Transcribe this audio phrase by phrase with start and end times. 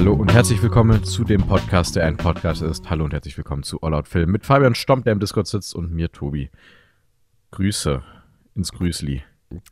[0.00, 2.88] Hallo und herzlich willkommen zu dem Podcast, der ein Podcast ist.
[2.88, 5.74] Hallo und herzlich willkommen zu All Out Film mit Fabian Stomp, der im Discord sitzt,
[5.74, 6.48] und mir, Tobi.
[7.50, 8.02] Grüße
[8.54, 9.22] ins Grüßli.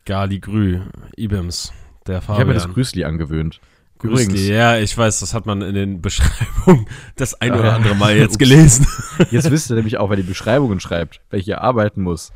[0.05, 0.81] Gali Grü,
[1.17, 1.73] Ibims,
[2.05, 2.35] der Fabian.
[2.35, 3.59] Ich habe mir das Grüßli angewöhnt.
[3.97, 6.85] Grüßli, ja, ich weiß, das hat man in den Beschreibungen
[7.15, 8.85] das ein oder andere Mal jetzt gelesen.
[9.31, 12.33] Jetzt wisst ihr nämlich auch, wer die Beschreibungen schreibt, welche arbeiten muss.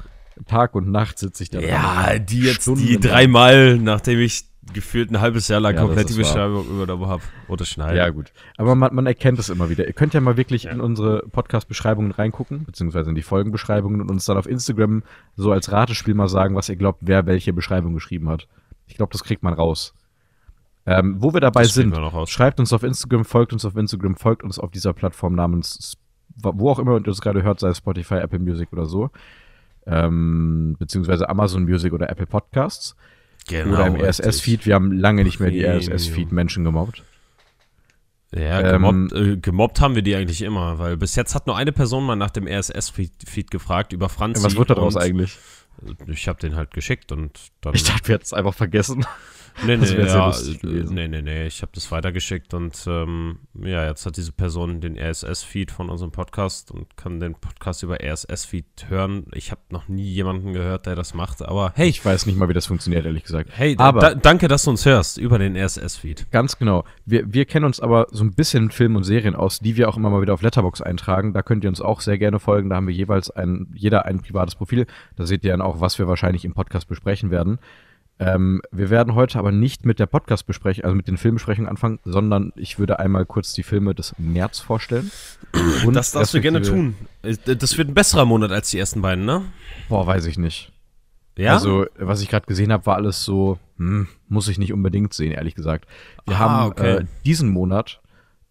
[0.48, 1.60] Tag und Nacht sitze ich da.
[1.60, 6.14] Ja, die jetzt die dreimal, nachdem ich gefühlt ein halbes Jahr lang Ja, komplett die
[6.14, 6.50] ist wahr.
[6.50, 7.24] Beschreibung übernommen habe.
[7.48, 7.98] Oder schneiden.
[7.98, 8.32] Ja, gut.
[8.58, 9.86] Aber man, man erkennt es immer wieder.
[9.86, 14.26] Ihr könnt ja mal wirklich in unsere Podcast-Beschreibungen reingucken, beziehungsweise in die Folgenbeschreibungen und uns
[14.26, 15.04] dann auf Instagram
[15.36, 18.48] so als Ratespiel mal sagen, was ihr glaubt, wer welche Beschreibung geschrieben hat.
[18.88, 19.94] Ich glaube, das kriegt man raus.
[20.86, 24.16] Ähm, wo wir dabei Das sind, wir schreibt uns auf Instagram, folgt uns auf Instagram,
[24.16, 25.98] folgt uns auf dieser Plattform namens,
[26.36, 29.10] wo auch immer ihr uns gerade hört, sei es Spotify, Apple Music oder so.
[29.86, 32.96] Ähm, beziehungsweise Amazon Music oder Apple Podcasts.
[33.48, 33.96] Genau, oder im.
[33.96, 34.66] RSS-Feed.
[34.66, 35.66] Wir haben lange nicht mehr die.
[35.66, 37.04] RSS-Feed-Menschen gemobbt.
[38.36, 41.56] Ja, Ähm, gemobbt, äh, gemobbt haben wir die eigentlich immer, weil bis jetzt hat nur
[41.56, 44.44] eine Person mal nach dem RSS-Feed Feed gefragt über Franzi.
[44.44, 45.38] Was wird daraus eigentlich?
[46.08, 47.76] Ich habe den halt geschickt und dann.
[47.76, 49.06] Ich dachte, wir hätten es einfach vergessen.
[49.66, 50.94] Nee, nee, ja, gewesen.
[50.96, 54.98] nee, nee, nee, ich habe das weitergeschickt und ähm, ja, jetzt hat diese Person den
[54.98, 59.26] RSS-Feed von unserem Podcast und kann den Podcast über RSS-Feed hören.
[59.34, 62.50] Ich habe noch nie jemanden gehört, der das macht, aber hey, Ich weiß nicht mal,
[62.50, 63.52] wie das funktioniert, ehrlich gesagt.
[63.54, 66.32] hey, aber da, danke, dass du uns hörst über den RSS-Feed.
[66.32, 66.84] ganz genau.
[67.06, 69.98] Wir, wir kennen uns aber so ein bisschen Filmen und Serien aus, die wir auch
[69.98, 71.34] immer mal wieder auf Letterbox eintragen.
[71.34, 72.70] Da könnt ihr uns auch sehr gerne folgen.
[72.70, 74.88] Da haben wir jeweils ein, jeder ein privates Profil.
[75.16, 77.60] Da seht ihr dann auch, was wir wahrscheinlich im Podcast besprechen werden.
[78.20, 82.54] Ähm, wir werden heute aber nicht mit der Podcast-Besprechung, also mit den Filmbesprechungen anfangen, sondern
[82.56, 85.12] ich würde einmal kurz die Filme des März vorstellen.
[85.86, 86.96] Und das darfst du gerne tun.
[87.24, 89.42] Äh, Das wird ein besserer Monat als die ersten beiden, ne?
[89.90, 90.72] Boah, weiß ich nicht.
[91.36, 91.54] Ja.
[91.54, 95.32] Also, was ich gerade gesehen habe, war alles so, hm, muss ich nicht unbedingt sehen,
[95.32, 95.88] ehrlich gesagt.
[96.26, 96.96] Wir Ah, haben okay.
[96.98, 98.00] äh, diesen Monat,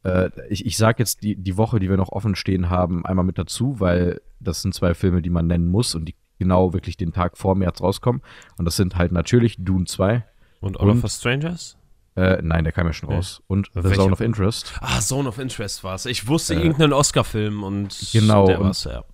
[0.05, 3.25] äh, ich, ich sage jetzt die, die Woche, die wir noch offen stehen haben, einmal
[3.25, 6.97] mit dazu, weil das sind zwei Filme, die man nennen muss und die genau wirklich
[6.97, 8.23] den Tag vor März rauskommen.
[8.59, 10.25] Und das sind halt natürlich Dune 2.
[10.61, 11.77] und All of Us Strangers?
[12.15, 13.15] Äh, nein, der kam ja schon Nee.
[13.17, 13.43] raus.
[13.47, 14.21] Und The Welcher Zone of?
[14.21, 14.75] Interest.
[14.81, 16.05] Ah, Zone of Interest war es.
[16.07, 19.05] Ich wusste Äh, irgendeinen Oscar-Film und genau, der war's, ja.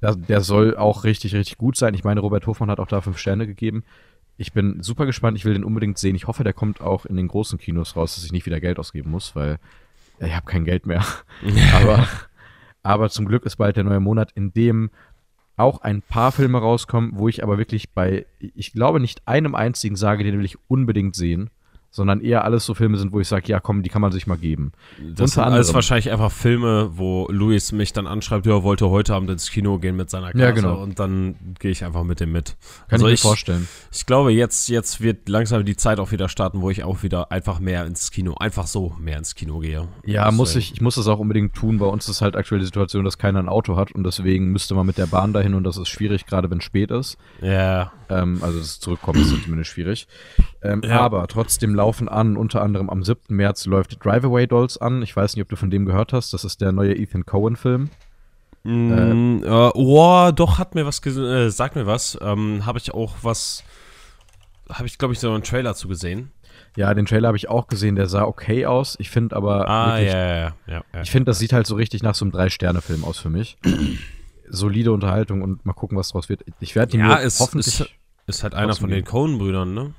[0.00, 1.94] Da, der soll auch richtig, richtig gut sein.
[1.94, 3.84] Ich meine, Robert Hofmann hat auch da fünf Sterne gegeben.
[4.36, 5.36] Ich bin super gespannt.
[5.38, 6.14] Ich will den unbedingt sehen.
[6.14, 8.78] Ich hoffe, der kommt auch in den großen Kinos raus, dass ich nicht wieder Geld
[8.78, 9.58] ausgeben muss, weil
[10.20, 11.04] ich habe kein Geld mehr.
[11.74, 12.06] aber,
[12.82, 14.90] aber zum Glück ist bald der neue Monat, in dem
[15.56, 19.96] auch ein paar Filme rauskommen, wo ich aber wirklich bei, ich glaube, nicht einem einzigen
[19.96, 21.50] sage, den will ich unbedingt sehen,
[21.94, 24.26] sondern eher alles so Filme sind, wo ich sage, ja komm, die kann man sich
[24.26, 24.72] mal geben.
[24.98, 25.74] Das sind Unter alles anderem.
[25.74, 29.94] wahrscheinlich einfach Filme, wo Luis mich dann anschreibt, ja, wollte heute Abend ins Kino gehen
[29.94, 30.82] mit seiner Klasse Ja, genau.
[30.82, 32.56] und dann gehe ich einfach mit dem mit.
[32.88, 33.68] Kann Also ich mir vorstellen.
[33.92, 37.30] Ich glaube, jetzt, jetzt wird langsam die Zeit auch wieder starten, wo ich auch wieder
[37.30, 39.86] einfach mehr ins Kino, einfach so mehr ins Kino gehe.
[40.06, 41.78] Ja, Das, muss ich, ich muss das auch unbedingt tun.
[41.78, 44.74] Bei uns ist halt aktuell die Situation, dass keiner ein Auto hat und deswegen müsste
[44.74, 47.18] man mit der Bahn dahin und das ist schwierig, gerade wenn es spät ist.
[47.42, 50.06] Ja, Ähm, also das Zurückkommen ist zumindest schwierig.
[50.62, 51.00] Ähm, Ja.
[51.00, 53.34] Aber trotzdem laufen an, unter anderem am 7.
[53.34, 55.02] März läuft Drive Away Dolls an.
[55.02, 56.32] Ich weiß nicht, ob du von dem gehört hast.
[56.32, 57.90] Das ist der neue Ethan Cohen-Film.
[58.62, 62.16] Mm, äh, oh, doch, hat mir was, ges- äh, sagt mir was.
[62.22, 63.64] Ähm, habe ich auch was,
[64.70, 66.30] habe ich, glaube ich, so einen Trailer zu gesehen.
[66.76, 68.96] Ja, den Trailer habe ich auch gesehen, der sah okay aus.
[69.00, 71.74] Ich finde aber Ah, wirklich, ja, ja, ja, ja, ich finde, das sieht halt so
[71.74, 73.58] richtig nach so einem Drei-Sterne-Film aus für mich.
[74.48, 76.44] Solide Unterhaltung und mal gucken, was draus wird.
[76.60, 77.80] Ich werde die Ja, mir es hoffentlich.
[77.80, 77.88] ist,
[78.28, 79.94] ist halt einer von den Coen-Brüdern, ne?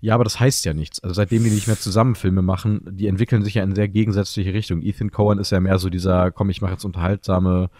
[0.00, 1.00] Ja, aber das heißt ja nichts.
[1.00, 4.54] Also seitdem die nicht mehr zusammen Filme machen, die entwickeln sich ja in sehr gegensätzliche
[4.54, 4.82] Richtungen.
[4.82, 7.70] Ethan Cohen ist ja mehr so dieser, komm, ich mache jetzt unterhaltsame,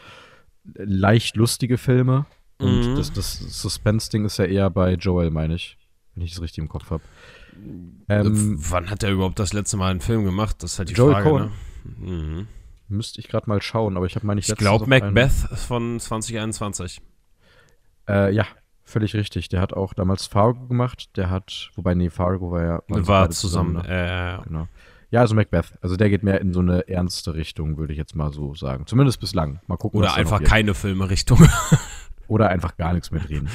[0.74, 2.26] leicht lustige Filme.
[2.58, 2.96] Und Mhm.
[2.96, 5.76] das, das Suspense-Ding ist ja eher bei Joel, meine ich.
[6.14, 7.04] Wenn ich das richtig im Kopf habe.
[8.08, 8.26] Ähm,
[8.58, 10.56] Äh, Wann hat er überhaupt das letzte Mal einen Film gemacht?
[10.62, 11.42] Das ist halt die Joel Frage, Coen.
[11.44, 11.50] ne?
[12.10, 12.46] Mhm.
[12.88, 17.00] müsste ich gerade mal schauen, aber ich habe meine Ich glaube Macbeth von 2021.
[18.08, 18.46] Äh, ja,
[18.88, 19.48] völlig richtig.
[19.48, 21.16] Der hat auch damals Fargo gemacht.
[21.16, 22.82] Der hat, wobei, nee, Fargo war ja.
[22.88, 23.74] War zusammen.
[23.74, 24.38] ne?
[24.40, 24.68] äh, Genau.
[25.10, 25.72] Ja, also Macbeth.
[25.80, 28.86] Also der geht mehr in so eine ernste Richtung, würde ich jetzt mal so sagen.
[28.86, 29.60] Zumindest bislang.
[29.66, 30.00] Mal gucken.
[30.00, 31.46] oder einfach keine Filme-Richtung.
[32.28, 33.48] Oder einfach gar nichts mehr drehen.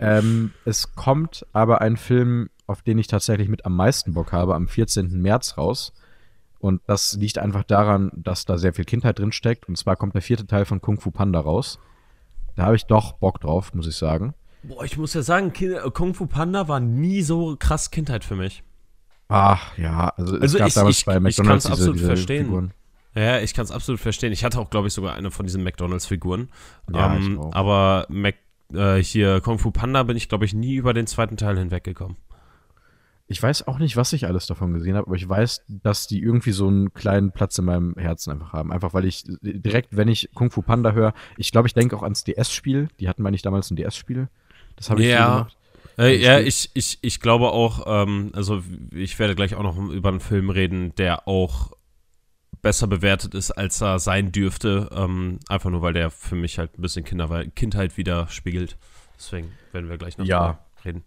[0.00, 4.54] ähm, es kommt aber ein Film, auf den ich tatsächlich mit am meisten Bock habe,
[4.54, 5.20] am 14.
[5.20, 5.92] März raus.
[6.58, 9.68] Und das liegt einfach daran, dass da sehr viel Kindheit drin steckt.
[9.68, 11.78] Und zwar kommt der vierte Teil von Kung Fu Panda raus.
[12.56, 14.32] Da habe ich doch Bock drauf, muss ich sagen.
[14.68, 18.36] Boah, ich muss ja sagen, äh, Kung Fu Panda war nie so krass Kindheit für
[18.36, 18.62] mich.
[19.28, 22.44] Ach ja, also, Also es gab ich- damals ich- bei ich McDonalds kann's absolut verstehen.
[22.46, 22.70] Figuren.
[23.14, 24.32] Ja, ich kann es absolut verstehen.
[24.32, 26.50] Ich hatte auch, glaube ich, sogar eine von diesen McDonalds-Figuren.
[26.92, 28.34] Ja, ähm, aber Mac,
[28.74, 32.16] äh, hier Kung Fu Panda bin ich, glaube ich, nie über den zweiten Teil hinweggekommen.
[33.28, 36.20] Ich weiß auch nicht, was ich alles davon gesehen habe, aber ich weiß, dass die
[36.22, 38.70] irgendwie so einen kleinen Platz in meinem Herzen einfach haben.
[38.70, 42.04] Einfach weil ich direkt, wenn ich Kung Fu Panda höre, ich glaube, ich denke auch
[42.04, 42.88] ans DS-Spiel.
[43.00, 44.28] Die hatten, meine ich, damals ein DS-Spiel.
[44.76, 45.38] Das habe ich Ja.
[45.38, 45.56] gemacht.
[45.98, 48.62] Äh, ja, ich, ich, ich glaube auch, ähm, also
[48.92, 51.72] ich werde gleich auch noch über einen Film reden, der auch
[52.60, 54.90] besser bewertet ist, als er sein dürfte.
[54.92, 58.76] Ähm, einfach nur, weil der für mich halt ein bisschen Kinder Kindheit widerspiegelt.
[59.16, 60.58] Deswegen werden wir gleich noch Ja.
[60.84, 61.02] reden.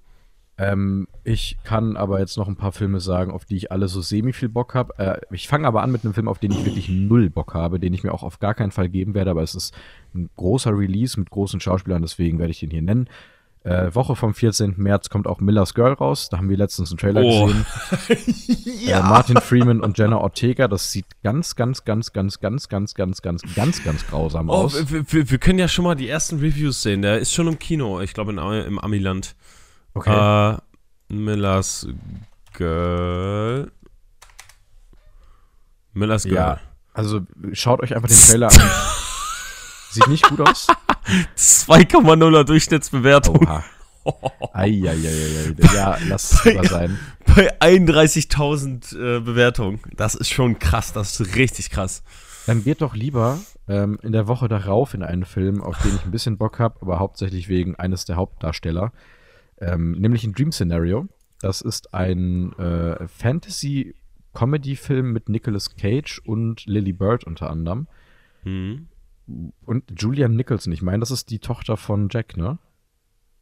[0.57, 4.01] Ähm, ich kann aber jetzt noch ein paar Filme sagen, auf die ich alle so
[4.01, 4.97] semi viel Bock habe.
[4.97, 7.79] Äh, ich fange aber an mit einem Film, auf den ich wirklich null Bock habe,
[7.79, 9.73] den ich mir auch auf gar keinen Fall geben werde, aber es ist
[10.13, 13.07] ein großer Release mit großen Schauspielern, deswegen werde ich den hier nennen.
[13.69, 14.73] Äh, Woche vom 14.
[14.77, 16.29] März kommt auch Miller's Girl raus.
[16.29, 17.45] Da haben wir letztens einen Trailer Oh.
[17.47, 17.65] gesehen.
[18.89, 20.67] Äh, Martin Freeman und Jenna Ortega.
[20.67, 24.91] Das sieht ganz, ganz, ganz, ganz, ganz, ganz, ganz, ganz, ganz, ganz grausam Oh, aus.
[24.91, 27.03] wir, wir, wir können ja schon mal die ersten Reviews sehen.
[27.03, 29.35] Der ist schon im Kino, ich glaube im Amiland.
[29.93, 30.53] Okay.
[30.53, 30.57] Äh,
[31.13, 31.87] Millers
[32.53, 33.71] Girl.
[35.93, 36.35] Millers Girl.
[36.35, 36.59] Ja,
[36.93, 37.21] also
[37.53, 38.59] schaut euch einfach den Trailer an.
[39.91, 40.67] Sieht nicht gut aus.
[41.37, 43.63] 2,0er Durchschnittsbewertung Oha.
[44.53, 45.55] Eieieiei.
[45.73, 46.97] Ja, lass es lieber sein.
[47.25, 49.79] bei 31.000 äh, Bewertungen.
[49.95, 52.03] Das ist schon krass, das ist richtig krass.
[52.45, 56.05] Dann geht doch lieber ähm, in der Woche darauf in einen Film, auf den ich
[56.05, 58.91] ein bisschen Bock habe, aber hauptsächlich wegen eines der Hauptdarsteller,
[59.59, 61.07] ähm, nämlich ein Dream Scenario.
[61.41, 67.87] Das ist ein äh, Fantasy-Comedy-Film mit Nicolas Cage und Lily Bird unter anderem.
[68.43, 68.88] Mhm.
[69.65, 70.73] Und Julian Nicholson.
[70.73, 72.57] Ich meine, das ist die Tochter von Jack, ne?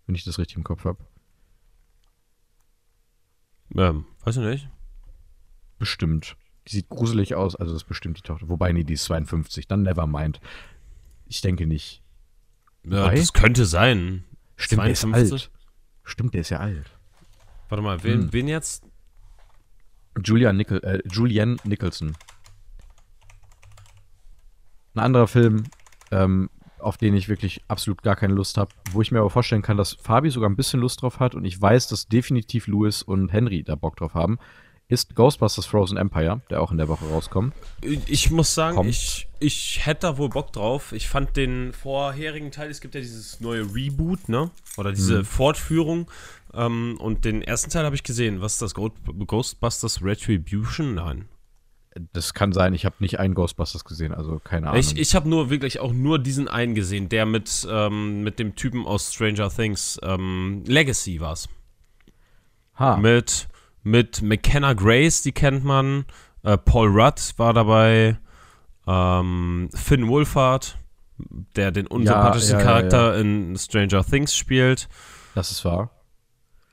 [0.05, 0.99] Wenn ich das richtig im Kopf habe.
[3.75, 4.69] Ähm, weiß ich nicht.
[5.79, 6.35] Bestimmt.
[6.67, 8.49] Die sieht gruselig aus, also das ist bestimmt die Tochter.
[8.49, 9.67] Wobei, nee, die ist 52.
[9.67, 10.39] Dann never mind.
[11.25, 12.01] Ich denke nicht.
[12.83, 13.15] Ja, Wobei?
[13.15, 14.23] das könnte sein.
[14.55, 15.31] Stimmt, der ist 52?
[15.33, 15.51] alt.
[16.03, 16.89] Stimmt, der ist ja alt.
[17.69, 18.33] Warte mal, wen, Hm.
[18.33, 18.83] wen jetzt?
[20.23, 22.15] Julian, Nicol äh, Julian Nicholson.
[24.95, 25.63] Ein anderer Film,
[26.11, 26.49] ähm,
[26.79, 29.77] auf den ich wirklich absolut gar keine Lust habe, wo ich mir aber vorstellen kann,
[29.77, 33.33] dass Fabi sogar ein bisschen Lust drauf hat und ich weiß, dass definitiv Louis und
[33.33, 34.37] Henry da Bock drauf haben,
[34.89, 37.53] ist Ghostbusters Frozen Empire, der auch in der Woche rauskommt.
[37.81, 38.89] Ich muss sagen, Kommt.
[38.89, 40.93] ich, ich hätte da wohl Bock drauf.
[40.93, 44.49] Ich fand den vorherigen Teil, es gibt ja dieses neue Reboot, ne?
[44.77, 45.25] Oder diese Mhm.
[45.25, 46.09] Fortführung.
[46.53, 48.39] Ähm, und den ersten Teil habe ich gesehen.
[48.39, 48.73] Was ist das?
[48.75, 50.95] Ghostbusters Retribution?
[50.95, 51.27] Nein.
[52.13, 54.79] Das kann sein, ich habe nicht einen Ghostbusters gesehen, also keine Ahnung.
[54.79, 58.55] Ich, ich habe nur wirklich auch nur diesen einen gesehen, der mit, ähm, mit dem
[58.55, 59.99] Typen aus Stranger Things.
[60.03, 61.49] Ähm, Legacy war's.
[62.75, 63.47] ha, Mit,
[63.83, 66.05] mit McKenna Grace, die kennt man.
[66.43, 68.17] Äh, Paul Rudd war dabei.
[68.85, 70.77] Ähm, Finn Wolfhard,
[71.55, 74.87] der den unsympathischsten ja, ja, Charakter in Stranger Things spielt.
[75.35, 75.91] das ist wahr.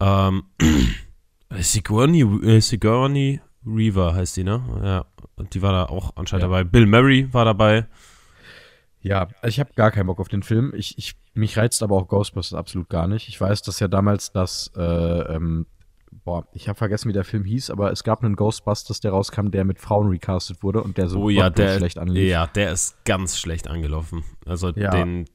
[0.01, 0.45] Ähm,
[1.51, 4.63] Sigourney, äh, Sigourney Reaver heißt die, ne?
[4.83, 5.05] Ja,
[5.37, 6.49] und die war da auch anscheinend Ja.
[6.49, 6.65] dabei.
[6.65, 7.87] Bill Murray war dabei.
[9.01, 10.73] Ja, ich habe gar keinen Bock auf den Film.
[10.75, 13.29] Ich, ich, mich reizt aber auch Ghostbusters absolut gar nicht.
[13.29, 15.67] Ich weiß, dass ja damals das, äh, ähm,
[16.25, 19.51] boah, ich habe vergessen, wie der Film hieß, aber es gab einen Ghostbusters, der rauskam,
[19.51, 22.31] der mit Frauen recastet wurde und der so oh ja, der, schlecht anlief.
[22.31, 24.25] ja, der ist ganz schlecht angelaufen.
[24.47, 24.91] Also Ja.
[24.91, 25.27] den,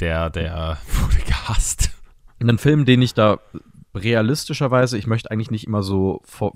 [0.00, 1.90] der, der wurde gehasst.
[2.40, 3.38] Einen Film, den ich da
[3.94, 6.52] realistischerweise, ich möchte eigentlich nicht immer so vor,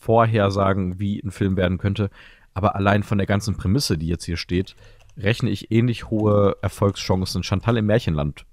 [0.00, 2.10] vorher sagen, wie ein Film werden könnte,
[2.54, 4.74] aber allein von der ganzen Prämisse, die jetzt hier steht,
[5.16, 8.46] rechne ich ähnlich hohe Erfolgschancen Chantal im Märchenland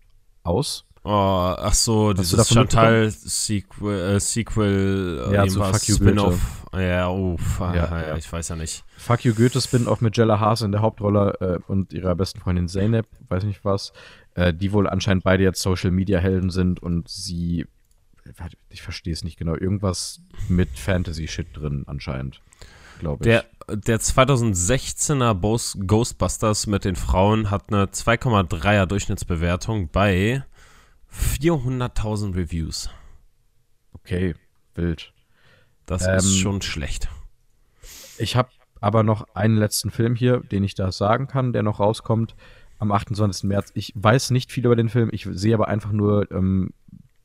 [0.44, 0.86] aus.
[1.04, 1.10] Oh,
[1.58, 6.66] ach so, Hast dieses Chantal-Sequel, äh, Sequel, äh, Ja, zu irgendwas, Fuck You Spin-off.
[6.74, 8.18] Ja, uff, ah, Ja, ja, ja.
[8.18, 8.84] ich weiß ja nicht.
[8.98, 12.68] Fuck You Goethe Spin-off mit Jella Haas in der Hauptrolle äh, und ihrer besten Freundin
[12.68, 13.94] Zeynep, weiß nicht was,
[14.36, 17.68] äh, die wohl anscheinend beide jetzt Social Media Helden sind und sie,
[18.69, 22.41] ich verstehe es nicht genau, irgendwas mit Fantasy-Shit drin anscheinend,
[23.00, 23.25] glaube ich.
[23.27, 30.43] Der, der 2016er Bos- Ghostbusters mit den Frauen hat eine 2,3er Durchschnittsbewertung bei
[31.12, 32.89] 400.000 Reviews.
[33.93, 34.36] okay,
[34.75, 35.12] wild.
[35.86, 37.07] Das Ähm, ist schon schlecht.
[38.17, 38.50] Ich habe
[38.81, 42.36] aber noch einen letzten Film hier, den ich da sagen kann, der noch rauskommt
[42.79, 43.46] am 28.
[43.46, 43.72] März.
[43.74, 46.72] Ich weiß nicht viel über den Film, ich sehe aber einfach nur ähm,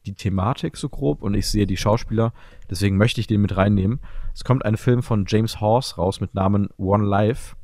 [0.06, 2.32] die Thematik so grob und ich sehe die Schauspieler,
[2.70, 4.00] deswegen möchte ich den mit reinnehmen.
[4.34, 7.56] Es kommt ein Film von James Horse raus mit Namen One Life,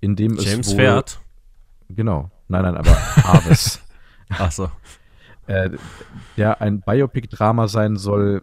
[0.00, 1.20] in dem James es wohl, Pferd.
[1.88, 2.90] Genau, nein, nein, aber
[3.22, 3.82] Harvest.
[4.28, 4.70] Achso.
[5.46, 5.70] äh,
[6.36, 8.42] der ein Biopic-Drama sein soll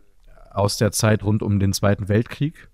[0.51, 2.69] aus der Zeit rund um den Zweiten Weltkrieg.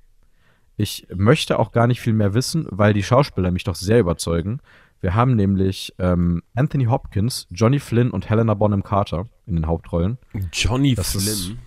[0.78, 4.62] Ich möchte auch gar nicht viel mehr wissen, weil die Schauspieler mich doch sehr überzeugen.
[5.02, 10.18] Wir haben nämlich ähm, Anthony Hopkins, Johnny Flynn und Helena Bonham Carter in den Hauptrollen.
[10.54, 11.60] Johnny Das ist- Flynn.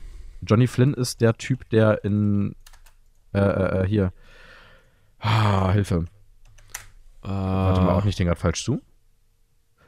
[0.46, 2.54] Johnny Flynn ist der Typ, der in
[3.32, 4.12] äh, äh, äh hier.
[5.18, 6.04] Ah, Hilfe.
[7.24, 8.82] Äh, Warte mal, auch nicht den gerade falsch zu.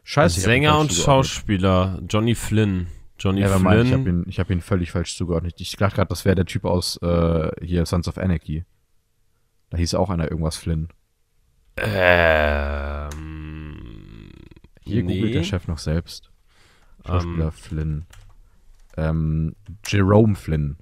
[0.03, 0.41] Scheiße.
[0.41, 0.93] Sänger und.
[0.93, 2.01] Schauspieler.
[2.09, 2.87] Johnny Flynn.
[3.19, 4.23] Johnny Ja, aber Mann, ich habe Flynn.
[4.23, 5.55] ihn, ich hab ihn völlig falsch zugeordnet.
[5.61, 8.65] Ich dachte gerade, das wäre der Typ aus äh, hier Sons of Anarchy.
[9.71, 10.89] Da hieß auch einer irgendwas Flynn.
[11.77, 13.26] Ähm,
[14.87, 15.17] Hier nee.
[15.17, 16.31] googelt der Chef noch selbst.
[17.07, 17.53] Schauspieler Ähm.
[17.53, 18.07] Flynn.
[18.97, 20.77] Ähm, Jerome Flynn.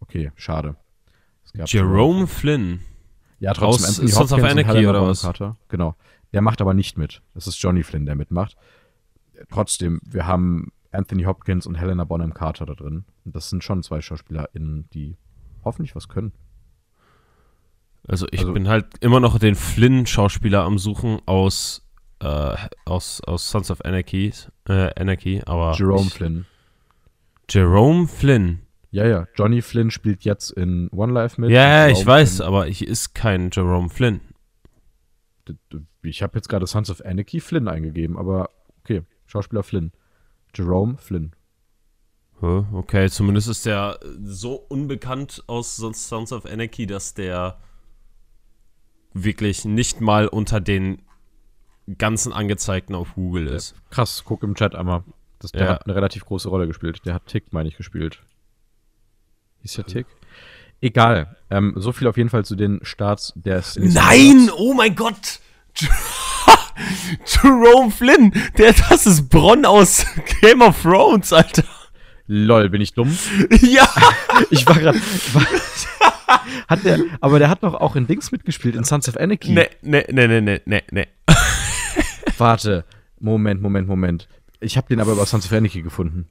[0.00, 0.76] Okay, schade.
[1.66, 2.80] Jerome Flynn.
[3.38, 3.84] Ja, trotzdem.
[3.84, 5.22] aus Anthony Sons of Anarchy oder was?
[5.22, 5.56] Carter.
[5.68, 5.96] Genau.
[6.32, 7.22] Der macht aber nicht mit.
[7.34, 8.56] Das ist Johnny Flynn, der mitmacht.
[9.50, 13.04] Trotzdem, wir haben Anthony Hopkins und Helena Bonham Carter da drin.
[13.24, 15.16] Und das sind schon zwei SchauspielerInnen, die
[15.64, 16.32] hoffentlich was können.
[18.06, 21.86] Also ich Also- bin halt immer noch den Flynn-Schauspieler am Suchen aus,
[22.20, 24.32] äh, aus, aus Sons of Anarchy,
[24.68, 26.46] äh, Anarchy, aber Jerome ich, Flynn.
[27.48, 28.62] Jerome Flynn.
[28.92, 29.26] Ja, ja.
[29.34, 31.50] Johnny Flynn spielt jetzt in One Life mit.
[31.50, 34.20] Ja, ja, ich weiß, Flynn- aber ich ist kein Jerome Flynn.
[36.02, 38.50] Ich habe jetzt gerade Sons of Anarchy Flynn eingegeben, aber
[38.80, 39.02] okay.
[39.26, 39.92] Schauspieler Flynn.
[40.54, 41.32] Jerome Flynn.
[42.40, 47.58] Okay, zumindest ist der so unbekannt aus Sons of Anarchy, dass der
[49.12, 51.02] wirklich nicht mal unter den
[51.98, 53.74] ganzen angezeigten auf Google ist.
[53.90, 55.02] Krass, guck im Chat einmal.
[55.38, 55.68] Das, der Ja.
[55.74, 57.00] hat eine relativ große Rolle gespielt.
[57.06, 58.20] Der hat Tick, meine ich, gespielt.
[59.62, 60.06] Hieß der Tick?
[60.82, 61.36] Egal.
[61.50, 64.36] Ähm, so viel auf jeden Fall zu den Starts des Nein!
[64.46, 64.52] Monats.
[64.56, 65.40] Oh mein Gott!
[67.26, 68.32] Jerome Flynn!
[68.56, 70.06] Der, das ist Bronn aus
[70.40, 71.64] Game of Thrones, Alter!
[72.26, 73.16] Lol, bin ich dumm?
[73.60, 73.88] Ja!
[74.50, 75.00] Ich war gerade.
[76.68, 79.52] Hat der, aber der hat doch auch in Dings mitgespielt, in Sons of Anarchy.
[79.52, 81.06] Ne, ne, ne, ne, ne, ne, ne.
[82.40, 82.84] Warte.
[83.18, 84.28] Moment, Moment, Moment.
[84.60, 86.28] Ich habe den aber über Sons of Anarchy gefunden.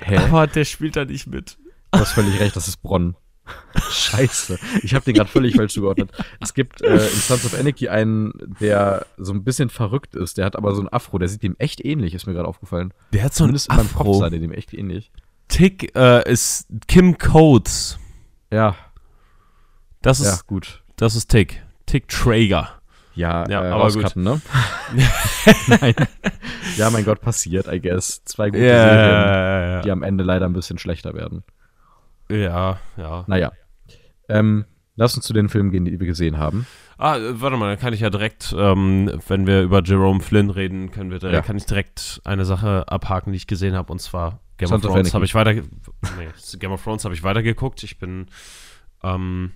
[0.00, 0.16] Hä?
[0.18, 1.56] Aber der spielt da nicht mit.
[1.92, 3.16] Du hast völlig recht, das ist Bronn.
[3.90, 4.58] Scheiße.
[4.82, 6.10] Ich habe den gerade völlig falsch zugeordnet.
[6.40, 10.38] Es gibt äh, in Sons of Anarchy einen, der so ein bisschen verrückt ist.
[10.38, 11.18] Der hat aber so ein Afro.
[11.18, 12.92] Der sieht dem echt ähnlich, ist mir gerade aufgefallen.
[13.12, 14.14] Der hat so ein Zumindest in meinem Kopf Afro.
[14.20, 15.12] sah der dem echt ähnlich.
[15.48, 17.98] Tick äh, ist Kim Coates.
[18.50, 18.74] Ja,
[20.00, 20.82] Das ja, ist, gut.
[20.96, 21.62] das ist Tick.
[21.86, 22.80] Tick Traeger.
[23.16, 24.40] Ja, Ja, äh, aber rauscutten, ne?
[25.68, 25.94] Nein.
[26.76, 28.24] Ja, mein Gott, passiert, I guess.
[28.24, 31.44] Zwei gute Ja, Serien, ja, die am Ende leider ein bisschen schlechter werden.
[32.30, 33.24] ja, ja.
[33.28, 33.52] Naja.
[34.28, 34.64] Ähm,
[34.96, 36.66] lass uns zu den Filmen gehen, die wir gesehen haben.
[36.96, 40.50] Ah, äh, warte mal, dann kann ich ja direkt, ähm, wenn wir über Jerome Flynn
[40.50, 41.42] reden, können wir, direkt, Ja.
[41.42, 44.92] kann ich direkt eine Sache abhaken, die ich gesehen habe, und zwar Game Sons of
[44.92, 46.28] Thrones habe ich weiter, nee,
[46.58, 47.82] Game of Thrones habe ich weitergeguckt.
[47.82, 48.26] Ich bin,
[49.02, 49.52] ähm,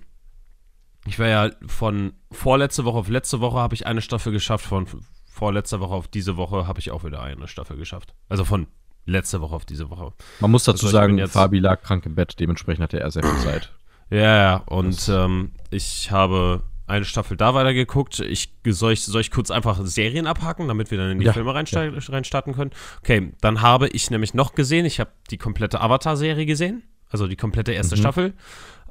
[1.09, 4.85] ich war ja von vorletzte Woche auf letzte Woche habe ich eine Staffel geschafft, von
[5.25, 8.13] vorletzter Woche auf diese Woche habe ich auch wieder eine Staffel geschafft.
[8.29, 8.67] Also von
[9.05, 10.13] letzte Woche auf diese Woche.
[10.39, 13.23] Man muss dazu Also sagen, jetzt- Fabi lag krank im Bett, dementsprechend hatte er sehr
[13.23, 13.73] viel Zeit.
[14.11, 18.19] Ja, ja, und ähm, ich habe eine Staffel da weitergeguckt.
[18.19, 21.33] Ich, soll, ich, soll ich kurz einfach Serien abhaken, damit wir dann in die Ja,
[21.33, 22.71] Filme reinsta reinstarten können?
[23.01, 27.35] Okay, dann habe ich nämlich noch gesehen, ich habe die komplette Avatar-Serie gesehen, also die
[27.35, 27.99] komplette erste Mhm.
[27.99, 28.33] Staffel.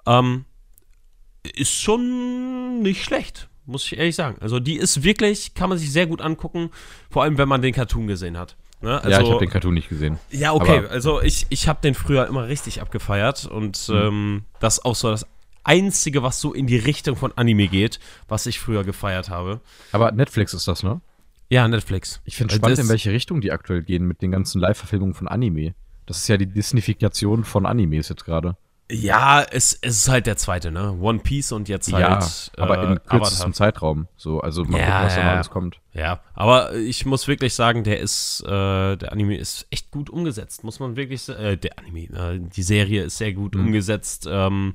[0.06, 0.44] Ähm,
[1.54, 4.36] ist schon nicht schlecht, muss ich ehrlich sagen.
[4.40, 6.70] Also die ist wirklich, kann man sich sehr gut angucken,
[7.10, 8.56] vor allem wenn man den Cartoon gesehen hat.
[8.80, 8.96] Ne?
[8.96, 10.18] Also, ja, ich habe den Cartoon nicht gesehen.
[10.30, 10.78] ja, okay.
[10.78, 13.94] Aber- also ich, ich habe den früher immer richtig abgefeiert und Mhm.
[13.96, 15.26] ähm, das ist auch so das
[15.64, 19.60] Einzige, was so in die Richtung von Anime geht, was ich früher gefeiert habe.
[19.92, 21.00] Aber Netflix ist das, ne?
[21.50, 22.20] Ja, Netflix.
[22.24, 25.28] Ich finde Also spannend, in welche Richtung die aktuell gehen mit den ganzen Live-Verfilmungen von
[25.28, 25.74] Anime.
[26.06, 28.56] Das ist ja die Disnifikation von Animes jetzt gerade.
[28.90, 30.96] Ja, es, es ist halt der zweite, ne?
[30.98, 32.02] One Piece und jetzt halt.
[32.02, 32.26] ja,
[32.56, 33.52] aber äh, in kürzestem Avatar.
[33.52, 34.08] Zeitraum.
[34.16, 35.32] So, also mal Ja, gucken, was da ja.
[35.34, 35.80] alles kommt.
[35.92, 40.64] Ja, aber ich muss wirklich sagen, der ist, äh, der Anime ist echt gut umgesetzt,
[40.64, 41.42] muss man wirklich sagen.
[41.44, 43.66] Äh, der Anime, äh, die Serie ist sehr gut Mhm.
[43.66, 44.26] umgesetzt.
[44.30, 44.74] Ähm,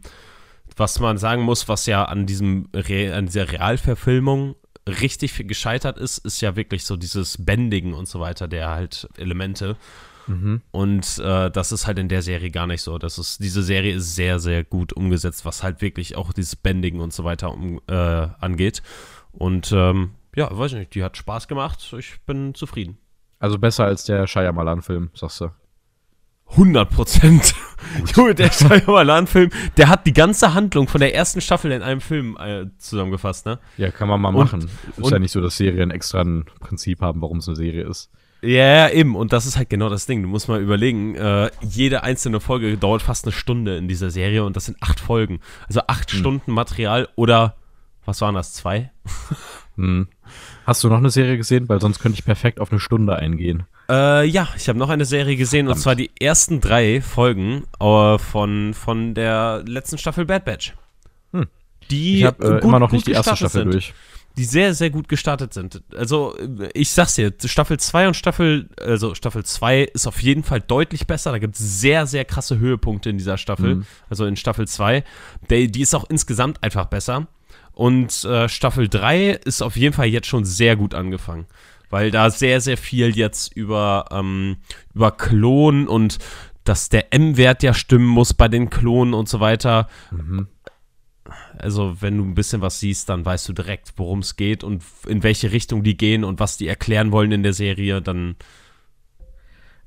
[0.76, 4.56] was man sagen muss, was ja an diesem Re an dieser Realverfilmung
[4.88, 9.76] richtig gescheitert ist, ist ja wirklich so dieses Bändigen und so weiter, der halt Elemente.
[10.28, 10.62] Mhm.
[10.72, 12.98] Und äh, das ist halt in der Serie gar nicht so.
[12.98, 17.02] Das ist, diese Serie ist sehr, sehr gut umgesetzt, was halt wirklich auch dieses Bändigen
[17.02, 18.82] und so weiter um, äh, angeht.
[19.32, 21.94] Und ähm, ja, weiß nicht, die hat Spaß gemacht.
[21.98, 22.98] Ich bin zufrieden.
[23.40, 25.50] Also besser als der Shyamalan-Film, sagst du.
[26.52, 27.56] 100 Prozent.
[28.16, 32.38] Junge, der Shyamalan-Film, der hat die ganze Handlung von der ersten Staffel in einem Film
[32.40, 33.60] äh, zusammengefasst, ne?
[33.78, 34.70] Ja, kann man mal Und- machen.
[34.98, 38.12] ist ja nicht so, dass Serien extra ein Prinzip haben, warum es eine Serie ist.
[38.44, 39.16] Ja, ja, eben.
[39.16, 40.22] Und das ist halt genau das Ding.
[40.22, 44.44] Du musst mal überlegen, äh, jede einzelne Folge dauert fast eine Stunde in dieser Serie
[44.44, 45.40] und das sind acht Folgen.
[45.68, 47.56] Also acht Stunden Material oder,
[48.06, 48.92] was waren das, zwei?
[49.76, 50.08] Hm.
[50.68, 51.68] Hast du noch eine Serie gesehen?
[51.68, 53.64] Weil sonst könnte ich perfekt auf eine Stunde eingehen.
[53.90, 55.78] Äh, ja, ich habe noch eine Serie gesehen Verdammt.
[55.78, 60.76] und zwar die ersten drei Folgen äh, von, von der letzten Staffel Bad Batch.
[61.32, 61.48] Hm.
[61.90, 63.74] Die Ich habe äh, immer noch nicht die erste Staffel sind.
[63.74, 63.94] durch.
[64.38, 65.84] Die sehr, sehr gut gestartet sind.
[65.96, 66.36] Also,
[66.74, 71.06] ich sag's dir, Staffel 2 und Staffel, also Staffel 2 ist auf jeden Fall deutlich
[71.06, 71.32] besser.
[71.32, 73.76] Da gibt's sehr, sehr krasse Höhepunkte in dieser Staffel.
[73.76, 73.86] Mhm.
[74.10, 75.04] Also in Staffel 2.
[75.50, 77.28] Die, die ist auch insgesamt einfach besser.
[77.74, 81.46] Und äh, Staffel 3 ist auf jeden Fall jetzt schon sehr gut angefangen.
[81.90, 84.58] Weil da sehr, sehr viel jetzt über, ähm,
[84.96, 86.18] über Klonen und
[86.64, 90.48] dass der M-Wert ja stimmen muss bei den Klonen und so weiter Mhm.
[91.58, 94.84] Also wenn du ein bisschen was siehst, dann weißt du direkt, worum es geht und
[95.08, 98.36] in welche Richtung die gehen und was die erklären wollen in der Serie, dann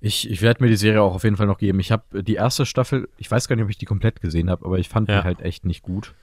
[0.00, 1.80] Ich, ich werde mir die Serie auch auf jeden Fall noch geben.
[1.80, 4.64] Ich habe die erste Staffel, ich weiß gar nicht, ob ich die komplett gesehen habe,
[4.66, 5.20] aber ich fand Ja.
[5.20, 6.14] die halt echt nicht gut.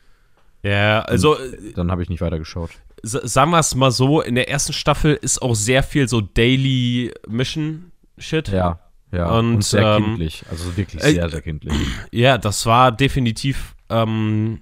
[0.62, 2.70] ja, also äh, Dann habe ich nicht weitergeschaut.
[3.02, 7.12] sagen wir es mal so, in der ersten Staffel ist auch sehr viel so Daily
[7.28, 8.48] Mission Shit.
[8.50, 8.80] Ja,
[9.12, 9.28] ja.
[9.38, 10.46] Und, Und, sehr ähm, kindlich.
[10.52, 11.74] Also wirklich äh, sehr, sehr kindlich.
[12.12, 14.62] Ja, das war definitiv ähm,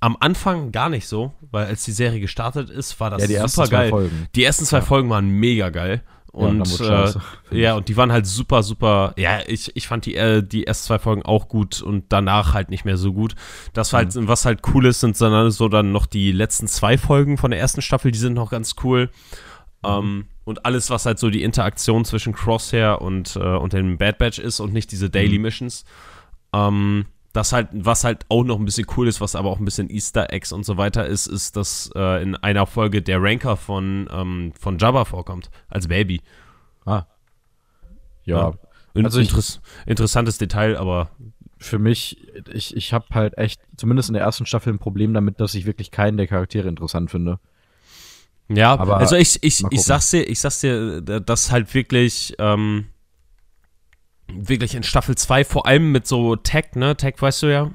[0.00, 3.34] am Anfang gar nicht so, weil als die Serie gestartet ist, war das ja, die
[3.34, 3.90] ersten super zwei geil.
[3.90, 4.28] Folgen.
[4.34, 4.82] Die ersten zwei Ja.
[4.84, 6.02] Folgen waren mega geil.
[6.32, 9.14] Ja, und äh, scheiße, finde ja, und die waren halt super, super.
[9.16, 12.68] Ja, ich, ich fand die, äh, die ersten zwei Folgen auch gut und danach halt
[12.68, 13.34] nicht mehr so gut.
[13.72, 14.28] Das war halt, Mhm.
[14.28, 17.58] was halt cool ist, sind dann so dann noch die letzten zwei Folgen von der
[17.60, 19.08] ersten Staffel, die sind noch ganz cool.
[19.82, 19.88] Mhm.
[19.90, 24.18] Ähm, und alles, was halt so die Interaktion zwischen Crosshair und, äh, und dem Bad
[24.18, 25.42] Batch ist und nicht diese Daily Mhm.
[25.42, 25.84] Missions.
[26.52, 29.64] Ähm, das halt, was halt auch noch ein bisschen cool ist, was aber auch ein
[29.64, 33.56] bisschen Easter Eggs und so weiter ist, ist, dass äh, in einer Folge der Ranker
[33.56, 36.20] von, ähm, von Jabba vorkommt, als Baby.
[36.84, 37.04] Ah.
[38.24, 38.54] Ja,
[38.94, 41.10] In, Also ich- interess interessantes Detail, aber
[41.58, 42.18] für mich,
[42.52, 45.64] ich, ich habe halt echt, zumindest in der ersten Staffel, ein Problem damit, dass ich
[45.66, 47.38] wirklich keinen der Charaktere interessant finde.
[48.48, 52.34] ja, Aber also ich, ich, ich sag's dir, ich sag's dir, äh, dass halt wirklich,
[52.38, 52.86] ähm,
[54.32, 56.96] wirklich in Staffel 2, vor allem mit so Tech, ne?
[56.96, 57.70] Tech weißt du ja,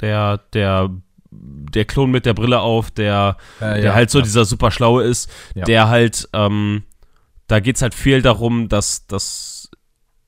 [0.00, 0.90] der, der,
[1.30, 5.64] der Klon mit der Brille auf, der, der halt so dieser super schlaue ist, Ja.
[5.64, 6.84] der halt, ähm,
[7.46, 9.70] da geht's halt viel darum, dass, dass,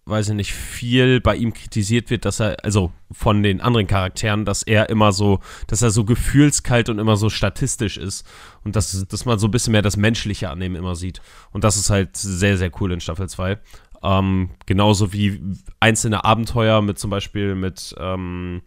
[0.06, 4.44] weiß ich nicht, viel bei ihm kritisiert wird, dass er, also von den anderen Charakteren,
[4.44, 8.26] dass er immer so, dass er so gefühlskalt und immer so statistisch ist
[8.64, 11.22] und dass, dass man so ein bisschen mehr das Menschliche an ihm immer sieht.
[11.52, 13.58] Und das ist halt sehr, sehr cool in Staffel 2.
[14.04, 15.40] Ähm, genauso wie
[15.80, 18.62] einzelne Abenteuer mit zum Beispiel mit, ähm,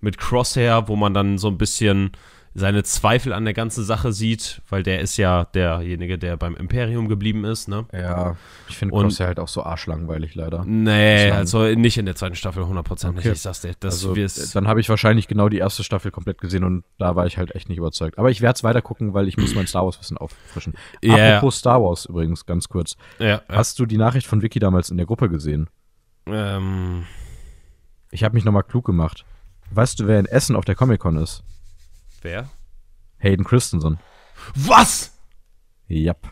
[0.00, 2.12] mit Crosshair, wo man dann so ein bisschen
[2.56, 7.08] seine Zweifel an der ganzen Sache sieht, weil der ist ja derjenige, der beim Imperium
[7.08, 7.84] geblieben ist, ne?
[7.92, 8.36] Ja,
[8.68, 10.64] ich finde Cross ja halt auch so arschlangweilig leider.
[10.64, 13.16] Nee, also nicht in der zweiten Staffel 100% Okay.
[13.16, 13.72] nicht, ich sag's dir.
[13.80, 14.14] Das also,
[14.54, 17.54] dann habe ich wahrscheinlich genau die erste Staffel komplett gesehen und da war ich halt
[17.56, 18.18] echt nicht überzeugt.
[18.18, 20.74] Aber ich werde es weiter gucken, weil ich muss mein Star Wars Wissen auffrischen.
[21.02, 21.36] Ja.
[21.36, 22.96] Apropos Star Wars übrigens, ganz kurz.
[23.18, 23.42] ja, ja.
[23.48, 25.68] Hast du die Nachricht von Vicky damals in der Gruppe gesehen?
[26.26, 27.04] Ähm,
[28.12, 29.24] Ich habe mich nochmal klug gemacht.
[29.72, 31.42] Weißt du, wer in Essen auf der Comic-Con ist?
[32.24, 32.48] Wer?
[33.18, 33.98] Hayden Christensen.
[34.54, 35.16] Was?
[35.88, 36.30] Yep.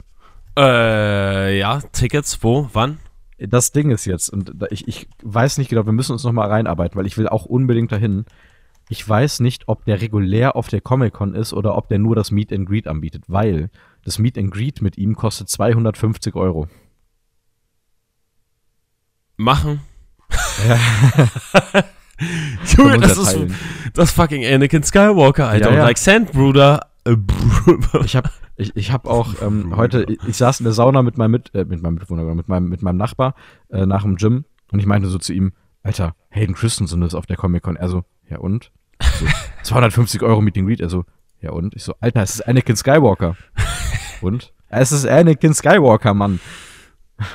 [0.56, 2.98] Äh, ja, Tickets, wo, wann?
[3.38, 6.98] Das Ding ist jetzt, und ich, ich weiß nicht genau, wir müssen uns nochmal reinarbeiten,
[6.98, 8.24] weil ich will auch unbedingt dahin.
[8.88, 12.30] Ich weiß nicht, ob der regulär auf der Comic-Con ist oder ob der nur das
[12.30, 13.70] Meet and Greet anbietet, weil
[14.04, 16.68] das Meet and Greet mit ihm kostet 250 Euro.
[19.36, 19.80] Machen.
[22.76, 23.38] Junge, das ist
[23.94, 25.84] das fucking Anakin Skywalker, I Ja, don't ja.
[25.84, 26.86] like sand, Bruder.
[27.04, 27.16] Äh.
[28.04, 31.18] Ich habe ich, ich hab auch ähm, heute, ich, ich saß in der Sauna mit
[31.18, 33.34] meinem, mit, äh, mit meinem Mitbewohner, mit meinem, mit meinem Nachbar
[33.70, 37.26] äh, nach dem Gym und ich meinte so zu ihm, Alter, Hayden Christensen ist auf
[37.26, 37.76] der Comic-Con.
[37.76, 38.70] Er so, ja und?
[39.18, 39.26] So,
[39.64, 40.80] 250 Euro Meet and Greet.
[40.80, 41.04] Er so,
[41.40, 41.74] ja und?
[41.74, 43.36] Ich so, Alter, es ist Anakin Skywalker.
[44.20, 44.52] und?
[44.68, 46.40] Es ist Anakin Skywalker, Mann.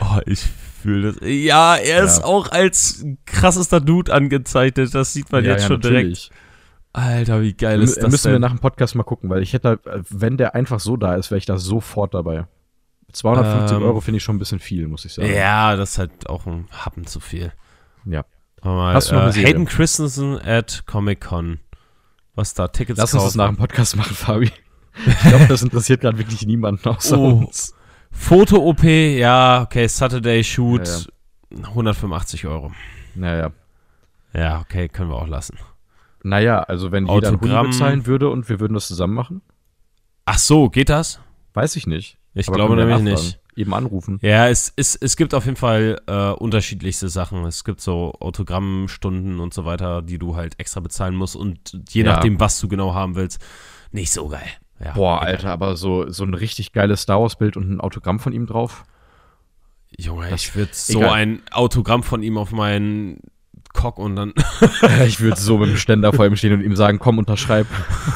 [0.01, 0.47] Oh, ich
[0.87, 1.17] fühle das.
[1.27, 2.23] Ja, er ist Ja.
[2.25, 4.93] auch als krassester Dude angezeichnet.
[4.95, 5.95] Das sieht man jetzt schon direkt.
[6.03, 6.31] natürlich.
[6.93, 8.41] Alter, wie geil Mü ist das müssen wir denn?
[8.41, 11.37] nach dem Podcast mal gucken, weil ich hätte, wenn der einfach so da ist, wäre
[11.37, 12.47] ich da sofort dabei.
[13.11, 15.31] 250 Ähm, Euro finde ich schon ein bisschen viel, muss ich sagen.
[15.33, 17.51] ja, das ist halt auch ein Happen zu viel.
[18.05, 18.25] Ja.
[18.63, 19.47] Mal, Hast du noch eine äh, Serie?
[19.49, 21.59] Hayden Christensen at Comic Con.
[22.35, 22.67] Was da?
[22.67, 23.37] Tickets Lass uns das kaufen?
[23.37, 24.51] nach dem Podcast machen, Fabi.
[25.05, 27.29] Ich glaube, das interessiert gerade wirklich niemanden außer Oh.
[27.45, 27.73] uns.
[28.17, 31.07] Foto-OP, ja, okay, Saturday Shoot,
[31.63, 32.71] 185 Euro.
[33.15, 33.51] Naja.
[34.33, 35.57] Ja, okay, können wir auch lassen.
[36.23, 37.67] Naja, also wenn jeder Huni Autogramm.
[37.67, 39.41] bezahlen würde und wir würden das zusammen machen,
[40.25, 41.21] Ach so, geht das?
[41.53, 42.17] weiß ich nicht.
[42.33, 43.39] Ich glaube nämlich nicht.
[43.55, 44.19] Eben anrufen.
[44.21, 47.43] Ja, es, es, es gibt auf jeden Fall äh, unterschiedlichste Sachen.
[47.45, 52.03] Es gibt so Autogrammstunden und so weiter, die du halt extra bezahlen musst und je
[52.03, 52.13] Ja.
[52.13, 53.41] nachdem, was du genau haben willst,
[53.91, 54.45] nicht so geil.
[54.83, 55.27] Ja, Boah, egal.
[55.27, 58.85] Alter, aber so, so ein richtig geiles Star Wars-Bild und ein Autogramm von ihm drauf.
[59.97, 61.11] Junge, ich würde so egal.
[61.11, 63.21] ein Autogramm von ihm auf meinen
[63.73, 64.33] Cock und dann.
[65.05, 67.67] ich würde so mit dem Ständer vor ihm stehen und ihm sagen, komm, unterschreib.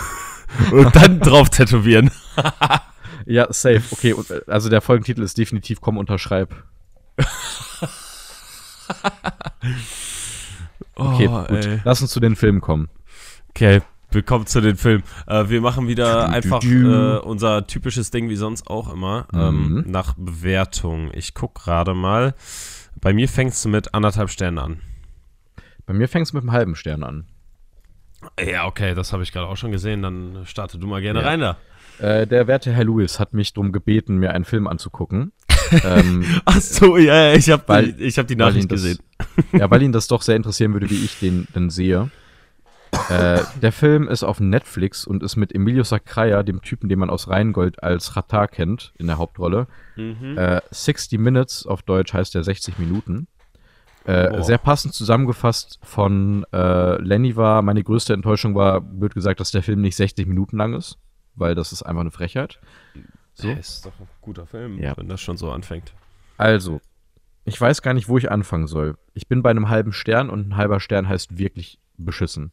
[0.72, 2.12] und dann drauf tätowieren.
[3.26, 3.84] ja, safe.
[3.92, 4.16] Okay,
[4.48, 6.54] also der Folgentitel ist definitiv komm, unterschreib.
[10.96, 11.66] okay, oh, gut.
[11.66, 11.82] Ey.
[11.84, 12.90] Lass uns zu den Filmen kommen.
[13.50, 13.82] Okay,
[14.14, 15.04] willkommen zu den Filmen.
[15.26, 19.28] Äh, wir machen wieder einfach Äh, unser typisches Ding wie sonst auch immer.
[19.34, 19.84] Ähm, mhm.
[19.88, 21.12] nach Bewertung.
[21.14, 22.34] Ich guck gerade mal.
[23.00, 24.82] Bei mir fängst du mit anderthalb Sternen an.
[25.86, 27.26] Bei mir fängst du mit einem halben Stern an.
[28.40, 30.02] Ja, okay, das habe ich gerade auch schon gesehen.
[30.02, 31.28] Dann starte du mal gerne ja.
[31.28, 31.58] rein da.
[32.00, 35.32] Äh, der werte Herr Lewis hat mich darum gebeten, mir einen Film anzugucken.
[35.84, 39.00] ähm, Ach so, ja, ich habe hab die Nachricht das, gesehen.
[39.54, 42.12] ja, weil ihn das doch sehr interessieren würde, wie ich den denn sehe.
[43.10, 47.10] Äh, der Film ist auf Netflix und ist mit Emilio Sacraia, dem Typen, den man
[47.10, 49.68] aus Rheingold als Ratar kennt, in der Hauptrolle.
[49.96, 50.38] Mhm.
[50.38, 53.28] Äh, 60 Minutes auf Deutsch heißt der 60 Minuten.
[54.06, 59.52] Äh, sehr passend zusammengefasst von äh, Lenny war, meine größte Enttäuschung war, wird gesagt, dass
[59.52, 60.98] der Film nicht 60 Minuten lang ist,
[61.36, 62.60] weil das ist einfach eine Frechheit.
[63.36, 63.48] So.
[63.48, 64.98] Ja, ist doch ein guter Film, ja.
[64.98, 65.94] wenn das schon so anfängt.
[66.38, 66.82] Also,
[67.46, 68.98] ich weiß gar nicht, wo ich anfangen soll.
[69.14, 72.52] Ich bin bei einem halben Stern und ein halber Stern heißt wirklich beschissen.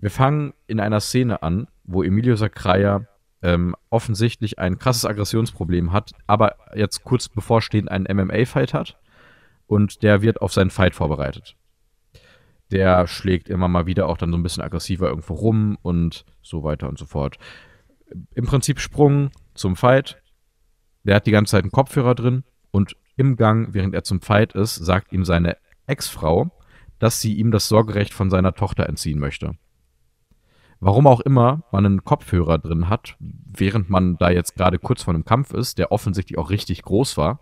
[0.00, 3.06] Wir fangen in einer Szene an, wo Emilio Sacraia
[3.42, 8.98] ähm, offensichtlich ein krasses Aggressionsproblem hat, aber jetzt kurz bevorstehend einen MMA-Fight hat
[9.66, 11.56] und der wird auf seinen Fight vorbereitet.
[12.70, 16.62] Der schlägt immer mal wieder auch dann so ein bisschen aggressiver irgendwo rum und so
[16.62, 17.36] weiter und so fort.
[18.34, 20.22] Im Prinzip Sprung zum Fight.
[21.04, 24.54] Der hat die ganze Zeit einen Kopfhörer drin und im Gang, während er zum Fight
[24.54, 26.50] ist, sagt ihm seine Ex-Frau,
[26.98, 29.56] dass sie ihm das Sorgerecht von seiner Tochter entziehen möchte.
[30.80, 35.12] Warum auch immer man einen Kopfhörer drin hat, während man da jetzt gerade kurz vor
[35.12, 37.40] einem Kampf ist, der offensichtlich auch richtig groß war,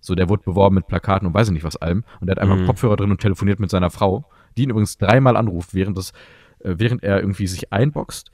[0.00, 2.04] so, der wurde beworben mit Plakaten und weiß ich nicht was allem.
[2.20, 2.66] Und der hat einfach mhm.
[2.66, 4.24] Kopfhörer drin und telefoniert mit seiner Frau,
[4.56, 6.12] die ihn übrigens dreimal anruft, während, das,
[6.60, 8.30] äh, während er irgendwie sich einboxt,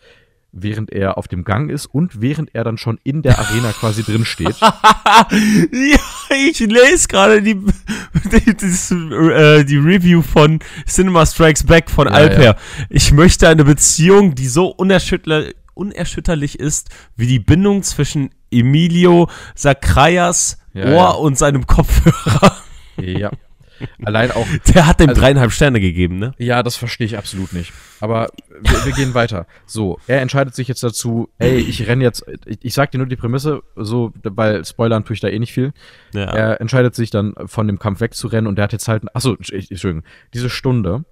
[0.52, 4.02] während er auf dem Gang ist und während er dann schon in der Arena quasi
[4.04, 4.56] drin steht.
[4.60, 5.98] ja,
[6.34, 7.54] ich lese gerade die,
[8.32, 12.42] die, die, äh, die, Review von Cinema Strikes Back von ja, Alper.
[12.42, 12.56] Ja.
[12.90, 20.58] Ich möchte eine Beziehung, die so unerschütterlich unerschütterlich ist wie die Bindung zwischen Emilio Sacraias
[20.72, 22.56] ja, Ohr und seinem Kopfhörer.
[22.96, 23.30] Ja.
[24.04, 24.46] Allein auch.
[24.74, 26.32] Der hat dem also, dreieinhalb Sterne gegeben, ne?
[26.38, 27.72] Ja, das verstehe ich absolut nicht.
[28.00, 28.28] Aber
[28.60, 29.46] wir, wir, gehen weiter.
[29.66, 33.06] So, er entscheidet sich jetzt dazu, ey, ich renne jetzt, ich, ich sag dir nur
[33.06, 35.72] die Prämisse, so, weil Spoilern tue ich da eh nicht viel.
[36.12, 36.24] Ja.
[36.24, 40.02] Er entscheidet sich dann von dem Kampf wegzurennen und der hat jetzt halt, achso, Entschuldigung,
[40.32, 41.04] diese Stunde,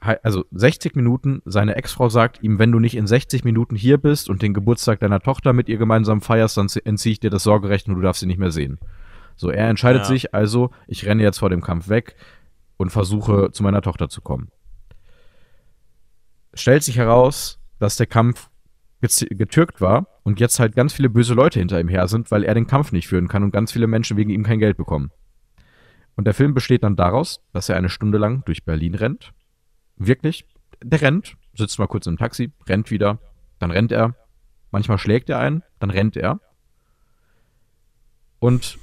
[0.00, 4.30] also 60 Minuten, seine Ex-Frau sagt ihm, wenn du nicht in 60 Minuten hier bist
[4.30, 7.86] und den Geburtstag deiner Tochter mit ihr gemeinsam feierst, dann entziehe ich dir das Sorgerecht
[7.88, 8.78] und du darfst sie nicht mehr sehen.
[9.40, 10.08] So, er entscheidet ja.
[10.08, 12.14] sich also, ich renne jetzt vor dem Kampf weg
[12.76, 14.50] und versuche zu meiner Tochter zu kommen.
[16.52, 18.50] Stellt sich heraus, dass der Kampf
[19.00, 22.52] getürkt war und jetzt halt ganz viele böse Leute hinter ihm her sind, weil er
[22.52, 25.10] den Kampf nicht führen kann und ganz viele Menschen wegen ihm kein Geld bekommen.
[26.16, 29.32] Und der Film besteht dann daraus, dass er eine Stunde lang durch Berlin rennt
[29.96, 30.44] wirklich,
[30.82, 33.18] der rennt, sitzt mal kurz im Taxi, rennt wieder,
[33.58, 34.16] dann rennt er,
[34.70, 36.40] manchmal schlägt er ein, dann rennt er
[38.38, 38.78] und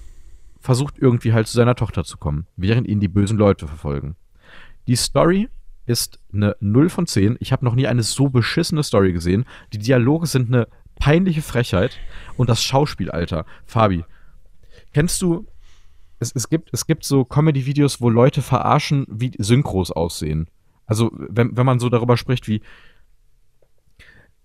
[0.68, 4.18] versucht irgendwie halt zu seiner Tochter zu kommen, während ihn die bösen Leute verfolgen.
[4.86, 5.48] Die Story
[5.86, 7.38] ist eine 0 von 10.
[7.40, 9.46] Ich habe noch nie eine so beschissene Story gesehen.
[9.72, 10.68] Die Dialoge sind eine
[11.00, 11.98] peinliche Frechheit
[12.36, 13.46] und das Schauspiel, Alter.
[13.66, 14.04] Fabi,
[14.92, 15.48] kennst du
[16.20, 20.50] es, es gibt es gibt so Comedy Videos, wo Leute verarschen, wie Synchros aussehen.
[20.86, 22.62] Also, wenn, wenn man so darüber spricht, wie.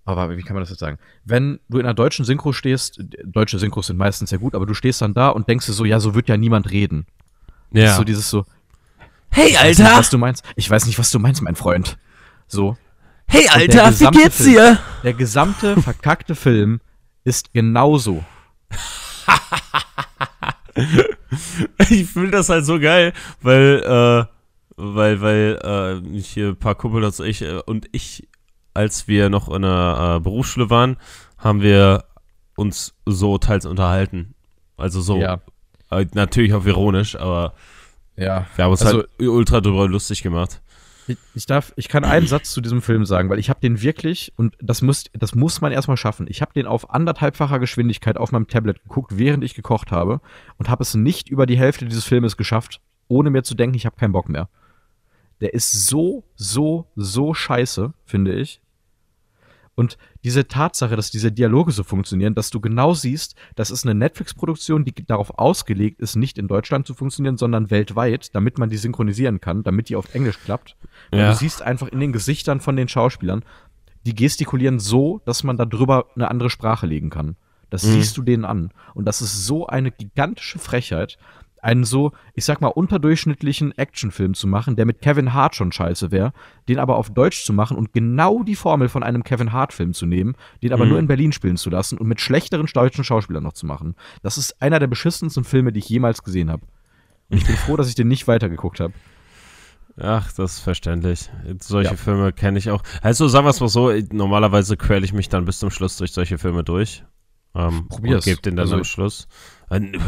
[0.05, 0.99] Aber wie kann man das jetzt sagen?
[1.25, 4.75] Wenn du in einer deutschen Synchro stehst, deutsche Synchros sind meistens sehr gut, aber du
[4.75, 7.07] stehst dann da und denkst dir so, ja, so wird ja niemand reden.
[7.73, 7.83] Ja.
[7.83, 8.45] Das ist so dieses so.
[9.31, 9.85] Hey, Alter!
[9.85, 10.45] Nicht, was du meinst.
[10.57, 11.97] Ich weiß nicht, was du meinst, mein Freund.
[12.49, 12.77] So.
[13.27, 14.79] Hey, Alter, wie geht's Film, dir?
[15.05, 16.81] Der gesamte verkackte Film
[17.25, 18.25] ist genauso.
[21.89, 24.25] ich finde das halt so geil, weil, äh,
[24.77, 28.29] weil, weil äh, hier ein paar Kumpel und ich, äh, und ich,
[28.75, 30.97] als wir noch in der äh, Berufsschule waren,
[31.39, 32.05] haben wir
[32.57, 34.35] uns so teils unterhalten.
[34.77, 35.41] Also so, ja.
[35.91, 37.55] äh, natürlich auch ironisch, aber
[38.17, 38.47] ja.
[38.57, 40.61] wir haben uns also, halt ultra drüber lustig gemacht.
[41.09, 43.83] Ich, ich, darf, ich kann einen Satz zu diesem Film sagen, weil ich habe den
[43.83, 48.17] wirklich, und das muss, das muss man erstmal schaffen, ich habe den auf anderthalbfacher Geschwindigkeit
[48.17, 50.21] auf meinem Tablet geguckt, während ich gekocht habe,
[50.59, 53.85] und habe es nicht über die Hälfte dieses Filmes geschafft, ohne mir zu denken, ich
[53.85, 54.49] habe keinen Bock mehr.
[55.43, 58.61] Der ist so, so, so scheiße, finde ich.
[59.75, 63.95] Und diese Tatsache, dass diese Dialoge so funktionieren, dass du genau siehst, das ist eine
[63.95, 68.77] Netflix-Produktion, die darauf ausgelegt ist, nicht in Deutschland zu funktionieren, sondern weltweit, damit man die
[68.77, 70.77] synchronisieren kann, damit die auf Englisch klappt.
[71.11, 71.31] Und Ja.
[71.31, 73.45] du siehst einfach in den Gesichtern von den Schauspielern,
[74.05, 77.37] die gestikulieren so, dass man da drüber eine andere Sprache legen kann.
[77.71, 78.71] Das siehst du denen an.
[78.93, 81.17] Und das ist so eine gigantische Frechheit,
[81.63, 86.11] einen so, ich sag mal, unterdurchschnittlichen Actionfilm zu machen, der mit Kevin Hart schon scheiße
[86.11, 86.33] wäre,
[86.69, 90.05] den aber auf Deutsch zu machen und genau die Formel von einem Kevin Hart-Film zu
[90.05, 90.91] nehmen, den aber Mhm.
[90.91, 93.95] nur in Berlin spielen zu lassen und mit schlechteren deutschen Schauspielern noch zu machen.
[94.23, 96.63] Das ist einer der beschissensten Filme, die ich jemals gesehen habe.
[97.31, 98.93] Und ich bin froh, dass ich den nicht weitergeguckt habe.
[100.01, 101.31] Ach, das ist verständlich.
[101.61, 101.97] Solche Ja.
[101.97, 102.83] Filme kenne ich auch.
[103.03, 106.13] Also sagen wir es mal so, normalerweise quäle ich mich dann bis zum Schluss durch
[106.13, 107.05] solche Filme durch.
[107.55, 108.25] Ähm, Probier's.
[108.27, 109.29] Und gebe den dann Also, am Schluss.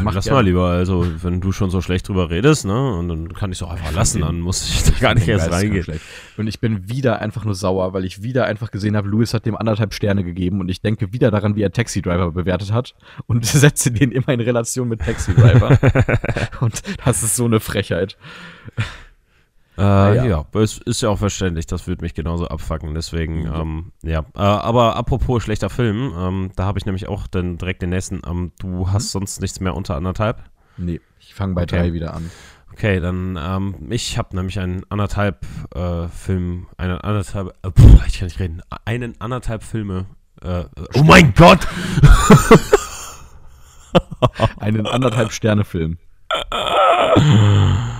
[0.03, 0.37] Mach lass gerne.
[0.37, 3.57] mal lieber, also wenn du schon so schlecht drüber redest, ne, und dann kann ich
[3.57, 5.99] es auch einfach lassen, dann muss ich da gar nicht erst reingehen.
[6.37, 9.45] Und ich bin wieder einfach nur sauer, weil ich wieder einfach gesehen habe, Louis hat
[9.45, 12.95] dem anderthalb Sterne gegeben und ich denke wieder daran, wie er Taxi Driver bewertet hat
[13.27, 15.77] und setze den immer in Relation mit Taxi Driver.
[16.59, 18.17] und das ist so eine Frechheit.
[19.77, 20.23] Äh, ja.
[20.25, 23.61] ja, aber es ist ja auch verständlich, das würde mich genauso abfacken, deswegen, Ja.
[23.61, 24.19] ähm, ja.
[24.35, 28.21] Äh, aber apropos schlechter Film, ähm, da habe ich nämlich auch dann direkt den nächsten,
[28.25, 30.41] ähm, du hast sonst nichts mehr unter anderthalb?
[30.77, 31.77] Nee, ich fange bei Okay.
[31.77, 32.29] drei wieder an.
[32.71, 38.19] Okay, dann, ähm, ich habe nämlich einen anderthalb äh, Film, einen anderthalb, äh, puh, ich
[38.19, 40.05] kann nicht reden, einen anderthalb Filme,
[40.41, 41.67] äh, oh mein Gott!
[44.59, 45.97] Einen anderthalb Sterne Film.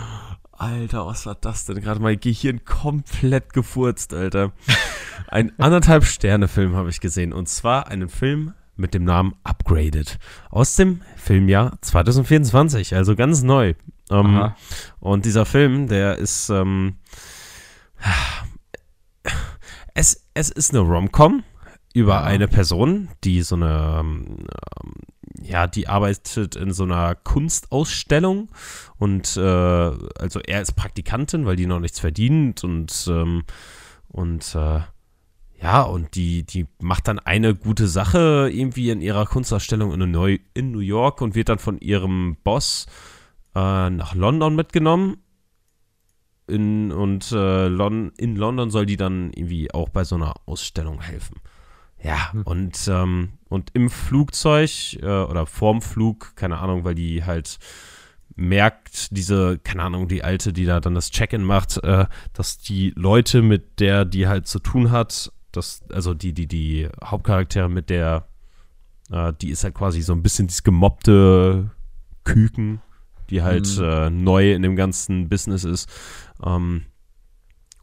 [0.65, 1.79] Alter, was war das denn?
[1.79, 4.51] Gerade mein Gehirn komplett gefurzt, Alter.
[5.27, 7.33] Ein anderthalb Sterne-Film habe ich gesehen.
[7.33, 10.17] Und zwar einen Film mit dem Namen Upgraded.
[10.49, 13.75] Aus dem Filmjahr 2024, also ganz neu.
[14.09, 14.53] Ähm,
[14.99, 16.95] und dieser Film, der ist, ähm,
[19.93, 21.43] es, es ist eine Rom-Com
[21.95, 24.47] über eine Person, die so eine, ähm,
[25.41, 28.49] ja, die arbeitet in so einer Kunstausstellung
[28.97, 33.43] und äh, also er ist Praktikantin, weil die noch nichts verdient und ähm,
[34.09, 34.81] und äh,
[35.61, 40.39] ja, und die, die macht dann eine gute Sache irgendwie in ihrer Kunstausstellung in, Neu
[40.53, 42.87] in New York und wird dann von ihrem Boss
[43.55, 45.23] äh, nach London mitgenommen.
[46.47, 51.01] In, und äh, Lon in London soll die dann irgendwie auch bei so einer Ausstellung
[51.01, 51.37] helfen.
[52.01, 52.41] Ja, Hm.
[52.43, 54.69] und, ähm, und im Flugzeug
[55.01, 57.57] äh, oder vorm Flug, keine Ahnung, weil die halt
[58.35, 62.91] merkt, diese, keine Ahnung, die Alte, die da dann das Check-in macht, äh, dass die
[62.95, 67.89] Leute, mit der die halt zu tun hat, dass, also die, die, die Hauptcharaktere mit
[67.89, 68.27] der,
[69.09, 71.71] äh, die ist halt quasi so ein bisschen dieses gemobbte
[72.25, 72.81] Küken,
[73.29, 73.83] die halt Mhm.
[73.83, 75.89] äh, neu in dem ganzen Business ist.
[76.45, 76.83] Ähm,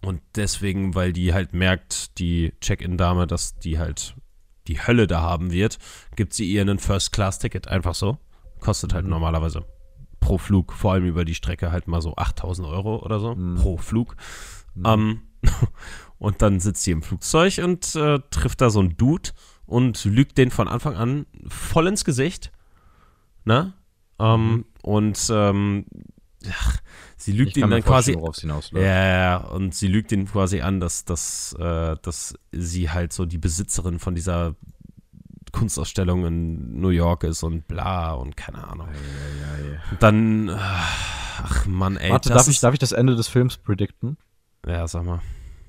[0.05, 4.15] und deswegen, weil die halt merkt, die Check-in-Dame, dass die halt
[4.69, 5.79] die Hölle da haben wird,
[6.17, 7.69] gibt sie ihr einen First-Class-Ticket.
[7.69, 8.19] Einfach so.
[8.61, 9.11] Kostet halt Mhm.
[9.11, 9.65] normalerweise
[10.21, 13.57] pro Flug, vor allem über die Strecke, halt mal so 8000 Euro oder so Mhm.
[13.57, 14.17] pro Flug.
[14.75, 14.85] Mhm.
[14.87, 15.23] Ähm,
[16.19, 19.31] und dann sitzt sie im Flugzeug und äh, trifft da so einen Dude
[19.67, 22.53] und lügt den von Anfang an voll ins Gesicht.
[23.45, 23.73] Ne?
[24.21, 24.65] Ähm, Mhm.
[24.83, 25.87] Und ähm,
[26.51, 26.79] ach,
[27.17, 31.05] sie lügt ihn dann quasi ja, ja, ja, und sie lügt ihn quasi an, dass,
[31.05, 34.55] dass, äh, dass sie halt so die Besitzerin von dieser
[35.53, 38.89] Kunstausstellung in New York ist und bla und keine Ahnung.
[38.89, 39.81] Eieiei.
[39.91, 42.11] Und dann, äh, ach Mann, ey.
[42.11, 44.17] Warte, das darf ich, darf ich das Ende des Films predikten?
[44.67, 45.21] Ja, sag mal.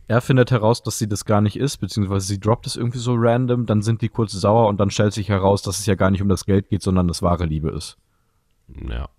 [0.07, 3.13] Er findet heraus, dass sie das gar nicht ist, beziehungsweise sie droppt es irgendwie so
[3.15, 6.11] random, dann sind die kurz sauer und dann stellt sich heraus, dass es ja gar
[6.11, 7.97] nicht um das Geld geht, sondern das wahre Liebe ist.
[8.89, 9.09] Ja.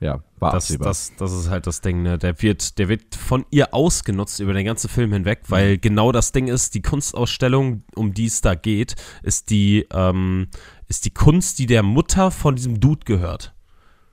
[0.00, 0.88] Ja, war Das, absehbar.
[0.88, 2.18] das, das ist halt das Ding, ne?
[2.18, 5.50] Der wird, der wird von ihr ausgenutzt über den ganzen Film hinweg, Mhm.
[5.52, 10.48] weil genau das Ding ist, die Kunstausstellung, um die es da geht, ist die, ähm,
[10.88, 13.54] ist die Kunst, die der Mutter von diesem Dude gehört.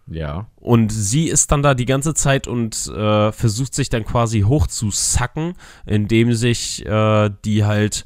[0.08, 0.48] ja.
[0.56, 5.54] Und sie ist dann da die ganze Zeit und äh, versucht sich dann quasi hochzusacken,
[5.86, 8.06] indem sich äh, die halt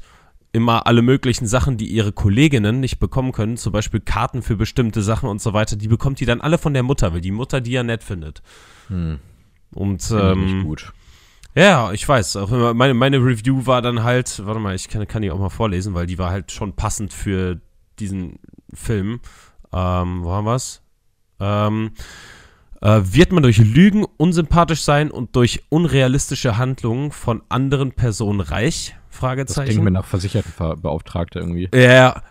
[0.52, 5.02] immer alle möglichen Sachen, die ihre Kolleginnen nicht bekommen können, zum Beispiel Karten für bestimmte
[5.02, 7.60] Sachen und so weiter, die bekommt die dann alle von der Mutter, weil die Mutter
[7.60, 8.42] die ja nett findet.
[8.88, 9.18] Hm.
[9.74, 10.92] Und Find ich ähm, gut.
[11.54, 12.38] ja, ich weiß.
[12.74, 15.94] Meine, meine Review war dann halt, warte mal, ich kann, kann die auch mal vorlesen,
[15.94, 17.60] weil die war halt schon passend für
[17.98, 18.38] diesen
[18.72, 19.20] Film.
[19.72, 20.82] Ähm, wo haben wir's?
[21.40, 21.90] Ähm,
[22.80, 28.94] äh, wird man durch Lügen unsympathisch sein und durch unrealistische Handlungen von anderen Personen reich?
[29.10, 29.68] Das Fragezeichen.
[29.70, 31.68] klingt mir nach Versichertenbeauftragter irgendwie.
[31.74, 32.22] Ja,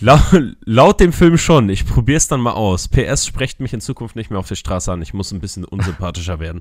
[0.00, 0.20] laut,
[0.64, 1.68] laut dem Film schon.
[1.70, 2.88] Ich probier's dann mal aus.
[2.88, 5.00] PS sprecht mich in Zukunft nicht mehr auf der Straße an.
[5.02, 6.60] Ich muss ein bisschen unsympathischer werden.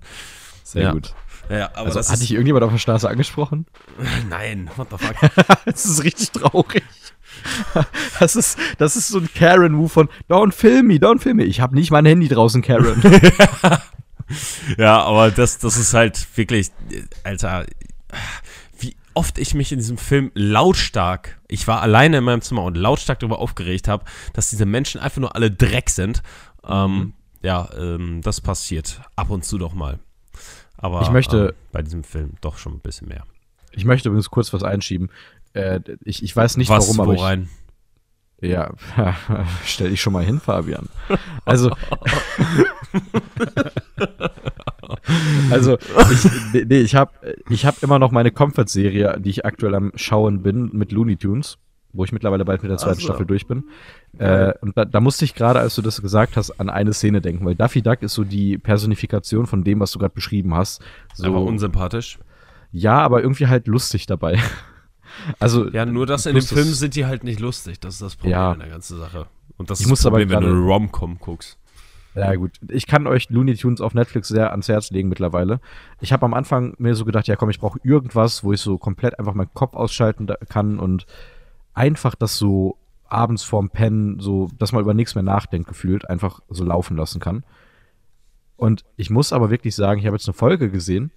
[0.64, 0.92] Sehr Ja.
[0.94, 1.14] gut.
[1.50, 3.66] Ja, aber Also, das hat dich irgendjemand auf der Straße angesprochen?
[4.30, 5.16] Nein, what the fuck?
[5.66, 6.84] das ist richtig traurig.
[8.20, 11.44] Das ist, das ist so ein Karen-Move von Don't film me, don't film me.
[11.46, 13.02] Ich habe nicht mein Handy draußen, Karen.
[14.78, 17.66] Ja, aber das, das ist halt wirklich, äh, Alter,
[19.14, 23.20] oft ich mich in diesem Film lautstark, ich war alleine in meinem Zimmer und lautstark
[23.20, 26.22] darüber aufgeregt habe, dass diese Menschen einfach nur alle Dreck sind.
[26.68, 30.00] Ähm, ja, ähm, das passiert ab und zu doch mal.
[30.78, 33.24] Aber Ich möchte- ähm, bei diesem Film doch schon ein bisschen mehr.
[33.72, 35.10] Ich möchte übrigens kurz was einschieben.
[35.54, 37.50] Äh, ich, ich weiß nicht Was, warum, aber wo ich, rein?
[38.42, 38.72] Ja,
[39.66, 40.88] stell dich schon mal hin, Fabian.
[41.44, 41.72] Also,
[45.52, 45.78] also
[46.12, 47.12] ich, nee, ich habe
[47.50, 51.58] ich hab immer noch meine Comfort-Serie, die ich aktuell am Schauen bin, mit Looney Tunes,
[51.94, 53.08] wo ich mittlerweile bald mit der zweiten Ach so.
[53.08, 53.64] Staffel durch bin.
[54.18, 57.22] Äh, und da, da musste ich gerade, als du das gesagt hast, an eine Szene
[57.22, 60.82] denken, weil Daffy Duck ist so die Personifikation von dem, was du gerade beschrieben hast.
[61.14, 62.20] So, Aber unsympathisch.
[62.72, 64.38] ja, aber irgendwie halt lustig dabei.
[65.40, 67.80] Also, Ja, nur dass in dem das- Film sind die halt nicht lustig.
[67.80, 68.54] Das ist das Problem Ja.
[68.54, 69.26] in der ganzen Sache.
[69.58, 71.58] Und das Ich ist das aber Problem, wenn du eine Rom-Com guckst.
[72.16, 72.60] Ja, gut.
[72.70, 75.60] Ich kann euch Looney Tunes auf Netflix sehr ans Herz legen mittlerweile.
[76.02, 78.78] Ich habe am Anfang mir so gedacht, ja komm, ich brauche irgendwas, wo ich so
[78.78, 81.06] komplett einfach meinen Kopf ausschalten kann und
[81.74, 86.42] einfach das so abends vorm Pennen, so, dass man über nichts mehr nachdenkt, gefühlt, einfach
[86.50, 87.44] so laufen lassen kann.
[88.58, 91.12] Und ich muss aber wirklich sagen, ich habe jetzt eine Folge gesehen,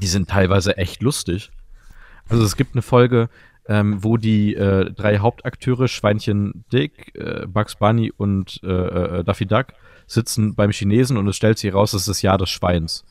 [0.00, 1.50] die sind teilweise echt lustig.
[2.28, 3.28] Also es gibt eine Folge,
[3.68, 9.46] ähm, wo die äh, drei Hauptakteure, Schweinchen Dick, äh, Bugs Bunny und äh, äh, Daffy
[9.46, 9.68] Duck,
[10.06, 13.04] sitzen beim Chinesen und es stellt sich heraus, das ist das Jahr des Schweins.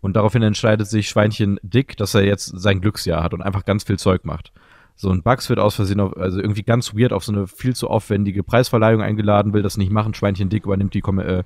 [0.00, 3.84] Und daraufhin entscheidet sich Schweinchen Dick, dass er jetzt sein Glücksjahr hat und einfach ganz
[3.84, 4.52] viel Zeug macht.
[4.96, 7.74] So, und Bugs wird aus Versehen, auf, also irgendwie ganz weird auf so eine viel
[7.74, 10.14] zu aufwendige Preisverleihung eingeladen, will das nicht machen.
[10.14, 11.42] Schweinchen Dick übernimmt die, äh,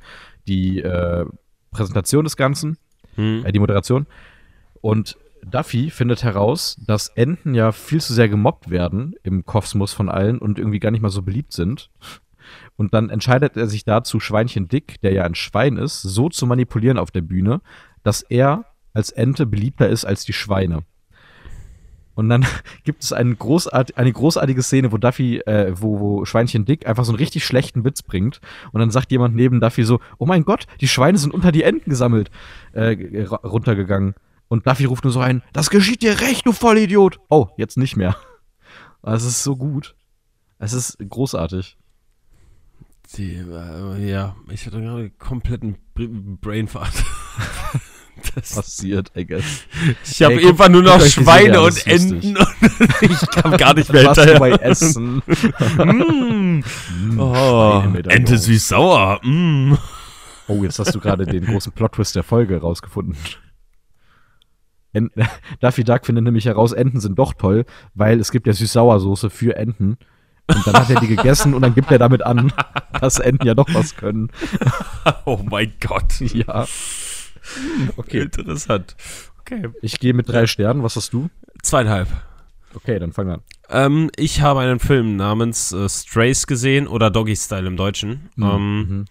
[0.48, 1.24] die äh,
[1.70, 2.78] Präsentation des Ganzen,
[3.16, 3.44] Hm.
[3.44, 4.06] äh, die Moderation.
[4.80, 10.08] Und Duffy findet heraus, dass Enten ja viel zu sehr gemobbt werden im Kosmos von
[10.08, 11.90] allen und irgendwie gar nicht mal so beliebt sind.
[12.76, 16.46] Und dann entscheidet er sich dazu, Schweinchen Dick, der ja ein Schwein ist, so zu
[16.46, 17.60] manipulieren auf der Bühne,
[18.02, 20.82] dass er als Ente beliebter ist als die Schweine.
[22.14, 22.46] Und dann
[22.84, 27.04] gibt es eine, großart eine großartige Szene, wo Duffy, äh, wo, wo Schweinchen Dick einfach
[27.04, 28.40] so einen richtig schlechten Witz bringt.
[28.72, 31.62] Und dann sagt jemand neben Duffy so: Oh mein Gott, die Schweine sind unter die
[31.64, 32.30] Enten gesammelt,
[32.72, 34.14] äh, ra- runtergegangen.
[34.48, 37.18] Und Duffy ruft nur so ein: Das geschieht dir recht, du Vollidiot!
[37.30, 38.16] Oh, jetzt nicht mehr.
[39.06, 39.94] Es ist so gut.
[40.58, 41.76] Es ist großartig.
[43.16, 46.08] Die, äh, ja, ich hatte gerade kompletten Br-
[46.40, 46.92] Brainfart.
[48.34, 49.44] das, Passiert, I guess.
[50.04, 52.48] ich habe guck- irgendwann nur noch Schweine und Enten und
[53.02, 54.62] ich kam gar nicht mehr du bei hinterher.
[54.62, 55.22] Essen.
[55.78, 57.18] Mm.
[57.18, 57.34] Oh,
[57.80, 58.18] Schweinemedaillon.
[58.20, 59.20] Ente süß-sauer.
[59.24, 59.74] Mm.
[60.48, 63.16] Oh, jetzt hast du gerade den großen Plot-Twist der Folge rausgefunden.
[64.92, 65.10] En
[65.60, 69.56] Daffy Duck findet nämlich heraus, Enten sind doch toll, weil es gibt ja Süß-Sauersoße für
[69.56, 69.98] Enten.
[70.46, 72.52] Und dann hat er die gegessen und dann gibt er damit an,
[73.00, 74.30] dass Enten ja doch was können.
[75.26, 76.20] Oh mein Gott.
[76.20, 76.66] Ja.
[77.96, 78.22] Okay.
[78.22, 78.96] Interessant.
[79.40, 79.68] Okay.
[79.82, 80.82] Ich gehe mit drei Sternen.
[80.82, 81.28] Was hast du?
[81.62, 82.08] Zweieinhalb.
[82.74, 83.42] Okay, dann fangen wir an.
[83.70, 88.30] Ähm, ich habe einen Film namens äh, Strays gesehen oder Doggy Style im Deutschen.
[88.38, 89.04] Ähm, Mhm.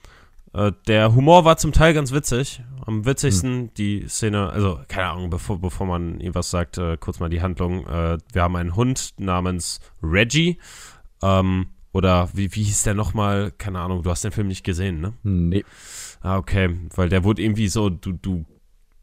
[0.54, 2.62] Äh, der Humor war zum Teil ganz witzig.
[2.86, 7.30] Am witzigsten die Szene, also keine Ahnung, bevor, bevor man irgendwas sagt, äh, kurz mal
[7.30, 7.88] die Handlung.
[7.88, 10.60] Äh, wir haben einen Hund namens Reggie.
[11.24, 13.52] Ähm, oder wie, wie hieß der nochmal?
[13.58, 15.14] Keine Ahnung, du hast den Film nicht gesehen, ne?
[15.24, 15.64] Nee.
[16.22, 16.76] Ah, okay.
[16.96, 18.46] Weil der wurde irgendwie so, du, du,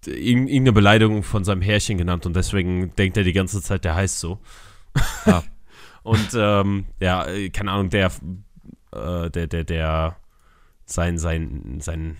[0.06, 0.16] irg-
[0.48, 4.20] irgendeine Beleidigung von seinem Härchen genannt und deswegen denkt er die ganze Zeit, der heißt
[4.20, 4.38] so.
[5.24, 5.42] Ah.
[6.02, 8.10] und ähm, ja, äh, keine Ahnung, der,
[8.92, 10.16] äh, der, der, der,
[10.84, 12.16] sein, sein, sein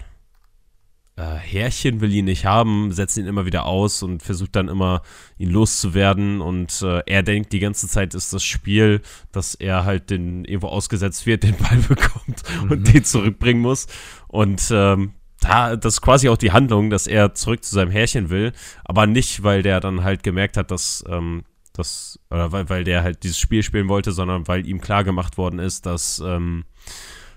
[1.21, 5.03] äh, Härchen will ihn nicht haben, setzt ihn immer wieder aus und versucht dann immer,
[5.39, 6.41] ihn loszuwerden.
[6.41, 10.69] Und äh, er denkt die ganze Zeit ist das Spiel, dass er halt den irgendwo
[10.69, 13.87] ausgesetzt wird, den Ball bekommt und den zurückbringen muss.
[14.29, 18.31] Und ähm, da, das ist quasi auch die Handlung, dass er zurück zu seinem Härchen
[18.31, 18.53] will,
[18.85, 23.03] aber nicht, weil der dann halt gemerkt hat, dass ähm, das, oder weil, weil der
[23.03, 26.65] halt dieses Spiel spielen wollte, sondern weil ihm klar gemacht worden ist, dass ähm,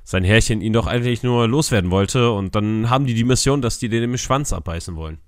[0.03, 3.79] sein Härchen ihn doch eigentlich nur loswerden wollte und dann haben die die Mission, dass
[3.79, 5.19] die den im Schwanz abbeißen wollen.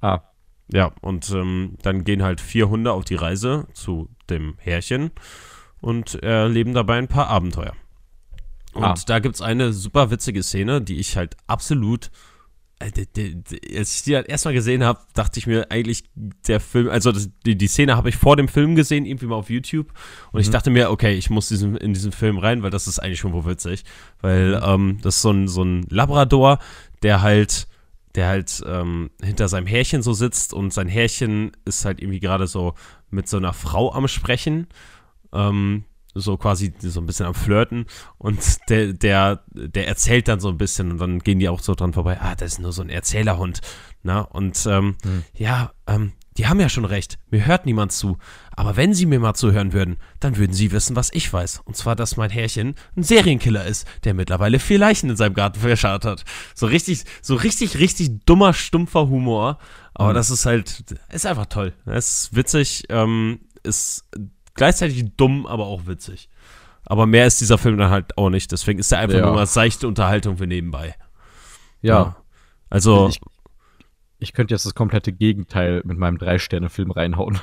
[0.00, 0.20] Ah.
[0.72, 5.12] Ja, und ähm, dann gehen halt vier Hunde auf die Reise zu dem Härchen
[5.80, 7.74] und erleben dabei ein paar Abenteuer.
[8.74, 8.94] Und Ah.
[9.06, 12.10] da gibt es eine super witzige Szene, die ich halt absolut.
[12.78, 17.12] Äh, Als ich die halt erstmal gesehen habe, dachte ich mir eigentlich, der Film, also
[17.12, 19.92] das, die, die Szene habe ich vor dem Film gesehen, irgendwie mal auf YouTube.
[20.32, 22.98] Und ich dachte mir, okay, ich muss diesen, in diesen Film rein, weil das ist
[22.98, 23.84] eigentlich schon wohl witzig.
[24.20, 26.58] Weil ähm, das ist so ein, so ein Labrador,
[27.02, 27.68] der halt
[28.16, 32.46] der halt ähm, hinter seinem Härchen so sitzt und sein Härchen ist halt irgendwie gerade
[32.46, 32.74] so
[33.10, 34.68] mit so einer Frau am Sprechen.
[35.32, 35.84] Ähm,
[36.18, 37.86] so quasi so ein bisschen am Flirten
[38.18, 41.74] und der, der, der erzählt dann so ein bisschen und dann gehen die auch so
[41.74, 43.60] dran vorbei, ah, das ist nur so ein Erzählerhund.
[44.02, 44.26] Na, ne?
[44.26, 45.24] und ähm, hm.
[45.34, 48.18] ja, ähm, die haben ja schon recht, mir hört niemand zu.
[48.54, 51.62] Aber wenn sie mir mal zuhören würden, dann würden sie wissen, was ich weiß.
[51.64, 55.60] Und zwar, dass mein Härchen ein Serienkiller ist, der mittlerweile vier Leichen in seinem Garten
[55.60, 56.24] verscharrt hat.
[56.54, 59.58] So richtig, so richtig, richtig dummer, stumpfer Humor.
[59.94, 60.14] Aber mhm.
[60.14, 61.72] das ist halt, ist einfach toll.
[61.86, 64.04] Es ist witzig, ähm, ist
[64.56, 66.28] gleichzeitig dumm, aber auch witzig.
[66.84, 68.52] Aber mehr ist dieser Film dann halt auch nicht.
[68.52, 69.26] Deswegen ist er einfach ja.
[69.26, 70.94] nur mal seichte Unterhaltung für nebenbei.
[71.82, 71.94] Ja.
[71.94, 72.16] ja.
[72.70, 73.08] Also.
[73.08, 73.20] Ich,
[74.18, 77.40] ich könnte jetzt das komplette Gegenteil mit meinem Drei-Sterne-Film reinhauen.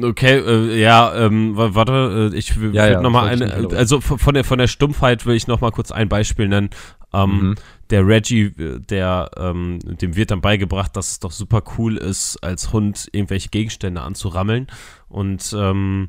[0.00, 4.34] Okay, äh, ja, ähm, warte, äh, ich will ja, ja, noch mal eine, also von
[4.34, 6.70] der von der Stumpfheit will ich noch mal kurz ein Beispiel nennen.
[7.12, 7.54] Ähm, mhm.
[7.90, 12.38] Der Reggie, äh, der ähm, dem wird dann beigebracht, dass es doch super cool ist,
[12.38, 14.68] als Hund irgendwelche Gegenstände anzurammeln
[15.10, 16.08] und ähm,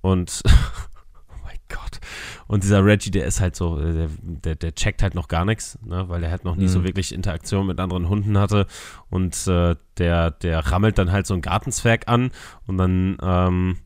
[0.00, 2.00] und oh mein Gott.
[2.46, 5.44] Und dieser Reggie, der ist halt so, äh, der, der, der checkt halt noch gar
[5.44, 6.68] nichts, ne, weil er halt noch nie mhm.
[6.68, 8.66] so wirklich Interaktion mit anderen Hunden hatte.
[9.10, 12.30] Und äh, der, der rammelt dann halt so ein Gartenzwerg an
[12.66, 13.78] und dann ähm,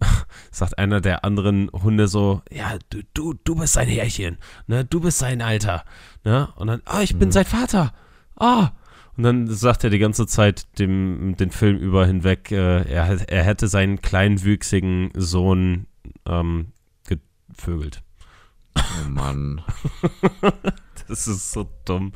[0.50, 5.00] sagt einer der anderen Hunde so, ja, du, du, du bist sein Härchen, ne, du
[5.00, 5.84] bist sein Alter,
[6.24, 7.32] ne, und dann, ah, oh, ich bin mhm.
[7.32, 7.92] sein Vater,
[8.36, 8.76] ah, oh.
[9.20, 13.44] Und dann sagt er die ganze Zeit dem, den Film über hinweg, äh, er, er
[13.44, 15.86] hätte seinen kleinwüchsigen Sohn
[16.24, 16.72] ähm,
[17.54, 18.02] vögelt.
[18.74, 19.60] Oh Mann.
[21.06, 22.12] das ist so dumm.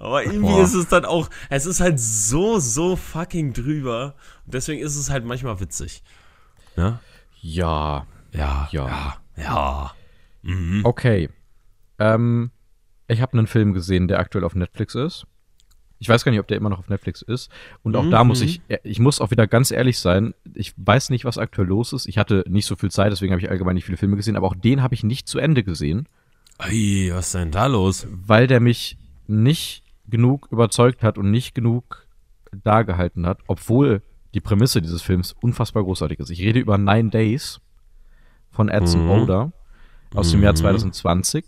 [0.00, 0.64] Aber irgendwie Boah.
[0.64, 4.16] ist es dann auch, es ist halt so, so fucking drüber.
[4.46, 6.02] Und deswegen ist es halt manchmal witzig.
[6.76, 6.98] Ja?
[7.40, 8.04] Ja.
[8.32, 8.68] Ja.
[8.72, 8.88] Ja.
[8.88, 9.16] Ja.
[9.36, 9.92] ja.
[10.42, 10.84] Mhm.
[10.84, 11.30] Okay.
[12.00, 12.50] Ähm,
[13.06, 15.24] ich habe einen Film gesehen, der aktuell auf Netflix ist.
[15.98, 17.50] Ich weiß gar nicht, ob der immer noch auf Netflix ist.
[17.82, 18.10] Und auch mhm.
[18.10, 18.76] da muss ich, mhm.
[18.82, 22.06] ich muss auch wieder ganz ehrlich sein, ich weiß nicht, was aktuell los ist.
[22.06, 24.46] Ich hatte nicht so viel Zeit, deswegen habe ich allgemein nicht viele Filme gesehen, aber
[24.46, 26.08] auch den habe ich nicht zu Ende gesehen.
[26.58, 28.06] Ey, was ist denn da los?
[28.10, 32.06] Weil der mich nicht genug überzeugt hat und nicht genug
[32.64, 34.02] dargehalten hat, obwohl
[34.34, 36.30] die Prämisse dieses Films unfassbar großartig ist.
[36.30, 37.60] Ich rede über Nine Days
[38.50, 39.10] von Edson mhm.
[39.10, 39.52] Oder
[40.14, 41.44] aus dem Jahr 2020.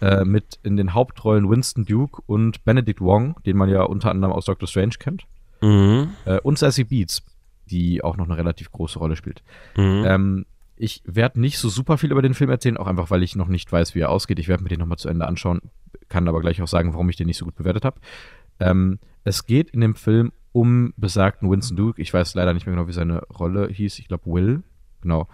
[0.00, 4.32] Äh, mit in den Hauptrollen Winston Duke und Benedict Wong, den man ja unter anderem
[4.32, 5.26] aus Doctor Strange kennt.
[5.60, 6.10] Mhm.
[6.24, 7.22] Äh, und Sassy Beats,
[7.70, 9.42] die auch noch eine relativ große Rolle spielt.
[9.76, 10.04] Mhm.
[10.06, 13.36] Ähm, ich werde nicht so super viel über den Film erzählen, auch einfach, weil ich
[13.36, 14.38] noch nicht weiß, wie er ausgeht.
[14.38, 15.60] Ich werde mir den nochmal zu Ende anschauen,
[16.08, 18.00] kann aber gleich auch sagen, warum ich den nicht so gut bewertet habe.
[18.58, 22.02] Ähm, es geht in dem Film um besagten Winston Duke.
[22.02, 23.98] Ich weiß leider nicht mehr genau, wie seine Rolle hieß.
[23.98, 24.62] Ich glaube, Will.
[25.02, 25.28] Genau.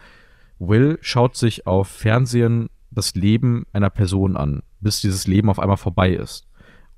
[0.59, 5.77] Will schaut sich auf Fernsehen das Leben einer Person an, bis dieses Leben auf einmal
[5.77, 6.47] vorbei ist.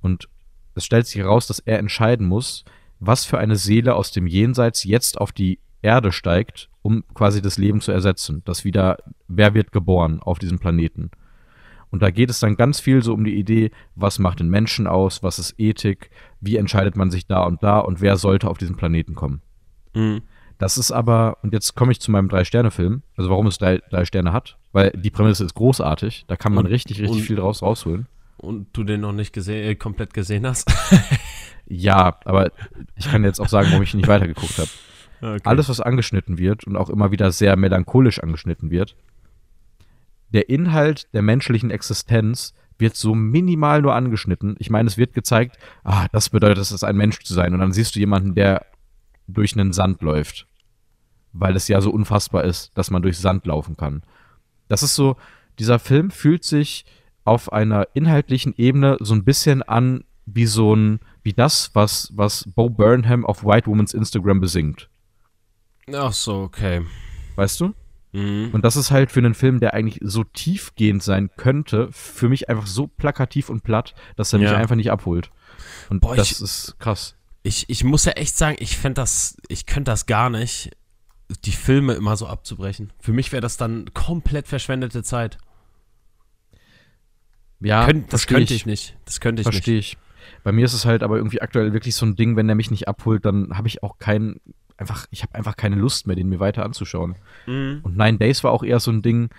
[0.00, 0.28] Und
[0.74, 2.64] es stellt sich heraus, dass er entscheiden muss,
[2.98, 7.58] was für eine Seele aus dem Jenseits jetzt auf die Erde steigt, um quasi das
[7.58, 8.42] Leben zu ersetzen.
[8.44, 11.10] Das wieder, wer wird geboren auf diesem Planeten?
[11.90, 14.86] Und da geht es dann ganz viel so um die Idee, was macht den Menschen
[14.86, 18.56] aus, was ist Ethik, wie entscheidet man sich da und da und wer sollte auf
[18.56, 19.42] diesen Planeten kommen.
[19.94, 20.22] Mhm.
[20.62, 24.04] Das ist aber, und jetzt komme ich zu meinem Drei-Sterne-Film, also warum es drei, drei,
[24.04, 27.34] Sterne hat, weil die Prämisse ist großartig, da kann man und, richtig, richtig und, viel
[27.34, 28.06] draus rausholen.
[28.36, 30.72] Und du den noch nicht gesehen, äh, komplett gesehen hast?
[31.66, 32.52] ja, aber
[32.94, 34.70] ich kann jetzt auch sagen, warum ich nicht weitergeguckt habe.
[35.24, 35.40] Okay.
[35.44, 38.96] Alles, was angeschnitten wird und auch immer wieder sehr melancholisch angeschnitten wird,
[40.30, 44.56] der Inhalt der menschlichen Existenz wird so minimal nur angeschnitten.
[44.58, 47.54] Ich meine, es wird gezeigt, ah, das bedeutet es, ein Mensch zu sein.
[47.54, 48.66] Und dann siehst du jemanden, der
[49.28, 50.48] durch einen Sand läuft
[51.32, 54.02] weil es ja so unfassbar ist, dass man durch Sand laufen kann.
[54.68, 55.16] Das ist so,
[55.58, 56.84] dieser Film fühlt sich
[57.24, 62.48] auf einer inhaltlichen Ebene so ein bisschen an wie so ein, wie das, was, was
[62.54, 64.88] Bo Burnham auf White Woman's Instagram besingt.
[65.92, 66.82] Ach so, okay.
[67.36, 67.74] Weißt du?
[68.12, 68.50] Mhm.
[68.52, 72.48] Und das ist halt für einen Film, der eigentlich so tiefgehend sein könnte, für mich
[72.48, 74.50] einfach so plakativ und platt, dass er ja.
[74.50, 75.30] mich einfach nicht abholt.
[75.88, 77.16] Und Boah, das ich, ist krass.
[77.42, 80.70] Ich, ich muss ja echt sagen, ich fände das, ich könnte das gar nicht
[81.44, 82.92] die Filme immer so abzubrechen.
[83.00, 85.38] Für mich wäre das dann komplett verschwendete Zeit.
[87.60, 88.60] Ja, Kön das könnte ich.
[88.60, 88.66] ich.
[88.66, 88.96] nicht.
[89.04, 89.92] Das könnte ich Verstehe nicht.
[89.94, 90.42] ich.
[90.44, 92.70] Bei mir ist es halt aber irgendwie aktuell wirklich so ein Ding, wenn der mich
[92.70, 94.40] nicht abholt, dann habe ich auch keinen,
[94.76, 97.16] einfach, ich habe einfach keine Lust mehr, den mir weiter anzuschauen.
[97.46, 97.80] Mhm.
[97.82, 99.30] Und Nine Days war auch eher so ein Ding,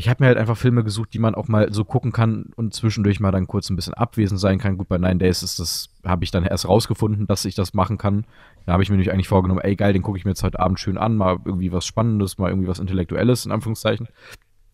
[0.00, 2.72] ich habe mir halt einfach Filme gesucht, die man auch mal so gucken kann und
[2.72, 4.78] zwischendurch mal dann kurz ein bisschen abwesend sein kann.
[4.78, 7.98] Gut, bei Nine Days ist das, habe ich dann erst rausgefunden, dass ich das machen
[7.98, 8.24] kann.
[8.64, 10.58] Da habe ich mir nämlich eigentlich vorgenommen, ey geil, den gucke ich mir jetzt heute
[10.58, 14.08] Abend schön an, mal irgendwie was Spannendes, mal irgendwie was Intellektuelles, in Anführungszeichen.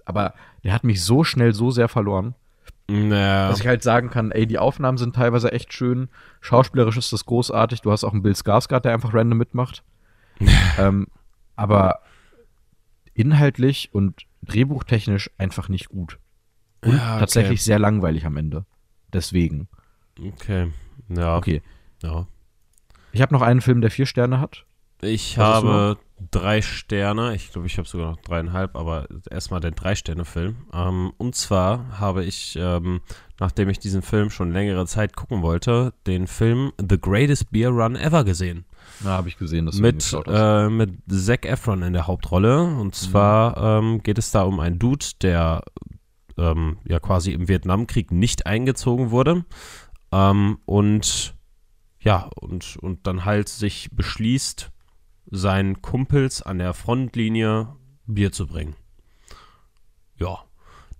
[0.04, 2.36] Aber der hat mich so schnell so sehr verloren.
[2.86, 3.48] Naja.
[3.48, 6.08] Dass ich halt sagen kann, ey, die Aufnahmen sind teilweise echt schön,
[6.40, 9.82] schauspielerisch ist das großartig, du hast auch einen Bill Skarsgård, der einfach random mitmacht.
[10.78, 11.08] ähm,
[11.56, 11.98] aber
[13.12, 16.18] inhaltlich und drehbuchtechnisch einfach nicht gut.
[16.84, 17.20] Und Ja, okay.
[17.20, 18.64] tatsächlich sehr langweilig am Ende.
[19.12, 19.68] Deswegen.
[20.20, 20.72] Okay.
[21.08, 21.36] Ja.
[21.36, 21.62] Okay.
[22.02, 22.26] ja.
[23.12, 24.66] Ich habe noch einen Film, der vier Sterne hat.
[25.02, 25.98] Ich Was habe
[26.30, 27.34] drei Sterne.
[27.34, 30.56] Ich glaube, ich habe sogar noch dreieinhalb, aber erstmal den Drei-Sterne-Film.
[30.72, 33.00] Ähm, und zwar habe ich, ähm,
[33.38, 37.96] nachdem ich diesen Film schon längere Zeit gucken wollte, den Film The Greatest Beer Run
[37.96, 38.64] Ever gesehen.
[39.00, 42.62] Na, habe ich gesehen, dass du Mit, äh, mit Zac Efron in der Hauptrolle.
[42.62, 45.62] Und zwar ähm, geht es da um einen Dude, der
[46.38, 49.44] ähm, ja quasi im Vietnamkrieg nicht eingezogen wurde.
[50.12, 51.34] Ähm, und
[52.00, 54.70] ja, und, und dann halt sich beschließt,
[55.30, 57.74] seinen Kumpels an der Frontlinie
[58.06, 58.76] Bier zu bringen.
[60.18, 60.44] Ja,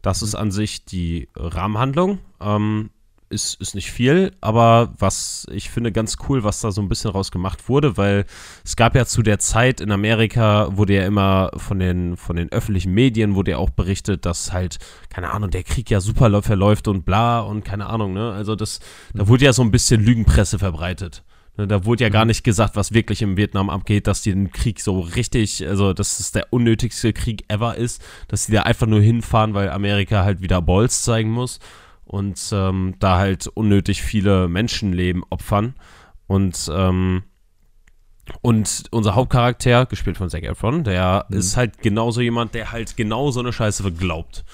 [0.03, 2.18] das ist an sich die Rahmenhandlung.
[2.41, 2.91] Ähm,
[3.29, 7.11] ist, ist nicht viel, aber was ich finde ganz cool, was da so ein bisschen
[7.11, 8.24] raus gemacht wurde, weil
[8.64, 12.53] es gab ja zu der Zeit in Amerika, wurde ja immer von den, von den
[12.53, 14.79] öffentlichen Medien, wurde ja auch berichtet, dass halt,
[15.11, 18.33] keine Ahnung, der Krieg ja super verläuft und bla und keine Ahnung, ne?
[18.33, 18.81] Also das,
[19.12, 21.24] da wurde ja so ein bisschen Lügenpresse verbreitet.
[21.57, 24.53] Ne, Da wurde ja gar nicht gesagt, was wirklich im Vietnam abgeht, dass die den
[24.53, 28.87] Krieg so richtig, also dass es der unnötigste Krieg ever ist, dass die da einfach
[28.87, 31.59] nur hinfahren, weil Amerika halt wieder Balls zeigen muss
[32.07, 35.74] und ähm, da halt unnötig viele Menschenleben opfern.
[36.26, 37.24] Und, ähm,
[38.42, 43.30] und unser Hauptcharakter, gespielt von Zac Efron, der ist halt genauso jemand, der halt genau
[43.30, 44.44] so eine Scheiße glaubt.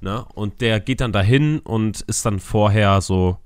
[0.00, 0.24] Ne?
[0.34, 3.38] Und der geht dann dahin und ist dann vorher so,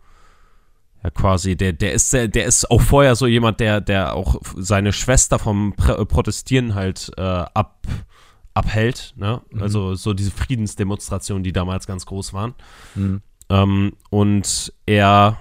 [1.03, 4.37] ja, quasi, der, der ist sehr- der ist auch vorher so jemand, der, der auch
[4.57, 7.87] seine Schwester vom Prä äh, Protestieren halt äh, ab,
[8.55, 9.41] abhält, ne?
[9.59, 12.55] Also so diese Friedensdemonstrationen, die damals ganz groß waren.
[12.95, 13.23] Mhm.
[13.53, 15.39] Ähm, und er,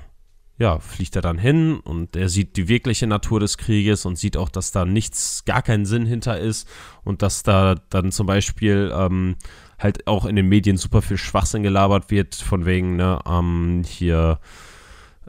[0.57, 4.36] ja, fliegt da dann hin und er sieht die wirkliche Natur des Krieges und sieht
[4.36, 6.68] auch, dass da nichts, gar keinen Sinn hinter ist
[7.05, 9.38] und dass da dann zum Beispiel ähm,
[9.80, 14.39] halt auch in den Medien super viel Schwachsinn gelabert wird, von wegen, ne, ähm, hier,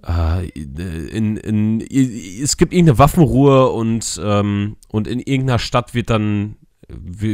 [0.05, 6.57] äh, in, in, es gibt irgendeine Waffenruhe und, ähm, und in irgendeiner Stadt wird dann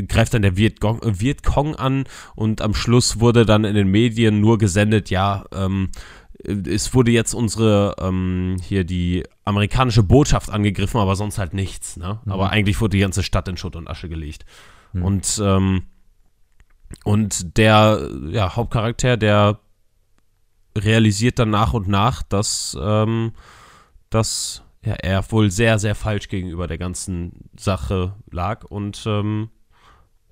[0.09, 4.41] greift dann der Vietcong, äh, Vietcong an und am Schluss wurde dann in den Medien
[4.41, 5.91] nur gesendet, ja, ähm,
[6.45, 12.21] es wurde jetzt unsere, ähm, hier die amerikanische Botschaft angegriffen, aber sonst halt nichts, ne?
[12.27, 14.45] Aber eigentlich wurde die ganze Stadt in Schutt und Asche gelegt.
[14.95, 15.83] Und, ähm,
[17.05, 19.59] und der ja, Hauptcharakter, der
[20.77, 23.33] realisiert dann nach und nach, dass, ähm,
[24.11, 29.51] dass ja, er wohl sehr, sehr falsch gegenüber der ganzen Sache lag und ähm,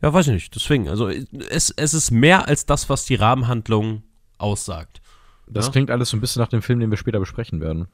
[0.02, 0.54] ja, weiß ich nicht.
[0.54, 4.02] Deswegen, also es, es ist mehr als das, was die Rahmenhandlung
[4.38, 5.00] aussagt.
[5.46, 5.72] Das Ja.
[5.72, 7.86] klingt alles so ein bisschen nach dem Film, den wir später besprechen werden.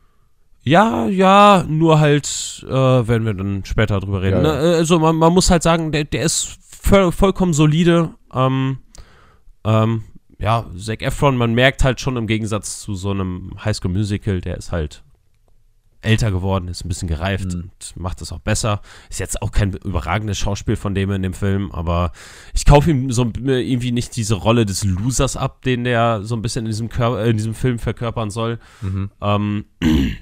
[0.65, 4.45] Ja, ja, nur halt, äh, werden wir dann später drüber reden.
[4.45, 4.61] Ja, ja.
[4.63, 4.75] Ne?
[4.77, 8.11] Also man, man muss halt sagen, der, der ist voll, vollkommen solide.
[8.33, 8.79] Ähm,
[9.65, 10.05] ähm,
[10.39, 14.57] ja, Zac Efron, man merkt halt schon im Gegensatz zu so einem Highschool Musical, der
[14.57, 15.03] ist halt
[16.03, 17.61] älter geworden, ist ein bisschen gereift Mhm.
[17.63, 18.81] und macht das auch besser.
[19.09, 22.13] Ist jetzt auch kein überragendes Schauspiel von dem in dem Film, aber
[22.55, 26.43] ich kaufe ihm so irgendwie nicht diese Rolle des Losers ab, den der so ein
[26.43, 28.59] bisschen in diesem, Kör äh, in diesem Film verkörpern soll.
[28.81, 29.11] Mhm.
[29.21, 29.65] Ähm,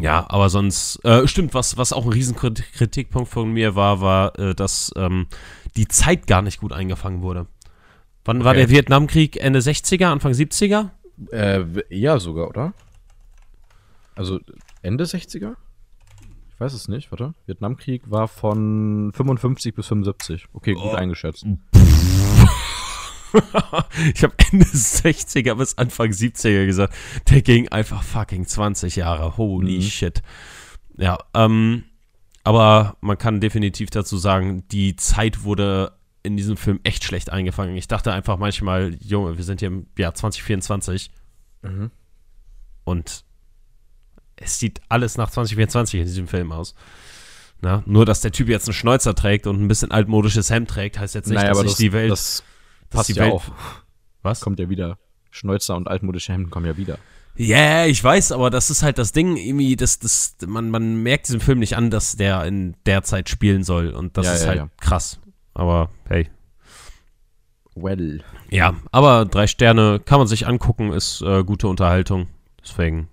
[0.00, 4.00] ja, aber sonst, äh, stimmt, was, was auch ein riesen Krit- Kritikpunkt von mir war,
[4.00, 5.26] war, äh, dass ähm,
[5.76, 7.46] die Zeit gar nicht gut eingefangen wurde.
[8.24, 8.60] Wann war Okay.
[8.66, 9.36] der Vietnamkrieg?
[9.42, 10.90] Ende 60er, Anfang 70er?
[11.32, 12.74] Äh, eher sogar, oder?
[14.18, 14.40] Also
[14.82, 15.54] Ende 60er?
[16.52, 17.34] Ich weiß es nicht, warte.
[17.46, 20.46] Vietnamkrieg war von 55 bis 75.
[20.52, 20.94] Okay, gut Oh.
[20.94, 21.46] eingeschätzt.
[24.14, 26.94] ich habe Ende 60er bis Anfang 70er gesagt.
[27.30, 29.36] Der ging einfach fucking 20 Jahre.
[29.36, 29.82] Holy Mhm.
[29.82, 30.22] shit.
[30.96, 31.84] Ja, ähm,
[32.42, 35.92] aber man kann definitiv dazu sagen, die Zeit wurde
[36.24, 37.76] in diesem Film echt schlecht eingefangen.
[37.76, 41.10] Ich dachte einfach manchmal, Junge, wir sind hier im Jahr 2024
[41.62, 41.90] Mhm.
[42.84, 43.24] und
[44.40, 46.74] es sieht alles nach 2024 in diesem Film aus.
[47.60, 50.98] Na, nur, dass der Typ jetzt einen Schnäuzer trägt und ein bisschen altmodisches Hemd trägt,
[50.98, 52.10] heißt jetzt nicht, Naja, dass sich das, die Welt.
[52.12, 52.44] das
[52.90, 53.44] passt die ja Welt- auch.
[54.22, 54.40] was?
[54.40, 54.98] Kommt ja wieder.
[55.30, 56.98] Schnäuzer und altmodische Hemden kommen ja wieder.
[57.36, 61.28] Ja, ich weiß, aber das ist halt das Ding, irgendwie, das, das, man, man merkt
[61.28, 63.90] diesem Film nicht an, dass der in der Zeit spielen soll.
[63.90, 64.68] Und das Ja, ist ja, halt ja.
[64.80, 65.20] krass.
[65.54, 66.28] Aber hey.
[67.74, 68.22] Well.
[68.50, 72.26] Ja, aber drei Sterne kann man sich angucken, ist äh, gute Unterhaltung.
[72.62, 73.08] Deswegen.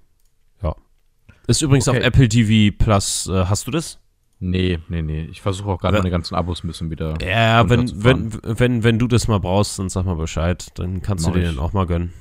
[1.48, 2.00] Ist übrigens Okay.
[2.00, 3.28] auf Apple TV Plus.
[3.28, 4.00] Äh, hast du das?
[4.40, 5.26] Nee, nee, nee.
[5.32, 7.16] Ich versuche auch gerade meine ganzen Abos ein bisschen wieder.
[7.26, 10.68] Ja, wenn, wenn, wenn, wenn du das mal brauchst, dann sag mal Bescheid.
[10.76, 12.12] Dann kannst Mach du dir den auch mal gönnen.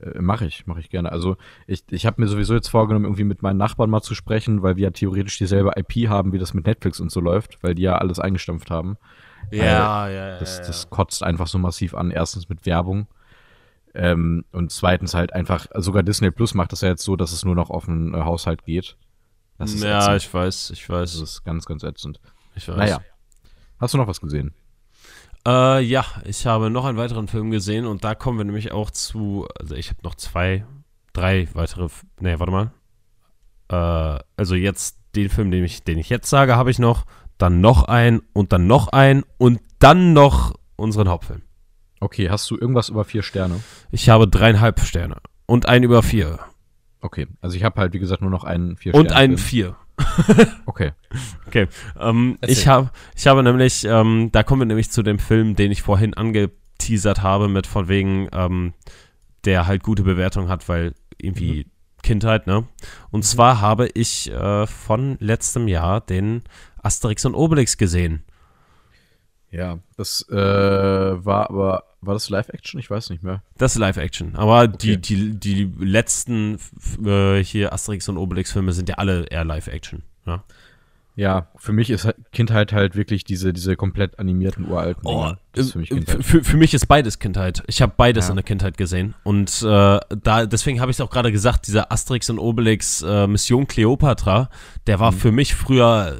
[0.00, 1.12] Äh, mache ich, mache ich gerne.
[1.12, 1.36] Also
[1.66, 4.76] ich, ich habe mir sowieso jetzt vorgenommen, irgendwie mit meinen Nachbarn mal zu sprechen, weil
[4.76, 7.82] wir ja theoretisch dieselbe IP haben, wie das mit Netflix und so läuft, weil die
[7.82, 8.96] ja alles eingestampft haben.
[9.52, 10.38] Ja, ja, ja.
[10.38, 10.66] Das, ja.
[10.66, 12.10] das kotzt einfach so massiv an.
[12.10, 13.06] Erstens mit Werbung.
[13.94, 17.44] Ähm, und zweitens halt einfach, sogar Disney Plus macht das ja jetzt so, dass es
[17.44, 18.96] nur noch auf den äh, Haushalt geht.
[19.58, 20.16] Das ist ja, ätzend.
[20.16, 21.12] ich weiß, ich weiß.
[21.12, 22.20] Das ist ganz, ganz ätzend.
[22.54, 22.76] ich weiß.
[22.76, 23.00] Naja.
[23.78, 24.54] Hast du noch was gesehen?
[25.46, 28.90] Äh, ja, ich habe noch einen weiteren Film gesehen und da kommen wir nämlich auch
[28.90, 30.64] zu, also ich habe noch zwei,
[31.12, 31.88] drei weitere,
[32.20, 32.72] nee, warte mal.
[33.68, 37.06] Äh, also jetzt den Film, den ich, den ich jetzt sage, habe ich noch,
[37.38, 41.42] dann noch ein und dann noch ein und dann noch unseren Hauptfilm.
[42.00, 43.60] Okay, hast du irgendwas über vier Sterne?
[43.90, 46.38] Ich habe dreieinhalb Sterne und einen über vier
[47.02, 49.20] Okay, also ich habe halt, wie gesagt, nur noch einen vier und Sterne.
[49.20, 49.76] einen vier.
[50.66, 50.92] Okay.
[51.46, 51.66] Okay,
[51.98, 55.72] ähm, ich habe ich habe nämlich, ähm, da kommen wir nämlich zu dem Film, den
[55.72, 58.72] ich vorhin angeteasert habe, mit von wegen, ähm,
[59.44, 61.66] der halt gute Bewertung hat, weil irgendwie
[62.02, 62.66] Kindheit, ne?
[63.10, 66.42] Und zwar habe ich äh, von letztem Jahr den
[66.82, 68.22] Asterix und Obelix gesehen.
[69.50, 72.78] Ja, das äh, war aber, war das Live-Action?
[72.78, 73.42] Ich weiß nicht mehr.
[73.58, 74.36] Das ist Live-Action.
[74.36, 75.00] Aber die, Okay.
[75.00, 80.02] die, die letzten f- äh, hier Asterix und Obelix-Filme sind ja alle eher Live-Action.
[80.26, 80.44] Ja?
[81.16, 85.02] Ja, für mich ist halt Kindheit halt wirklich diese, diese komplett animierten uralten.
[85.52, 87.62] Das ist für mich äh, für, für mich ist beides Kindheit.
[87.66, 88.30] Ich habe beides Ja.
[88.30, 89.14] in der Kindheit gesehen.
[89.24, 93.26] Und äh, da, deswegen habe ich es auch gerade gesagt, dieser Asterix und Obelix äh,
[93.26, 94.48] Mission Cleopatra,
[94.86, 95.00] der Mhm.
[95.00, 96.18] war für mich früher,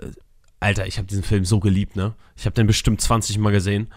[0.60, 2.14] Alter, ich habe diesen Film so geliebt, ne?
[2.36, 3.88] Ich habe den bestimmt 20 Mal gesehen.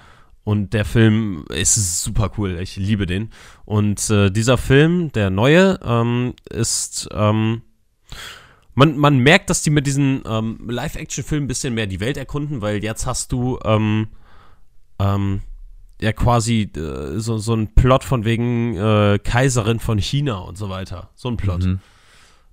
[0.45, 2.59] Und der Film ist super cool.
[2.59, 3.29] Ich liebe den.
[3.63, 7.07] Und äh, dieser Film, der neue, ähm, ist.
[7.13, 7.61] Ähm,
[8.75, 12.61] man, man merkt, dass die mit diesen ähm, Live-Action-Filmen ein bisschen mehr die Welt erkunden,
[12.61, 14.07] weil jetzt hast du ähm,
[14.99, 15.41] ähm,
[16.01, 20.69] ja quasi äh, so, so ein Plot von wegen äh, Kaiserin von China und so
[20.69, 21.11] weiter.
[21.15, 21.65] So ein Plot.
[21.65, 21.79] Mhm.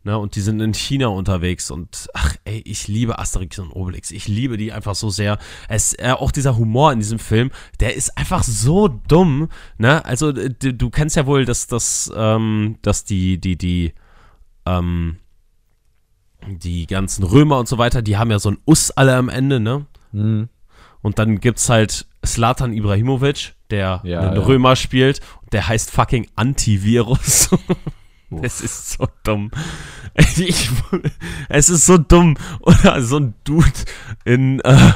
[0.03, 4.11] Ne, und die sind in China unterwegs und ach ey, ich liebe Asterix und Obelix.
[4.13, 5.37] Ich liebe die einfach so sehr.
[5.69, 9.51] Es, äh, auch dieser Humor in diesem Film, der ist einfach so dumm.
[9.77, 10.03] Ne?
[10.07, 13.93] Also äh, du, du kennst ja wohl, dass, dass, ähm, dass die, die, die,
[14.65, 15.17] ähm,
[16.49, 19.61] die ganzen Römer und so weiter, die haben ja so ein Us alle am Ende,
[19.61, 19.85] ne?
[20.13, 20.49] Mhm.
[21.03, 24.43] Und dann gibt's halt Slatan Ibrahimovic, der Ja, einen ja.
[24.43, 25.21] Römer spielt.
[25.53, 27.51] Der heißt fucking Antivirus.
[28.43, 29.51] Es ist so dumm.
[30.37, 30.69] Ich,
[31.49, 32.37] es ist so dumm.
[32.61, 33.71] Oder so ein Dude
[34.25, 34.93] in, äh,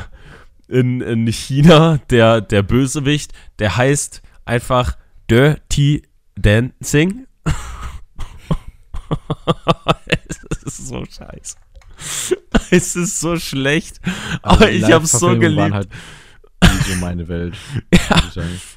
[0.68, 4.97] in, in China, der, der Bösewicht, der heißt einfach
[5.30, 6.03] Dirty
[6.37, 7.26] Dancing.
[10.28, 11.57] es ist so scheiße.
[12.70, 14.01] Es ist so schlecht.
[14.43, 15.72] Aber die ich hab's so geliebt.
[15.72, 15.89] Halt
[16.87, 17.55] so meine Welt.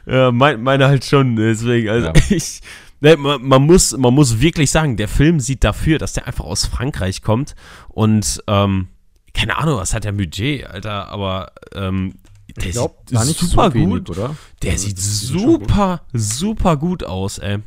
[0.05, 2.14] Ja, mein, meine halt schon, deswegen, also Ja.
[2.30, 2.62] ich,
[3.00, 6.45] ne, man, man, muss, man muss wirklich sagen, der Film sieht dafür, dass der einfach
[6.45, 7.56] aus Frankreich kommt
[7.89, 8.88] und, ähm,
[9.34, 12.16] keine Ahnung, was hat der Budget, Alter, aber, ähm,
[12.56, 14.36] der Ich glaube, sieht nicht super so wenig, gut, oder?
[14.64, 15.62] der Also, sieht schon gut.
[15.70, 17.60] super, super gut aus, ey.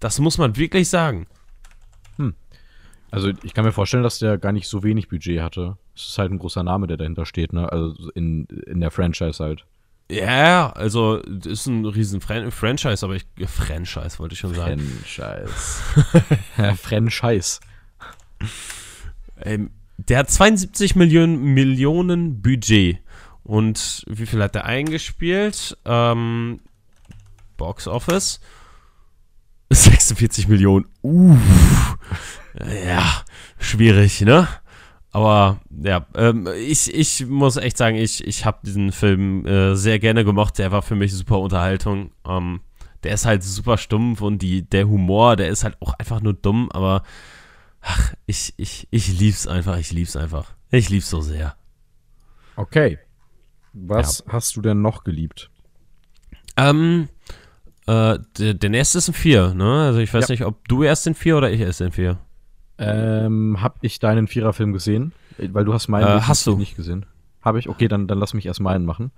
[0.00, 1.26] Das muss man wirklich sagen.
[3.12, 5.78] Also ich kann mir vorstellen, dass der gar nicht so wenig Budget hatte.
[5.94, 7.70] Es ist halt ein großer Name, der dahinter steht, ne?
[7.70, 9.64] Also in, in der Franchise halt.
[10.08, 14.80] Ja, also, das ist ein riesen Fran Franchise, aber ich, Franchise wollte ich schon sagen.
[15.04, 16.76] Franchise.
[16.82, 17.60] Franchise.
[19.42, 22.98] Ähm, der hat 72 Millionen, Millionen Budget.
[23.42, 25.76] Und wie viel hat er eingespielt?
[25.84, 26.60] Ähm,
[27.56, 28.40] Box Office.
[29.70, 30.86] 46 Millionen.
[31.02, 31.98] Uff.
[32.86, 33.24] Ja,
[33.58, 34.48] schwierig, ne?
[35.16, 39.98] Aber ja, ähm, ich, ich muss echt sagen, ich, ich habe diesen Film äh, sehr
[39.98, 40.58] gerne gemocht.
[40.58, 42.10] Der war für mich super Unterhaltung.
[42.28, 42.60] Ähm,
[43.02, 46.34] der ist halt super stumpf und die, der Humor, der ist halt auch einfach nur
[46.34, 47.02] dumm, aber
[47.80, 50.52] ach, ich, ich, ich lieb's einfach, ich lieb's einfach.
[50.70, 51.56] Ich lieb's so sehr.
[52.56, 52.98] Okay.
[53.72, 55.48] Was hast du denn noch geliebt?
[56.58, 57.08] Ähm,
[57.86, 59.84] äh, der, der nächste ist ein 4, ne?
[59.86, 60.32] Also ich weiß Ja.
[60.34, 62.18] nicht, ob du erst den 4 oder ich erst den 4.
[62.78, 65.12] Ähm, hab ich deinen Viererfilm gesehen?
[65.38, 66.56] Weil du hast meinen Äh, hast du.
[66.56, 67.06] nicht gesehen.
[67.42, 67.68] Habe ich?
[67.68, 69.10] Okay, dann, dann lass mich erst meinen machen.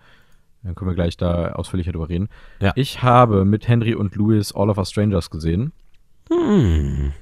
[0.62, 2.28] Dann können wir gleich da ausführlicher drüber reden.
[2.60, 2.72] Ja.
[2.74, 5.72] Ich habe mit Henry und Louis All of Us Strangers gesehen,
[6.30, 7.12] Hm.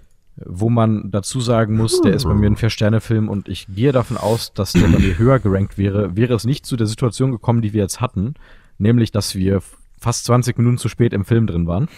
[0.45, 4.16] wo man dazu sagen muss, der ist bei mir ein Vier-Sterne-Film und ich gehe davon
[4.16, 7.62] aus, dass der bei mir höher gerankt wäre, wäre es nicht zu der Situation gekommen,
[7.62, 8.34] die wir jetzt hatten,
[8.78, 9.62] nämlich, dass wir
[10.01, 11.89] fast 20 Minuten zu spät im Film drin waren.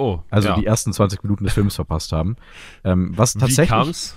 [0.00, 0.54] Oh, Also ja.
[0.56, 2.36] die ersten 20 Minuten des Films verpasst haben.
[2.84, 4.16] Ähm, was Wie tatsächlich kam's?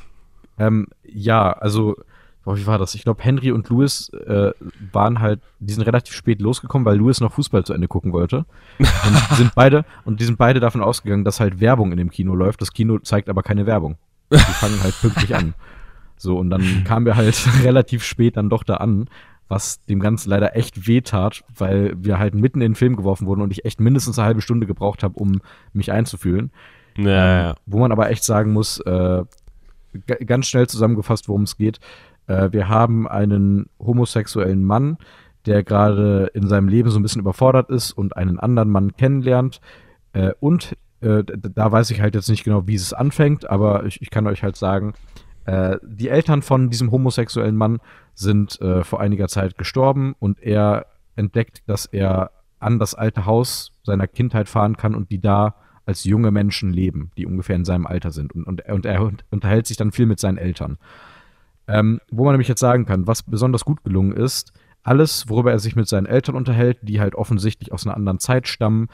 [0.57, 1.95] Ähm, ja, also
[2.43, 2.95] boah, wie war das?
[2.95, 4.51] Ich glaube, Henry und Louis äh,
[4.91, 8.45] waren halt, die sind relativ spät losgekommen, weil Louis noch Fußball zu Ende gucken wollte.
[8.79, 8.87] Und
[9.37, 12.61] sind beide, und die sind beide davon ausgegangen, dass halt Werbung in dem Kino läuft.
[12.61, 13.97] Das Kino zeigt aber keine Werbung.
[14.31, 15.53] Die fangen halt pünktlich an.
[16.15, 19.09] So, und dann kamen wir halt relativ spät dann doch da an,
[19.47, 23.41] was dem Ganzen leider echt wehtat, weil wir halt mitten in den Film geworfen wurden
[23.41, 25.41] und ich echt mindestens eine halbe Stunde gebraucht habe, um
[25.73, 26.51] mich einzufühlen.
[26.97, 27.49] Ja, ja.
[27.51, 29.23] Ähm, wo man aber echt sagen muss, äh,
[30.25, 31.79] ganz schnell zusammengefasst, worum es geht.
[32.27, 34.97] Äh, wir haben einen homosexuellen Mann,
[35.45, 39.59] der gerade in seinem Leben so ein bisschen überfordert ist und einen anderen Mann kennenlernt.
[40.13, 44.01] Äh, und äh, da weiß ich halt jetzt nicht genau, wie es anfängt, aber ich,
[44.01, 44.93] ich kann euch halt sagen,
[45.45, 47.79] äh, die Eltern von diesem homosexuellen Mann
[48.13, 50.85] sind äh, vor einiger Zeit gestorben und er
[51.15, 56.05] entdeckt, dass er an das alte Haus seiner Kindheit fahren kann und die da als
[56.05, 58.33] junge Menschen leben, die ungefähr in seinem Alter sind.
[58.33, 60.77] Und, und, und er unterhält sich dann viel mit seinen Eltern.
[61.67, 65.59] Ähm, wo man nämlich jetzt sagen kann, was besonders gut gelungen ist, alles, worüber er
[65.59, 68.89] sich mit seinen Eltern unterhält, die halt offensichtlich aus einer anderen Zeit stammen.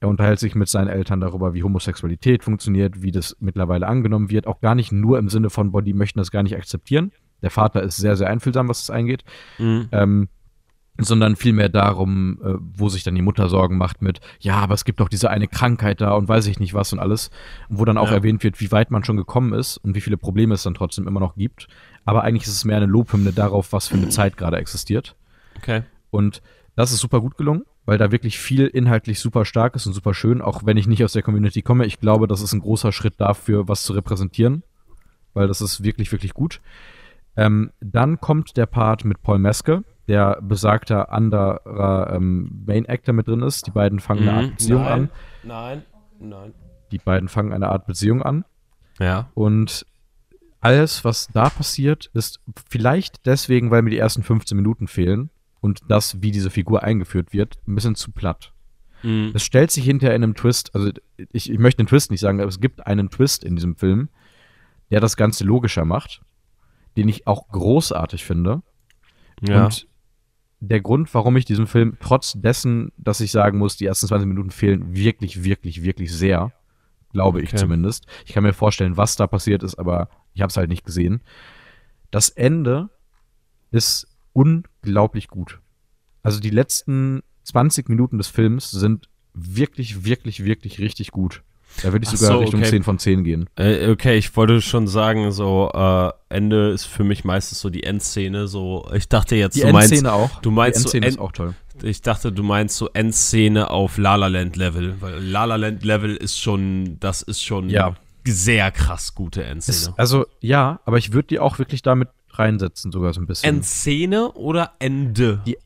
[0.00, 4.46] Er unterhält sich mit seinen Eltern darüber, wie Homosexualität funktioniert, wie das mittlerweile angenommen wird.
[4.46, 7.12] Auch gar nicht nur im Sinne von, boah, die möchten das gar nicht akzeptieren.
[7.42, 9.24] Der Vater ist sehr, sehr einfühlsam, was das eingeht.
[9.58, 9.88] Mhm.
[9.92, 10.28] Ähm,
[10.98, 14.84] sondern vielmehr darum, äh, wo sich dann die Mutter Sorgen macht mit, ja, aber es
[14.84, 17.30] gibt doch diese eine Krankheit da und weiß ich nicht was und alles,
[17.70, 18.16] wo dann auch Ja.
[18.16, 21.06] erwähnt wird, wie weit man schon gekommen ist und wie viele Probleme es dann trotzdem
[21.08, 21.68] immer noch gibt.
[22.04, 25.16] Aber eigentlich ist es mehr eine Lobhymne darauf, was für eine Zeit gerade existiert.
[25.56, 25.82] Okay.
[26.10, 26.42] Und
[26.76, 30.14] das ist super gut gelungen, weil da wirklich viel inhaltlich super stark ist und super
[30.14, 31.86] schön, auch wenn ich nicht aus der Community komme.
[31.86, 34.62] Ich glaube, das ist ein großer Schritt dafür, was zu repräsentieren,
[35.34, 36.60] weil das ist wirklich, wirklich gut.
[37.34, 43.26] Ähm, dann kommt der Part mit Paul Meske, der besagter anderer ähm, Main Actor mit
[43.26, 43.66] drin ist.
[43.66, 45.10] Die beiden fangen eine Art Beziehung an.
[45.42, 45.82] Nein,
[46.20, 46.54] nein.
[46.92, 48.44] Die beiden fangen eine Art Beziehung an.
[49.00, 49.30] Ja.
[49.34, 49.84] Und
[50.60, 52.38] alles, was da passiert, ist
[52.68, 55.30] vielleicht deswegen, weil mir die ersten 15 Minuten fehlen
[55.60, 58.52] und das, wie diese Figur eingeführt wird, ein bisschen zu platt.
[59.02, 59.32] Mhm.
[59.34, 60.90] Es stellt sich hinterher in einem Twist, also
[61.32, 64.08] ich, ich möchte den Twist nicht sagen, aber es gibt einen Twist in diesem Film,
[64.90, 66.22] der das Ganze logischer macht,
[66.96, 68.62] den ich auch großartig finde.
[69.40, 69.64] Ja.
[69.66, 69.86] Und
[70.60, 74.28] der Grund, warum ich diesen Film, trotz dessen, dass ich sagen muss, die ersten 20
[74.28, 76.52] Minuten fehlen, wirklich, wirklich, wirklich sehr,
[77.12, 77.56] glaube ich Okay.
[77.56, 78.06] zumindest.
[78.26, 81.22] Ich kann mir vorstellen, was da passiert ist, aber ich habe es halt nicht gesehen.
[82.10, 82.90] Das Ende
[83.70, 85.60] ist unglaublich gut.
[86.22, 91.42] Also die letzten 20 Minuten des Films sind wirklich, wirklich, wirklich richtig gut.
[91.82, 92.70] Da würde ich sogar so, Richtung okay.
[92.70, 93.48] 10 von 10 gehen.
[93.56, 97.84] Äh, okay, ich wollte schon sagen, so äh, Ende ist für mich meistens so die
[97.84, 98.48] Endszene.
[98.48, 100.40] So, ich dachte jetzt, Die du meinst, Endszene auch.
[100.40, 101.54] du meinst die so Endszene End- ist auch toll.
[101.82, 105.84] ich dachte, du meinst so Endszene auf La La Land Level, weil La La Land
[105.84, 107.94] Level ist schon, das ist schon Ja.
[108.26, 109.76] sehr krass gute Endszene.
[109.92, 112.08] Ist, also ja, aber ich würde die auch wirklich damit
[112.38, 113.48] reinsetzen, sogar so ein bisschen.
[113.56, 115.40] Endszene oder Ende?
[115.46, 115.58] Die-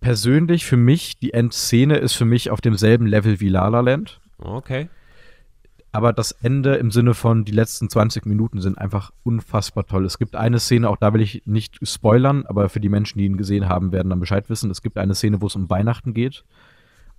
[0.00, 4.20] Persönlich für mich, die Endszene ist für mich auf demselben Level wie La La Land.
[4.38, 4.88] Okay.
[5.92, 10.04] Aber das Ende im Sinne von die letzten 20 Minuten sind einfach unfassbar toll.
[10.04, 13.26] Es gibt eine Szene, auch da will ich nicht spoilern, aber für die Menschen, die
[13.26, 14.70] ihn gesehen haben, werden dann Bescheid wissen.
[14.72, 16.44] Es gibt eine Szene, wo es um Weihnachten geht.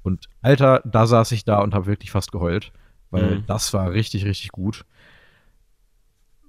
[0.01, 2.73] Und Alter, da saß ich da und habe wirklich fast geheult,
[3.11, 3.43] weil Mhm.
[3.47, 4.83] das war richtig, richtig gut.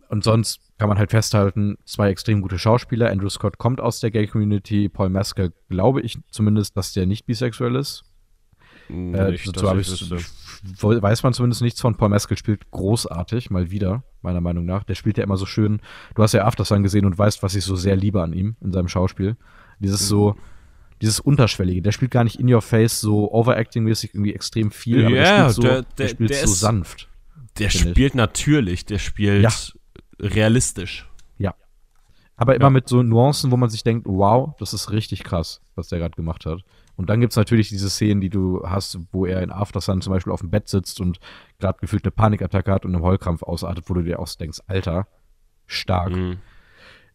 [0.09, 3.11] Und sonst kann man halt festhalten, zwei extrem gute Schauspieler.
[3.11, 4.89] Andrew Scott kommt aus der Gay-Community.
[4.89, 8.03] Paul Mescal glaube ich zumindest, dass der nicht bisexuell ist.
[8.91, 8.93] Äh,
[9.31, 11.97] Nicht, dazu dass hab ich weiß man zumindest nichts von.
[11.97, 14.85] Paul Mescal spielt großartig, mal wieder, meiner Meinung nach.
[14.85, 15.81] Der spielt ja immer so schön.
[16.15, 18.73] Du hast ja Aftersun gesehen und weißt, was ich so sehr liebe an ihm, in
[18.73, 19.37] seinem Schauspiel.
[19.79, 20.37] Dieses so,
[21.01, 21.83] dieses Unterschwellige.
[21.83, 25.51] Der spielt gar nicht in your face so overacting-mäßig irgendwie extrem viel, aber Ja, der
[25.51, 27.09] spielt so, der- der, der- spielt der so ist- sanft.
[27.59, 27.95] Der Finde ich.
[27.95, 29.51] spielt natürlich, der spielt Ja.
[30.21, 31.09] Realistisch.
[32.37, 32.71] Aber immer Ja.
[32.71, 36.17] mit so Nuancen, wo man sich denkt, wow, das ist richtig krass, was der gerade
[36.17, 36.63] gemacht hat.
[36.97, 40.33] Und dann gibt's natürlich diese Szenen, die du hast, wo er in Aftersun zum Beispiel
[40.33, 41.21] auf dem Bett sitzt und
[41.61, 45.07] gerade gefühlt eine Panikattacke hat und einen Heulkrampf ausartet, wo du dir auch denkst, Alter,
[45.69, 46.11] stark.
[46.11, 46.39] Mhm.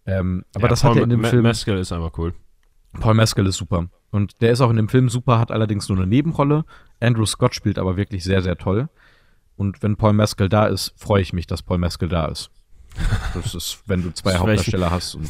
[0.06, 1.44] Ähm, aber Ja, das Paul hat er in dem Ma- Film.
[1.44, 2.34] Mescal ist einfach cool.
[3.02, 3.90] Paul Mescal ist super.
[4.12, 6.64] Und der ist auch in dem Film super, hat allerdings nur eine Nebenrolle.
[7.02, 8.88] Andrew Scott spielt aber wirklich sehr, sehr toll.
[9.58, 12.52] Und wenn Paul Mescal da ist, freue ich mich, dass Paul Mescal da ist.
[13.34, 15.30] Das ist, wenn du zwei Hauptdarsteller hast und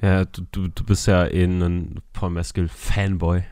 [0.00, 3.44] Ja, du, du, du bist ja eh ein Paul Mescal Fanboy.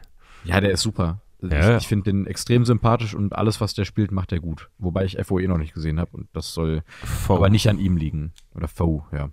[0.44, 1.20] Ja, der ist super.
[1.42, 1.76] Ja, ich ja.
[1.76, 4.68] ich finde den extrem sympathisch und alles, was der spielt, macht er gut.
[4.78, 7.36] Wobei ich FOE noch nicht gesehen habe und das soll Foe.
[7.36, 8.32] aber nicht an ihm liegen.
[8.54, 9.30] Oder Foe, ja.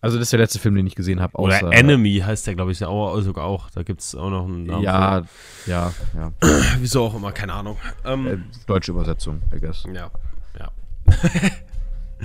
[0.00, 1.38] Also das ist der letzte Film, den ich gesehen habe.
[1.38, 3.70] Oder Enemy heißt der, glaube ich, sogar auch.
[3.70, 4.82] Da gibt es auch noch einen Namen.
[4.82, 5.22] Ja,
[5.66, 6.32] ja, ja.
[6.42, 6.62] für.
[6.80, 7.78] Wieso auch immer, keine Ahnung.
[8.04, 8.36] Ähm, Äh,
[8.66, 9.84] deutsche Übersetzung, I guess.
[9.94, 10.10] ja,
[10.58, 10.70] ja.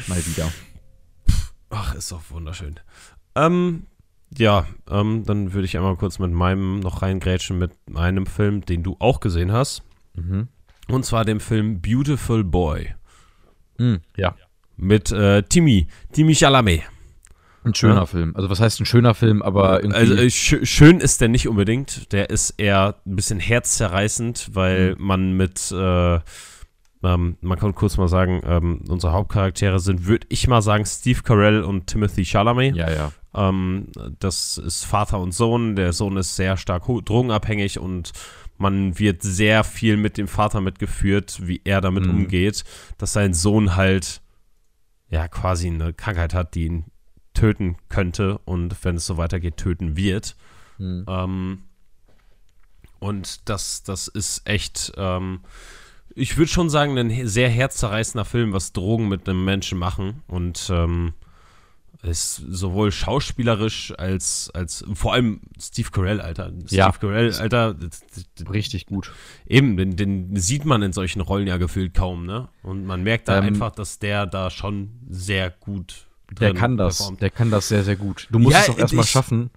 [0.08, 0.52] Mal wieder.
[1.70, 2.76] Ach, ist doch wunderschön.
[3.36, 3.84] Ähm,
[4.38, 8.84] ja, ähm, dann würde ich einmal kurz mit meinem noch reingrätschen mit einem Film, den
[8.84, 9.84] du auch gesehen hast.
[10.16, 10.48] Mhm.
[10.88, 12.94] Und zwar dem Film Beautiful Boy.
[13.78, 14.00] Mhm.
[14.18, 14.36] Ja.
[14.78, 16.82] Mit äh, Timmy, Timmy Chalamet.
[17.64, 18.06] Ein schöner Ja.
[18.06, 18.36] Film.
[18.36, 20.00] Also was heißt ein schöner Film, aber irgendwie.
[20.00, 22.12] Also äh, schö- schön ist der nicht unbedingt.
[22.14, 25.06] Der ist eher ein bisschen herzzerreißend, weil Mhm.
[25.06, 26.20] man mit, äh,
[27.04, 31.22] ähm, man kann kurz mal sagen, ähm, unsere Hauptcharaktere sind, würde ich mal sagen, Steve
[31.24, 32.76] Carell und Timothy Chalamet.
[32.76, 33.12] ja, ja.
[33.34, 33.88] Ähm,
[34.20, 35.76] das ist Vater und Sohn.
[35.76, 38.12] Der Sohn ist sehr stark drogenabhängig und
[38.58, 42.10] man wird sehr viel mit dem Vater mitgeführt, wie er damit Mhm.
[42.12, 42.64] umgeht,
[42.98, 44.22] dass sein Sohn halt
[45.10, 46.86] ja quasi eine Krankheit hat, die ihn
[47.36, 50.36] töten könnte und wenn es so weitergeht, töten wird.
[50.80, 51.06] Mhm.
[51.08, 51.64] Ähm,
[53.00, 55.42] und das, das ist echt, ähm,
[56.16, 60.24] ich würde schon sagen, ein sehr herzzerreißender Film, was Drogen mit einem Menschen machen.
[60.28, 61.14] Und ähm,
[62.02, 66.52] ist sowohl schauspielerisch als, als vor allem Steve Carell, Alter.
[66.66, 66.92] Steve Ja.
[66.94, 67.76] Carell, Alter,
[68.50, 69.12] Richtig gut.
[69.46, 72.48] eben, den, den sieht man in solchen Rollen ja gefühlt kaum, ne?
[72.64, 76.08] Und man merkt da Ähm, einfach, dass der da schon sehr gut
[76.40, 77.00] Der kann das.
[77.00, 77.22] performt.
[77.22, 78.28] Der kann das sehr, sehr gut.
[78.32, 79.50] Du musst Ja, es auch erstmal schaffen.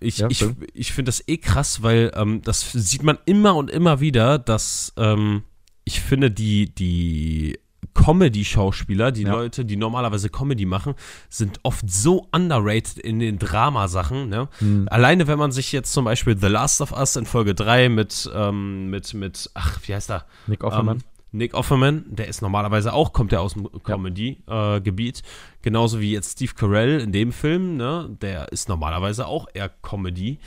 [0.00, 0.44] Ich, Ja, ich,
[0.74, 4.92] ich finde das eh krass, weil ähm, das sieht man immer und immer wieder, dass
[4.96, 5.44] ähm,
[5.84, 7.58] ich finde, die, die
[7.94, 9.32] Comedy-Schauspieler, die Ja.
[9.32, 10.94] Leute, die normalerweise Comedy machen,
[11.28, 14.28] sind oft so underrated in den Dramasachen.
[14.28, 14.48] Ne?
[14.58, 14.88] Hm.
[14.90, 18.30] Alleine, wenn man sich jetzt zum Beispiel The Last of Us in Folge 3 mit,
[18.34, 20.24] ähm, mit, mit, ach, wie heißt er?
[20.46, 20.96] Nick Offerman.
[20.98, 25.22] Ähm, Nick Offerman, der ist normalerweise auch, kommt der aus dem Comedy-Gebiet.
[25.62, 28.08] Genauso wie jetzt Steve Carell in dem Film, ne?
[28.22, 30.38] Der ist normalerweise auch eher Comedy.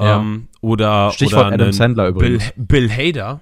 [0.00, 0.18] Ja.
[0.18, 2.52] Ähm, oder Stichwort oder Adam Sandler Bill, übrigens.
[2.56, 3.40] Bill Hader.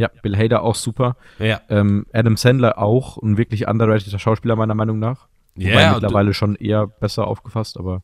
[0.00, 1.16] Ja, Bill Hader auch super.
[1.38, 5.28] Ja, Ähm, Adam Sandler auch ein wirklich underrateder Schauspieler meiner Meinung nach.
[5.56, 8.02] Ja, mittlerweile schon eher besser aufgefasst, aber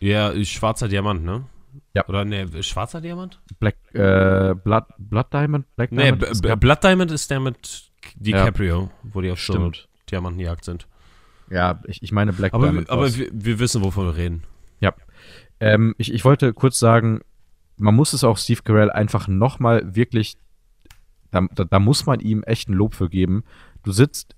[0.00, 1.44] ja, schwarzer Diamant, ne?
[1.94, 2.06] Ja.
[2.08, 3.40] Oder ne, schwarzer Diamant?
[3.60, 5.66] Black, äh, Blood, Blood Diamond?
[5.76, 6.42] Black Nee, Diamond?
[6.42, 9.88] Gab- Blood Diamond ist der mit DiCaprio, wo die auf so Stimmt.
[10.10, 10.88] Diamantenjagd sind.
[11.50, 12.90] Ja, ich, ich meine Black Aber, Diamond.
[12.90, 13.18] aber war's.
[13.18, 14.42] wir, wir wissen, wovon wir reden.
[14.80, 14.94] Ja.
[15.60, 17.20] Ähm, ich, ich wollte kurz sagen,
[17.76, 20.36] man muss es auch Steve Carell einfach nochmal wirklich,
[21.30, 23.44] da, da, muss man ihm echt ein Lob für geben.
[23.82, 24.34] Du sitzt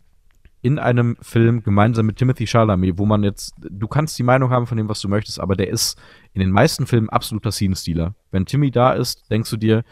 [0.60, 4.66] in einem Film gemeinsam mit Timothy Chalamet, wo man jetzt, du kannst die Meinung haben
[4.66, 6.00] von dem, was du möchtest, aber der ist
[6.34, 8.14] in den meisten Filmen absoluter Scene-Stealer.
[8.30, 9.82] Wenn Timmy da ist, denkst du dir,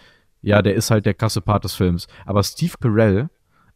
[0.42, 2.06] ja, der ist halt der krasse Part des Films.
[2.24, 3.28] Aber Steve Carell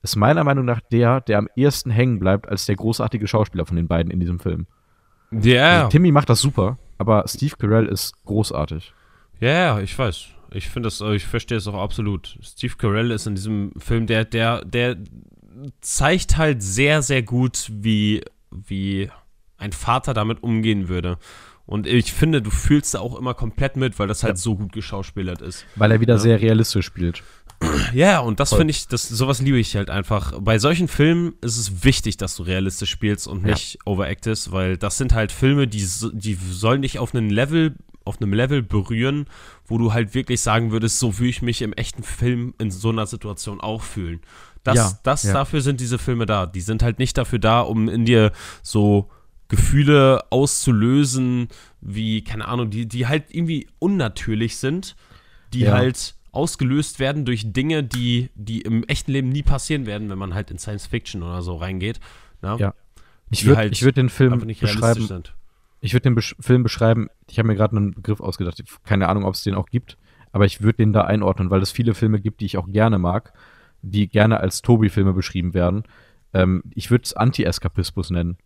[0.03, 3.77] ist meiner Meinung nach der, der am ehesten hängen bleibt als der großartige Schauspieler von
[3.77, 4.67] den beiden in diesem Film.
[5.31, 8.95] Ja, Also, Timmy macht das super, aber Steve Carell ist großartig.
[9.41, 10.29] Ja, ja, ich weiß.
[10.55, 12.39] Ich finde das, ich verstehe es auch absolut.
[12.43, 14.97] Steve Carell ist in diesem Film, der, der, der
[15.81, 19.11] zeigt halt sehr, sehr gut, wie, wie
[19.57, 21.19] ein Vater damit umgehen würde.
[21.67, 24.37] Und ich finde, du fühlst da auch immer komplett mit, weil das halt Ja.
[24.37, 25.65] so gut geschauspielert ist.
[25.77, 26.19] Weil er wieder Ja.
[26.21, 27.23] sehr realistisch spielt.
[27.95, 30.39] Ja, und das finde ich, das, sowas liebe ich halt einfach.
[30.41, 33.53] Bei solchen Filmen ist es wichtig, dass du realistisch spielst und Ja.
[33.53, 37.75] nicht overactest, weil das sind halt Filme, die, die sollen dich auf einen Level,
[38.05, 39.27] auf einem Level berühren,
[39.67, 42.91] wo du halt wirklich sagen würdest, so würde ich mich im echten Film in so
[42.91, 44.21] einer Situation auch fühlen.
[44.63, 45.33] Das, Ja, das ja.
[45.33, 46.47] dafür sind diese Filme da.
[46.47, 48.33] Die sind halt nicht dafür da, um in dir
[48.63, 49.11] so
[49.49, 51.49] Gefühle auszulösen,
[51.81, 54.97] wie, keine Ahnung, die, die halt irgendwie unnatürlich sind,
[55.53, 55.73] die Ja.
[55.73, 60.35] halt ausgelöst werden durch Dinge, die, die im echten Leben nie passieren werden, wenn man
[60.35, 62.01] halt in Science Fiction oder so reingeht.
[62.43, 62.57] Na?
[62.57, 62.75] Ja.
[63.31, 65.07] Ich würde halt würd den Film Einfach nicht beschreiben.
[65.07, 65.35] sind.
[65.85, 67.09] Ich würde den Besch Film beschreiben.
[67.29, 68.65] Ich habe mir gerade einen Begriff ausgedacht.
[68.85, 69.99] Keine Ahnung, ob es den auch gibt.
[70.33, 72.99] Aber ich würde den da einordnen, weil es viele Filme gibt, die ich auch gerne
[72.99, 73.35] mag,
[73.83, 75.83] die gerne als Tobi-Filme beschrieben werden.
[76.33, 78.39] Ähm, ich würde es Anti-Eskapismus nennen.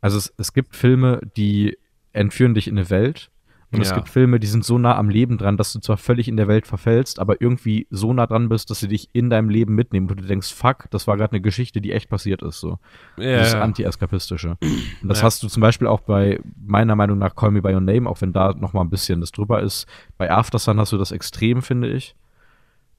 [0.00, 1.78] Also es, es gibt Filme, die
[2.12, 3.30] entführen dich in eine Welt.
[3.70, 3.96] Und es Ja.
[3.96, 6.48] gibt Filme, die sind so nah am Leben dran, dass du zwar völlig in der
[6.48, 10.08] Welt verfällst, aber irgendwie so nah dran bist, dass sie dich in deinem Leben mitnehmen
[10.08, 12.60] und du denkst, fuck, das war gerade eine Geschichte, die echt passiert ist.
[12.60, 12.78] So.
[13.18, 13.54] Ja, Das.
[13.54, 14.56] Anti-Eskapistische.
[14.62, 14.62] Und
[15.08, 15.24] das Ja.
[15.24, 18.22] hast du zum Beispiel auch bei, meiner Meinung nach, Call Me By Your Name, auch
[18.22, 19.86] wenn da noch mal ein bisschen das drüber ist.
[20.16, 22.16] Bei After Sun hast du das extrem, finde ich.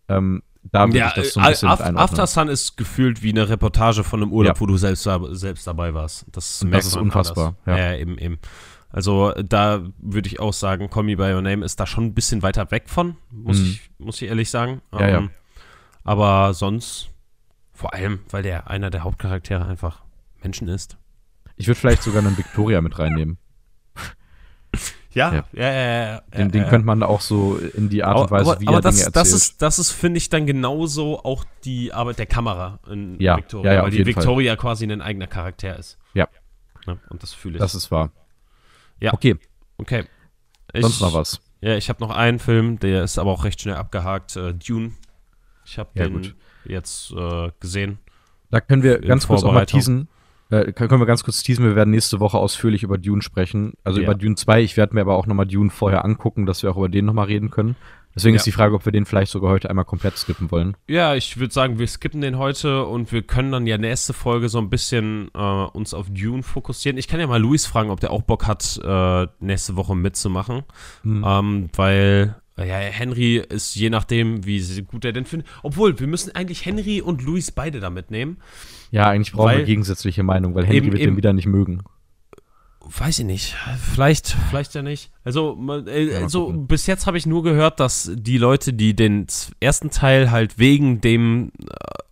[0.08, 1.82] Ähm, da würde ja, ich das so ein äh, bisschen Af-.
[1.82, 4.60] After Sun ist gefühlt wie eine Reportage von einem Urlaub, Ja.
[4.62, 6.26] wo du selbst, selbst dabei warst.
[6.32, 7.78] Das, das ist unfassbar, ja.
[7.78, 7.96] Ja.
[7.96, 8.40] eben, eben.
[8.92, 12.14] Also da würde ich auch sagen, Call Me By Your Name ist da schon ein
[12.16, 13.66] bisschen weiter weg von, muss, Mhm.
[13.66, 14.82] ich, muss ich ehrlich sagen.
[14.92, 15.18] Ja, ja.
[15.20, 15.30] Ähm,
[16.04, 17.10] Aber sonst,
[17.74, 20.02] vor allem, weil der einer der Hauptcharaktere einfach
[20.42, 20.98] Menschen ist.
[21.56, 23.38] Ich würde vielleicht sogar einen Victoria mit reinnehmen.
[25.12, 25.44] Ja, Ja.
[25.54, 26.06] ja, ja.
[26.14, 26.70] ja, Den, den ja.
[26.70, 29.12] könnte man auch so in die Art und Weise, aber, wie aber er das, Dinge
[29.12, 29.42] das erzählt.
[29.54, 33.72] ist, das ist, finde ich, dann genauso auch die Arbeit der Kamera in Ja, Victoria,
[33.72, 34.22] ja, ja, weil die jeden Fall.
[34.22, 35.98] Victoria quasi ein eigener Charakter ist.
[36.14, 36.28] Ja.
[36.86, 37.00] Ne?
[37.10, 37.60] Und das fühle ich.
[37.60, 38.12] das ist wahr.
[39.02, 39.14] Ja.
[39.14, 39.38] Okay,
[39.78, 40.06] Okay.
[40.76, 41.40] sonst noch was?
[41.62, 44.36] Ja, ich habe noch einen Film, der ist aber auch recht schnell abgehakt.
[44.36, 44.92] Äh, Dune.
[45.66, 46.36] Ich habe Ja, den gut.
[46.66, 48.00] jetzt äh, gesehen.
[48.50, 50.08] Da können wir ganz kurz auch mal teasen.
[50.52, 53.74] Äh, können können wir ganz kurz teasen, wir werden nächste Woche ausführlich über Dune sprechen.
[53.84, 54.06] Also Ja.
[54.06, 54.62] über Dune 2.
[54.64, 57.28] Ich werde mir aber auch nochmal Dune vorher angucken, dass wir auch über den nochmal
[57.28, 57.76] reden können.
[58.16, 58.38] Deswegen Ja.
[58.38, 60.76] ist die Frage, ob wir den vielleicht sogar heute einmal komplett skippen wollen.
[60.88, 64.50] Ja, ich würde sagen, wir skippen den heute und wir können dann ja nächste Folge
[64.50, 66.98] so ein bisschen äh, uns auf Dune fokussieren.
[66.98, 70.64] Ich kann ja mal Luis fragen, ob der auch Bock hat, äh, nächste Woche mitzumachen.
[71.04, 71.24] Hm.
[71.26, 75.48] Ähm, weil, ja, Henry ist je nachdem, wie gut er denn findet.
[75.64, 78.38] Obwohl, wir müssen eigentlich Henry und Luis beide da mitnehmen.
[78.92, 81.12] Ja, eigentlich brauchen wir gegensätzliche Meinung, weil Henry Eben- wird eben.
[81.12, 81.84] den wieder nicht mögen.
[82.98, 83.56] Weiß ich nicht.
[83.94, 85.12] Vielleicht, vielleicht ja nicht.
[85.24, 89.28] Also, äh, also bis jetzt habe ich nur gehört, dass die Leute, die den
[89.60, 91.66] ersten Teil halt wegen dem äh,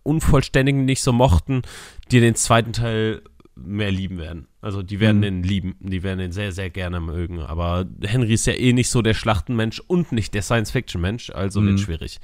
[0.04, 1.62] Unvollständigen nicht so mochten,
[2.10, 3.22] die den zweiten Teil
[3.56, 4.46] mehr lieben werden.
[4.60, 5.22] Also die werden Mhm.
[5.22, 7.40] den lieben, die werden den sehr, sehr gerne mögen.
[7.40, 11.66] Aber Henry ist ja eh nicht so der Schlachtenmensch und nicht der Science-Fiction-Mensch, also Mhm.
[11.66, 12.20] wird schwierig.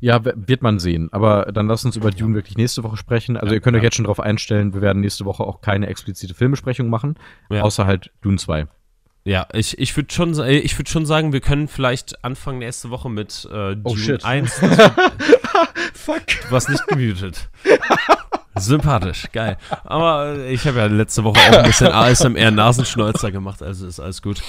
[0.00, 1.08] Ja, wird man sehen.
[1.12, 3.36] Aber dann lasst uns über Dune wirklich nächste Woche sprechen.
[3.36, 3.86] Also Ja, ihr könnt euch ja.
[3.86, 7.14] jetzt schon darauf einstellen, wir werden nächste Woche auch keine explizite Filmbesprechung machen,
[7.50, 7.62] Ja.
[7.62, 8.66] außer halt Dune 2.
[9.24, 13.10] Ja, ich, ich würde schon, ich würd schon sagen, wir können vielleicht anfangen nächste Woche
[13.10, 14.24] mit äh, Dune Oh, shit.
[14.24, 14.52] 1.
[15.94, 16.22] Fuck.
[16.46, 17.48] Du warst nicht gemutet.
[18.58, 19.56] Sympathisch, geil.
[19.84, 24.22] Aber äh, ich habe ja letzte Woche auch ein bisschen ASMR-Nasenschnäuzer gemacht, also ist alles
[24.22, 24.42] gut.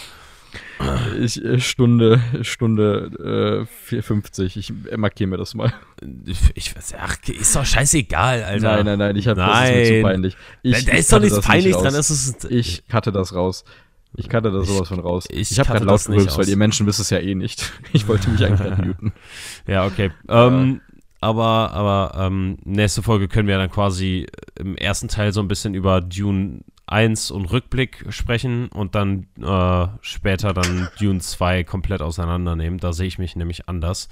[1.20, 4.58] Ich, äh, Stunde, Stunde äh, 4,50.
[4.58, 5.74] Ich markiere mir das mal.
[6.26, 8.76] Ich, ich ach, ist doch scheißegal, Alter.
[8.78, 10.38] Nein, nein, nein, ich habe das ist mir zu peinlich.
[10.62, 11.94] Ich, da, da ich ist doch nichts das peinlich nicht dran.
[11.94, 13.66] Das ist, Ich cutte das raus.
[14.16, 15.26] Ich cutte das sowas von raus.
[15.30, 17.72] ich Ich, habe gerade laut gerülpst, weil ihr Menschen wisst es ja eh nicht.
[17.94, 19.14] Ich wollte mich eigentlich gerade muten.
[19.68, 20.12] Ja, okay.
[20.30, 20.82] Ähm,
[21.20, 25.74] aber aber ähm, nächste Folge können wir dann quasi im ersten Teil so ein bisschen
[25.74, 32.80] über Dune 1 und Rückblick sprechen und dann äh, später dann Dune 2 komplett auseinandernehmen.
[32.80, 34.08] Da sehe ich mich nämlich anders.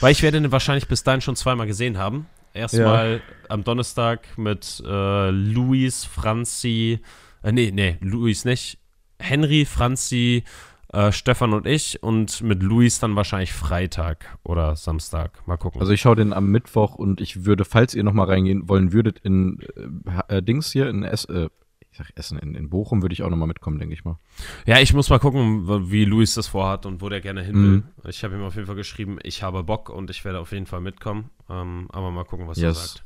[0.00, 2.26] Weil ich werde den wahrscheinlich bis dahin schon zweimal gesehen haben.
[2.54, 7.00] Erstmal am Donnerstag mit äh, Luis, Franzi,
[7.42, 8.78] äh, nee, nee, Luis nicht.
[9.20, 10.44] Henry, Franzi,
[10.92, 15.46] äh, Stefan und ich und mit Luis dann wahrscheinlich Freitag oder Samstag.
[15.46, 15.80] Mal gucken.
[15.80, 18.92] Also ich schaue den am Mittwoch und ich würde, falls ihr noch mal reingehen wollen
[18.92, 19.60] würdet, in
[20.28, 21.48] äh, äh, Dings hier, in es äh,
[21.92, 24.18] ich sag Essen, in, in Bochum würde ich auch noch mal mitkommen, denke ich mal.
[24.66, 27.70] ja, ich muss mal gucken, wie Luis das vorhat und wo der gerne hin will.
[27.70, 27.84] Mhm.
[28.08, 30.66] Ich habe ihm auf jeden Fall geschrieben, ich habe Bock und ich werde auf jeden
[30.66, 31.30] Fall mitkommen.
[31.50, 32.92] Ähm, aber mal gucken, was er Yes.
[32.92, 33.04] sagt.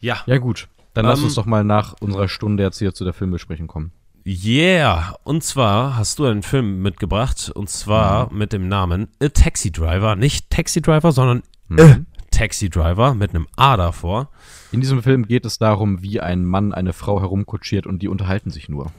[0.00, 3.04] Ja, Ja gut, dann lass Ähm, uns doch mal nach unserer Stunde jetzt hier zu
[3.04, 3.92] der Filmbesprechung kommen.
[4.26, 8.38] Yeah, und zwar hast du einen Film mitgebracht und zwar Mhm.
[8.38, 10.16] mit dem Namen A Taxi Driver.
[10.16, 12.06] Nicht Taxi Driver, sondern Mhm.
[12.44, 14.28] Taxi Driver mit einem A davor.
[14.70, 18.50] In diesem Film geht es darum, wie ein Mann eine Frau herumkutschiert und die unterhalten
[18.50, 18.92] sich nur.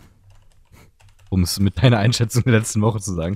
[1.30, 3.36] Um es mit deiner Einschätzung der letzten Woche zu sagen.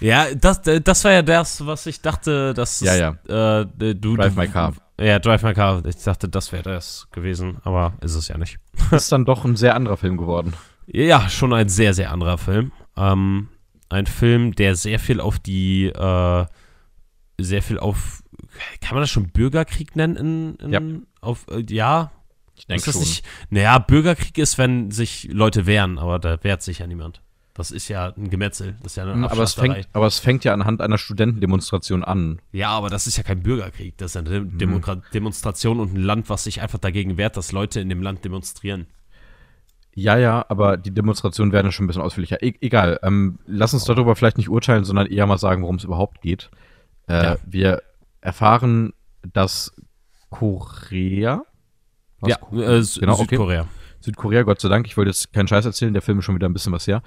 [0.00, 3.60] Ja, das, das war ja das, was ich dachte, dass Ja, ja.
[3.60, 4.72] Äh, du, Drive du, My Car.
[4.98, 5.84] Ja, Drive My Car.
[5.84, 8.58] Ich dachte, das wäre das gewesen, aber ist es ja nicht.
[8.92, 10.54] Ist dann doch ein sehr anderer Film geworden.
[10.86, 12.72] Ja, schon ein sehr, sehr anderer Film.
[12.96, 13.48] Ähm,
[13.90, 16.46] ein Film, der sehr viel auf die, äh,
[17.38, 18.22] sehr viel auf,
[18.80, 20.16] kann man das schon Bürgerkrieg nennen?
[20.16, 20.80] In, in, Ja.
[21.20, 22.10] Auf, äh, ja.
[22.56, 26.78] Ich ist das nicht, naja, Bürgerkrieg ist, wenn sich Leute wehren, aber da wehrt sich
[26.78, 27.20] ja niemand.
[27.52, 28.74] Das ist ja ein Gemetzel.
[28.82, 32.02] Das ist ja eine Hm, Aber es, fängt, aber es fängt ja anhand einer Studentendemonstration
[32.04, 32.40] an.
[32.52, 33.96] Ja, aber das ist ja kein Bürgerkrieg.
[33.96, 34.50] Das ist ja eine Mhm.
[34.50, 38.02] Dem Demokra Demonstration und ein Land, was sich einfach dagegen wehrt, dass Leute in dem
[38.02, 38.86] Land demonstrieren.
[39.94, 42.42] Ja, ja, aber die Demonstrationen werden ja schon ein bisschen ausführlicher.
[42.42, 45.84] E egal, ähm, lass uns darüber vielleicht nicht urteilen, sondern eher mal sagen, worum es
[45.84, 46.50] überhaupt geht.
[47.08, 47.36] Äh, Ja.
[47.46, 47.82] Wir
[48.24, 48.92] erfahren,
[49.32, 49.72] dass
[50.30, 51.44] Korea.
[52.26, 53.26] Ja, äh, Sü- genau, okay.
[53.30, 53.66] Südkorea.
[54.00, 56.48] Südkorea, Gott sei Dank, ich wollte jetzt keinen Scheiß erzählen, der Film ist schon wieder
[56.48, 57.02] ein bisschen was her.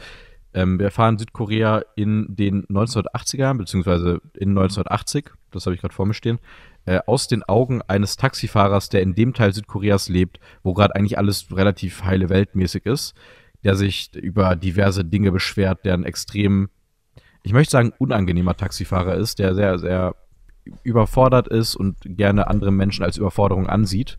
[0.53, 6.05] Ähm, wir erfahren Südkorea in den 1980ern, beziehungsweise in 1980, das habe ich gerade vor
[6.05, 6.39] mir stehen,
[6.85, 11.17] äh, aus den Augen eines Taxifahrers, der in dem Teil Südkoreas lebt, wo gerade eigentlich
[11.17, 13.13] alles relativ heile weltmäßig ist,
[13.63, 16.69] der sich über diverse Dinge beschwert, der ein extrem,
[17.43, 20.15] ich möchte sagen, unangenehmer Taxifahrer ist, der sehr, sehr
[20.83, 24.17] überfordert ist und gerne andere Menschen als Überforderung ansieht.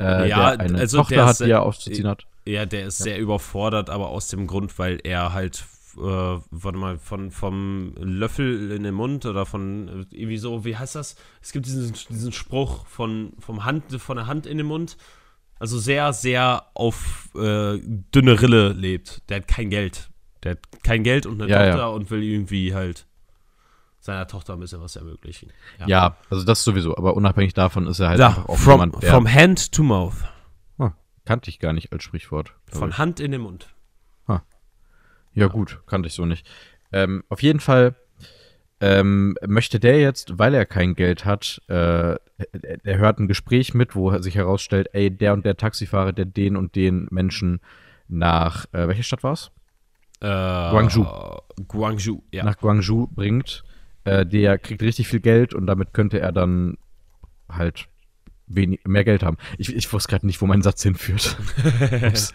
[0.00, 2.26] Äh, Ja, der eine also Tochter der hat, ist- die er aufzuziehen hat.
[2.46, 5.64] Ja, der ist sehr überfordert, aber aus dem Grund, weil er halt,
[5.96, 10.76] äh, warte mal, von, vom Löffel in den Mund oder von, äh, irgendwie so, wie
[10.76, 11.16] heißt das?
[11.40, 14.98] Es gibt diesen, diesen Spruch von, vom Hand, von der Hand in den Mund.
[15.58, 17.78] Also sehr, sehr auf äh,
[18.14, 19.22] dünne Rille lebt.
[19.30, 20.10] Der hat kein Geld.
[20.42, 21.86] Der hat kein Geld und eine Ja, Tochter ja.
[21.86, 23.06] und will irgendwie halt
[24.04, 25.50] seiner Tochter ein bisschen was ermöglichen.
[25.86, 26.16] Ja.
[26.30, 29.32] also das sowieso, aber unabhängig davon ist er halt einfach auch from, jemand, der from
[29.32, 30.24] hand to mouth.
[30.78, 30.92] Ah,
[31.24, 32.54] kannte ich gar nicht als Sprichwort.
[32.66, 32.98] Von ich.
[32.98, 33.74] Hand in den Mund.
[35.34, 36.46] Ja, gut, kannte ich so nicht.
[36.92, 37.96] Ähm, auf jeden Fall
[38.80, 43.96] ähm, möchte der jetzt, weil er kein Geld hat, äh, er hört ein Gespräch mit,
[43.96, 47.60] wo sich herausstellt, ey, der und der Taxifahrer, der den und den Menschen
[48.08, 49.50] nach, äh, welche Stadt war's?
[50.20, 51.06] Äh, Guangzhou.
[51.66, 52.44] Guangzhou, ja.
[52.44, 53.63] Nach Guangzhou bringt.
[54.04, 56.76] Äh, der kriegt richtig viel Geld und damit könnte er dann
[57.48, 57.88] halt
[58.46, 59.36] wenig, mehr Geld haben.
[59.58, 61.36] Ich, ich wusste gerade nicht, wo mein Satz hinführt.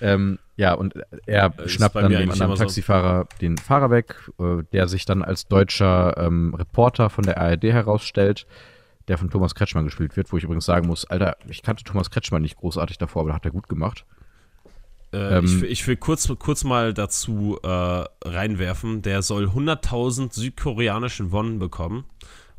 [0.00, 0.94] Ähm, ja, und
[1.26, 2.64] er Ist schnappt dann dem anderen immer so.
[2.64, 7.64] Taxifahrer den Fahrer weg, äh, der sich dann als deutscher ähm, Reporter von der ARD
[7.64, 8.46] herausstellt,
[9.08, 12.10] der von Thomas Kretschmann gespielt wird, wo ich übrigens sagen muss, Alter, ich kannte Thomas
[12.10, 14.04] Kretschmann nicht großartig davor, aber hat er gut gemacht.
[15.14, 20.32] Äh, Ähm, ich, will- ich will kurz, kurz mal dazu äh, reinwerfen, der soll 100.000
[20.34, 22.04] südkoreanischen Won bekommen.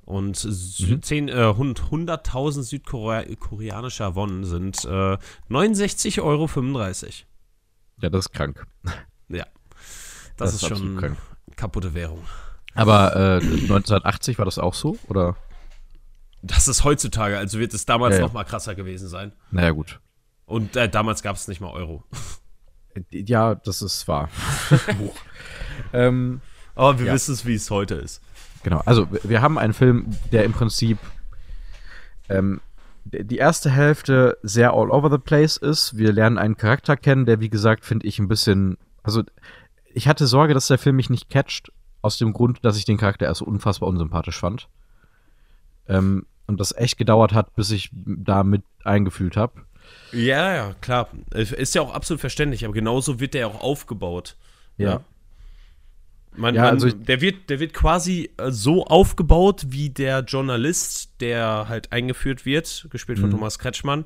[0.05, 1.01] Und Sü Mhm.
[1.01, 5.17] 10, äh, hund- 100.000 südkoreanischer Won sind äh,
[5.49, 6.47] 69,35 Euro.
[8.01, 8.65] Ja, das ist krank.
[9.29, 9.45] Ja.
[10.37, 11.17] Das, ist, absolut schon krank.
[11.55, 12.23] kaputte Währung.
[12.75, 14.97] Aber äh, 1980 war das auch so?
[15.07, 15.35] Oder?
[16.41, 18.27] Das ist heutzutage, also wird es damals Ja, ja.
[18.27, 19.31] noch mal krasser gewesen sein.
[19.49, 19.99] Naja, gut.
[20.45, 22.03] Und äh, damals gab es nicht mal Euro.
[23.11, 24.29] Ja, das ist wahr.
[25.93, 26.41] ähm,
[26.75, 27.13] Aber wir Ja.
[27.13, 28.21] wissen es, wie es heute ist.
[28.63, 30.97] Genau, also wir- haben einen Film, der im Prinzip
[32.29, 32.59] ähm,
[33.05, 35.95] die erste Hälfte sehr all over the place ist.
[35.97, 38.77] Wir lernen einen Charakter kennen, der, wie gesagt, finde ich ein bisschen.
[39.03, 39.21] Also,
[39.93, 41.71] ich hatte Sorge, dass der Film mich nicht catcht,
[42.01, 44.67] aus dem Grund, dass ich den Charakter erst unfassbar unsympathisch fand.
[45.87, 49.53] Ähm, und das echt gedauert hat, bis ich da mit eingefühlt habe.
[50.11, 51.09] Ja, ja, klar.
[51.33, 54.35] Ist ja auch absolut verständlich, aber genauso wird der auch aufgebaut.
[54.77, 55.01] Ja.
[56.37, 61.21] Man, Ja, man, also der, wird, der wird quasi äh, so aufgebaut, wie der Journalist,
[61.21, 63.21] der halt eingeführt wird, gespielt Mhm.
[63.23, 64.05] von Thomas Kretschmann,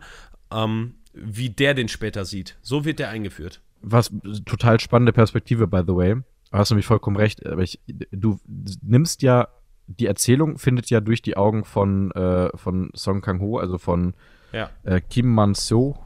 [0.52, 2.58] ähm, wie der den später sieht.
[2.62, 3.62] So wird der eingeführt.
[3.82, 4.12] Was
[4.46, 6.16] total spannende Perspektive, by the way.
[6.16, 7.46] Du hast nämlich vollkommen recht.
[7.46, 7.80] Aber ich,
[8.12, 8.40] du
[8.82, 9.48] nimmst ja,
[9.88, 14.14] die Erzählung findet ja durch die Augen von, äh, von Song Kang-ho, also von
[14.52, 14.70] Ja.
[14.84, 15.98] äh, Kim Man-seo,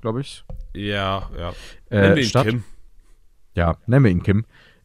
[0.00, 0.44] glaube ich.
[0.74, 1.52] Ja, ja.
[1.90, 2.46] Äh, Nennen wir ihn statt.
[2.46, 2.64] Kim.
[3.54, 4.44] Ja, nennen wir ihn Kim.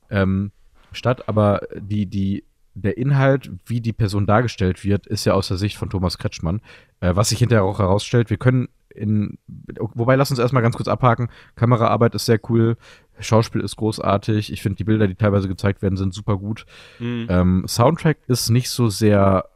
[0.09, 0.51] Ähm,
[0.91, 5.57] statt aber die, die, der Inhalt, wie die Person dargestellt wird, ist ja aus der
[5.57, 6.61] Sicht von Thomas Kretschmann.
[6.99, 9.37] Äh, was sich hinterher auch herausstellt, wir können in,
[9.77, 11.29] wobei lass uns erstmal ganz kurz abhaken.
[11.55, 12.77] Kameraarbeit ist sehr cool,
[13.19, 14.51] Schauspiel ist großartig.
[14.51, 16.65] Ich finde die Bilder, die teilweise gezeigt werden, sind super gut.
[16.99, 17.27] Mhm.
[17.29, 19.49] Ähm, Soundtrack ist nicht so sehr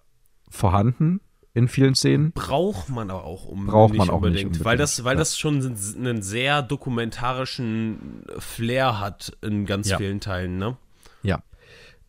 [0.49, 1.21] vorhanden
[1.57, 2.31] in vielen Szenen.
[2.33, 5.19] Braucht man aber auch um, Braucht man auch nicht unbedingt, weil unbedingt, das, weil ja.
[5.19, 9.97] das schon einen sehr dokumentarischen Flair hat in ganz Ja.
[9.97, 10.77] vielen Teilen, ne?
[11.23, 11.41] Ja.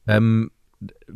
[0.07, 0.51] Ähm,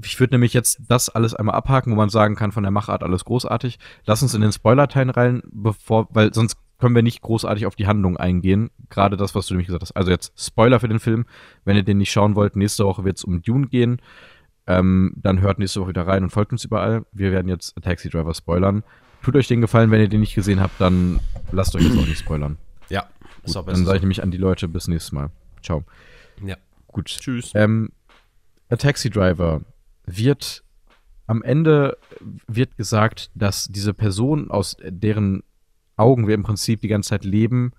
[0.05, 3.03] ich würde nämlich jetzt das alles einmal abhaken, wo man sagen kann, von der Machart
[3.03, 3.79] alles großartig.
[4.07, 7.87] Lass uns in den Spoiler-Teilen rein, bevor, weil sonst können wir nicht großartig auf die
[7.87, 8.71] Handlung eingehen.
[8.91, 9.93] Gerade das, was du nämlich gesagt hast.
[9.93, 11.27] Also jetzt Spoiler für den Film.
[11.65, 14.01] Wenn ihr den nicht schauen wollt, nächste Woche wird es um Dune gehen.
[14.67, 17.05] Ähm, dann hört nächste Woche wieder rein und folgt uns überall.
[17.13, 18.85] Wir werden jetzt Taxi Driver spoilern.
[19.23, 21.21] Tut euch den Gefallen, wenn ihr den nicht gesehen habt, dann
[21.53, 22.59] lasst euch jetzt auch nicht spoilern.
[22.89, 23.07] Ja,
[23.45, 25.31] ist auch Dann sage ich nämlich an die Leute bis nächstes Mal.
[25.63, 25.85] Ciao.
[26.45, 26.57] Ja.
[26.89, 27.07] Gut.
[27.07, 27.53] Tschüss.
[27.55, 27.91] Ähm,
[28.69, 29.63] A Taxi Driver
[30.07, 30.65] wird
[31.27, 31.99] am Ende
[32.47, 35.43] wird gesagt, dass diese Person, aus deren
[35.97, 37.73] Augen wir im Prinzip die ganze Zeit leben,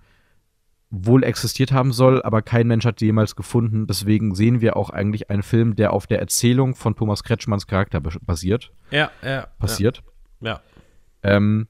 [0.95, 3.87] wohl existiert haben soll, aber kein Mensch hat sie jemals gefunden.
[3.87, 7.99] Deswegen sehen wir auch eigentlich einen Film, der auf der Erzählung von Thomas Kretschmanns Charakter
[7.99, 8.71] bas- basiert.
[8.91, 9.47] Ja, ja.
[9.57, 10.03] Passiert.
[10.39, 10.61] Ja.
[11.23, 11.67] Ähm,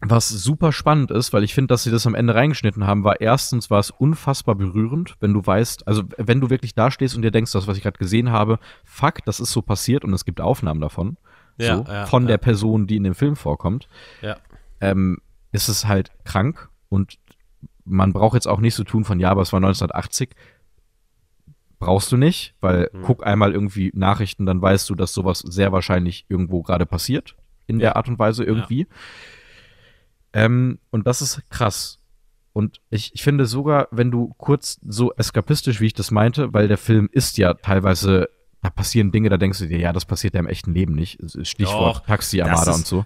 [0.00, 3.20] was super spannend ist, weil ich finde, dass sie das am Ende reingeschnitten haben, war
[3.20, 7.22] erstens war es unfassbar berührend, wenn du weißt, also wenn du wirklich da stehst und
[7.22, 10.24] dir denkst, das, was ich gerade gesehen habe, fuck, das ist so passiert und es
[10.24, 11.18] gibt Aufnahmen davon,
[11.58, 12.28] Ja, so, ja, von ja.
[12.28, 13.88] der Person, die in dem Film vorkommt,
[14.22, 14.38] Ja.
[14.80, 15.18] ähm,
[15.52, 17.18] ist es halt krank und
[17.84, 20.30] man braucht jetzt auch nicht so tun von, ja, aber es war 1980.
[21.78, 23.02] Brauchst du nicht, weil Hm.
[23.02, 27.34] guck einmal irgendwie Nachrichten, dann weißt du, dass sowas sehr wahrscheinlich irgendwo gerade passiert.
[27.66, 27.96] In der Ja.
[27.96, 28.86] Art und Weise irgendwie.
[30.32, 31.98] Ähm, und das ist krass.
[32.52, 36.68] Und ich, ich finde sogar, wenn du kurz so eskapistisch, wie ich das meinte, weil
[36.68, 38.28] der Film ist ja teilweise,
[38.62, 41.18] da passieren Dinge, da denkst du dir, ja, das passiert ja im echten Leben nicht.
[41.46, 43.04] Stichwort Doch, Taxi, Armada ist- und so.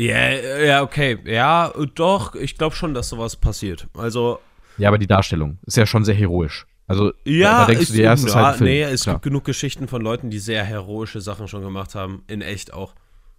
[0.00, 0.30] Ja,
[0.64, 1.18] ja, okay.
[1.24, 3.86] Ja, doch, ich glaube schon, dass sowas passiert.
[3.94, 4.38] Also,
[4.78, 6.66] Ja, aber die Darstellung ist ja schon sehr heroisch.
[6.86, 9.16] Also, ja, da, denkst du dir, ja, es ist halt nee, es Klar.
[9.16, 12.94] gibt genug Geschichten von Leuten, die sehr heroische Sachen schon gemacht haben, in echt auch.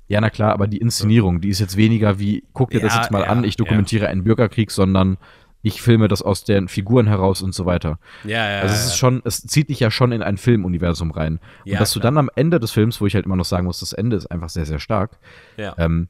[0.07, 3.01] Ja, na klar, aber die Inszenierung, die ist jetzt weniger wie, guck dir das Ja,
[3.01, 5.17] jetzt mal ja, an, ich dokumentiere einen Bürgerkrieg, sondern
[5.63, 7.99] ich filme das aus den Figuren heraus und so weiter.
[8.23, 8.61] Ja, ja.
[8.61, 8.88] Also es ja.
[8.88, 11.39] ist schon, es zieht dich ja schon in ein Filmuniversum rein.
[11.65, 12.11] Ja, und dass du klar.
[12.11, 14.27] dann am Ende des Films, wo ich halt immer noch sagen muss, das Ende ist
[14.27, 15.17] einfach sehr, sehr stark,
[15.57, 15.75] ja.
[15.77, 16.07] ähm,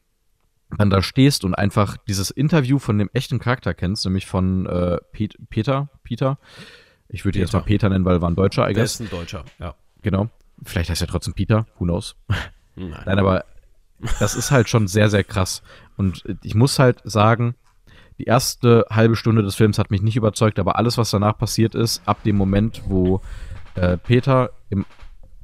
[0.77, 4.98] dann da stehst und einfach dieses Interview von dem echten Charakter kennst, nämlich von äh,
[5.11, 6.38] Pet Peter, Peter,
[7.10, 8.93] Ich würde ihn jetzt mal Peter nennen, weil er war ein Deutscher, I Der guess.
[8.95, 9.76] ist ein Deutscher, ja.
[10.02, 10.30] Genau.
[10.64, 12.15] Vielleicht heißt er trotzdem Peter, who knows.
[12.76, 13.03] Nein.
[13.06, 13.45] Nein, aber
[14.19, 15.61] das ist halt schon sehr, sehr krass.
[15.98, 17.56] Und ich muss halt sagen,
[18.18, 21.76] die erste halbe Stunde des Films hat mich nicht überzeugt, aber alles, was danach passiert
[21.76, 23.22] ist, ab dem Moment, wo
[23.76, 24.85] äh, Peter im,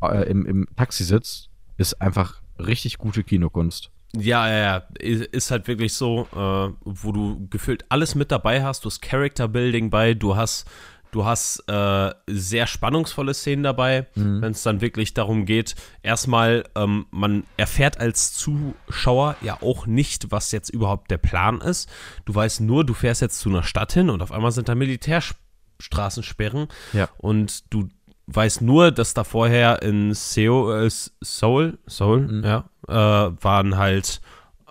[0.01, 3.91] äh, im, im Taxi sitzt, ist einfach richtig gute Kinokunst.
[4.19, 4.84] Ja, ja, ja.
[4.99, 8.84] Ist halt wirklich so, äh, wo du gefühlt alles mit dabei hast.
[8.85, 10.65] Du hast Character Building bei, du hast,
[11.11, 14.41] du hast äh, sehr spannungsvolle Szenen dabei, Mhm.
[14.41, 15.76] wenn es dann wirklich darum geht.
[16.03, 21.89] Erstmal, ähm, man erfährt als Zuschauer ja auch nicht, was jetzt überhaupt der Plan ist.
[22.26, 24.76] Du weißt nur, du fährst jetzt zu einer Stadt hin und auf einmal sind da
[24.76, 27.10] Militärstraßensperren Ja.
[27.18, 27.88] und du
[28.27, 30.89] weißt nur, dass da vorher in Seoul, äh,
[31.21, 32.43] Seoul, Seoul, Mhm.
[32.43, 34.21] ja, äh, waren halt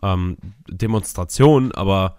[0.03, 0.37] ähm,
[0.69, 2.17] Demonstrationen, aber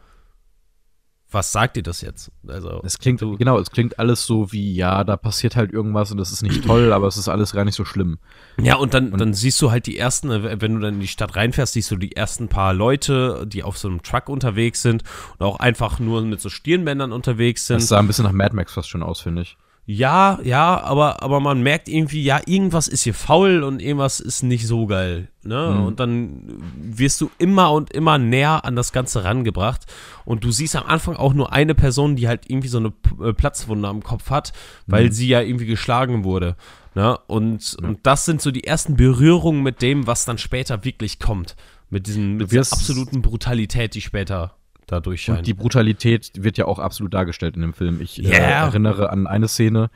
[1.29, 2.31] was sagt dir das jetzt?
[2.47, 6.17] Also, Es klingt, genau, es klingt alles so wie, ja, da passiert halt irgendwas und
[6.17, 8.17] das ist nicht toll, aber es ist alles gar nicht so schlimm.
[8.59, 11.07] ja, und dann, dann siehst du halt die ersten, äh, wenn du dann in die
[11.07, 15.03] Stadt reinfährst, siehst du die ersten paar Leute, die auf so einem Truck unterwegs sind
[15.37, 17.81] und auch einfach nur mit so Stirnbändern unterwegs sind.
[17.81, 19.57] Das sah ein bisschen nach Mad Max fast schon aus, finde ich.
[19.89, 24.43] Ja, ja, aber, aber man merkt irgendwie, ja, irgendwas ist hier faul und irgendwas ist
[24.43, 25.29] nicht so geil.
[25.43, 25.75] Ne?
[25.77, 25.85] Mhm.
[25.85, 26.43] Und dann
[26.77, 29.85] wirst du immer und immer näher an das Ganze rangebracht.
[30.25, 32.91] Und du siehst am Anfang auch nur eine Person, die halt irgendwie so eine
[33.23, 34.51] äh, Platzwunde am Kopf hat,
[34.87, 35.11] weil Mhm.
[35.13, 36.57] sie ja irgendwie geschlagen wurde.
[36.93, 37.17] Ne?
[37.27, 41.55] Und, und das sind so die ersten Berührungen mit dem, was dann später wirklich kommt.
[41.89, 44.57] Mit, diesen, mit dieser absoluten Brutalität, die später
[44.87, 45.39] dadurch scheint.
[45.39, 48.01] Und die Brutalität wird ja auch absolut dargestellt in dem Film.
[48.01, 48.37] Ich äh, Ja.
[48.67, 49.89] erinnere an eine Szene,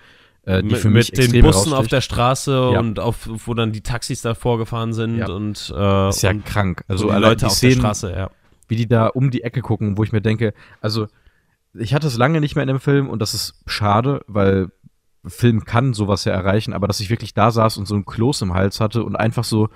[0.43, 1.91] äh, die mit, für mich mit den Bussen auf heraussticht.
[1.93, 2.79] der Straße Ja.
[2.79, 5.29] und auf, wo dann die Taxis davor gefahren sind Ja.
[5.29, 6.83] und, äh, ist ja und krank.
[6.87, 8.29] so Also die Leute die auf Szenen, der Straße, ja.
[8.67, 11.07] wie die da um die Ecke gucken, wo ich mir denke, also
[11.73, 14.69] ich hatte es lange nicht mehr in dem Film und das ist schade, weil
[15.25, 18.41] Film kann sowas ja erreichen, aber dass ich wirklich da saß und so ein Kloß
[18.41, 19.69] im Hals hatte und einfach so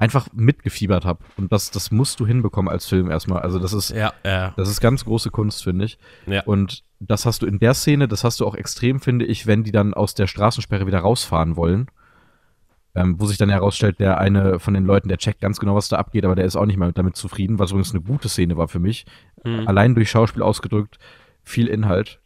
[0.00, 3.42] einfach mitgefiebert habe und das das musst du hinbekommen als Film erstmal.
[3.42, 4.54] Also das ist Ja, ja.
[4.56, 5.98] das ist ganz große Kunst, finde ich.
[6.26, 6.42] Ja.
[6.44, 9.62] Und das hast du in der Szene, das hast du auch extrem, finde ich, wenn
[9.62, 11.88] die dann aus der Straßensperre wieder rausfahren wollen.
[12.92, 15.88] Ähm, wo sich dann herausstellt, der eine von den Leuten, der checkt ganz genau, was
[15.88, 18.56] da abgeht, aber der ist auch nicht mal damit zufrieden, was übrigens eine gute Szene
[18.56, 19.06] war für mich.
[19.44, 19.68] Mhm.
[19.68, 20.98] Allein durch Schauspiel ausgedrückt,
[21.44, 22.20] viel Inhalt.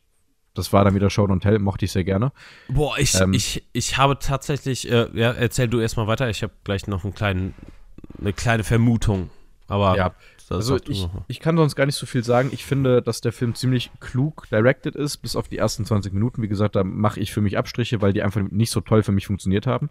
[0.54, 2.32] Das war dann wieder Show und Tell, mochte ich sehr gerne.
[2.68, 6.52] Boah, ich, Ähm, ich, ich habe tatsächlich, äh, ja, erzähl du erstmal weiter, ich habe
[6.62, 7.54] gleich noch einen kleinen,
[8.20, 9.30] eine kleine Vermutung.
[9.66, 10.14] Aber Ja,
[10.48, 12.50] das Also ich, ich kann sonst gar nicht so viel sagen.
[12.52, 16.42] Ich finde, dass der Film ziemlich klug directed ist, bis auf die ersten 20 Minuten.
[16.42, 19.12] Wie gesagt, da mache ich für mich Abstriche, weil die einfach nicht so toll für
[19.12, 19.90] mich funktioniert haben.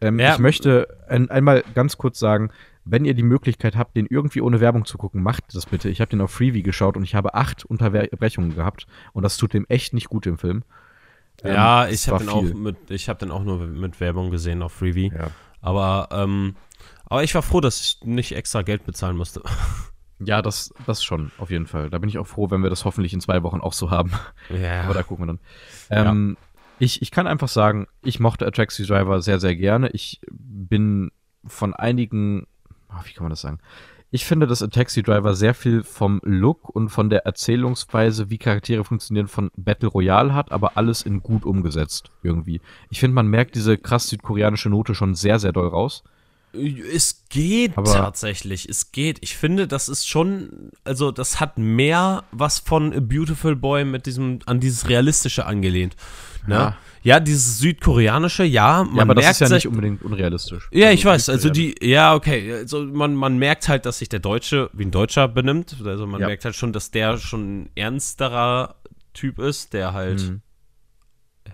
[0.00, 0.34] Ähm, Ja.
[0.34, 2.50] Ich möchte ein, einmal ganz kurz sagen,
[2.86, 5.88] wenn ihr die Möglichkeit habt, den irgendwie ohne Werbung zu gucken, macht das bitte.
[5.88, 9.52] Ich habe den auf Freebie geschaut und ich habe acht Unterbrechungen gehabt und das tut
[9.52, 10.62] dem echt nicht gut im Film.
[11.42, 12.54] Ähm, ja, es ich habe den auch viel.
[12.54, 15.12] mit, ich habe den auch nur mit Werbung gesehen auf Freebie.
[15.14, 15.30] Ja.
[15.60, 16.54] Aber, ähm,
[17.06, 19.42] aber ich war froh, dass ich nicht extra Geld bezahlen musste.
[20.18, 21.90] Ja, das, das schon, auf jeden Fall.
[21.90, 24.12] Da bin ich auch froh, wenn wir das hoffentlich in zwei Wochen auch so haben.
[24.48, 24.84] Ja.
[24.84, 25.40] Aber da gucken wir dann.
[25.90, 26.36] Ähm,
[26.78, 29.90] ich, ich kann einfach sagen, ich mochte A Taxi Driver sehr, sehr gerne.
[29.90, 31.10] Ich bin
[31.44, 32.46] von einigen,
[32.96, 33.58] ah, wie kann man das sagen?
[34.10, 38.38] Ich finde, dass A Taxi Driver sehr viel vom Look und von der Erzählungsweise, wie
[38.38, 42.60] Charaktere funktionieren, von Battle Royale hat, aber alles in gut umgesetzt irgendwie.
[42.88, 46.04] Ich finde, man merkt diese krass südkoreanische Note schon sehr, sehr doll raus.
[46.92, 49.18] Es geht Aber- tatsächlich, es geht.
[49.22, 54.06] Ich finde, das ist schon, also das hat mehr was von A Beautiful Boy mit
[54.06, 55.96] diesem, an dieses Realistische angelehnt.
[56.46, 56.54] Ne?
[56.54, 56.76] Ja.
[57.02, 60.68] Ja, dieses südkoreanische, ja, man ja, aber das merkt ist ja sich- nicht unbedingt unrealistisch.
[60.72, 64.08] Ja, ich Also, weiß, also die, ja, okay, also man, man merkt halt, dass sich
[64.08, 65.76] der Deutsche wie ein Deutscher benimmt.
[65.84, 66.26] Also man Ja.
[66.26, 68.76] merkt halt schon, dass der schon ein ernsterer
[69.14, 70.40] Typ ist, der halt, Mhm.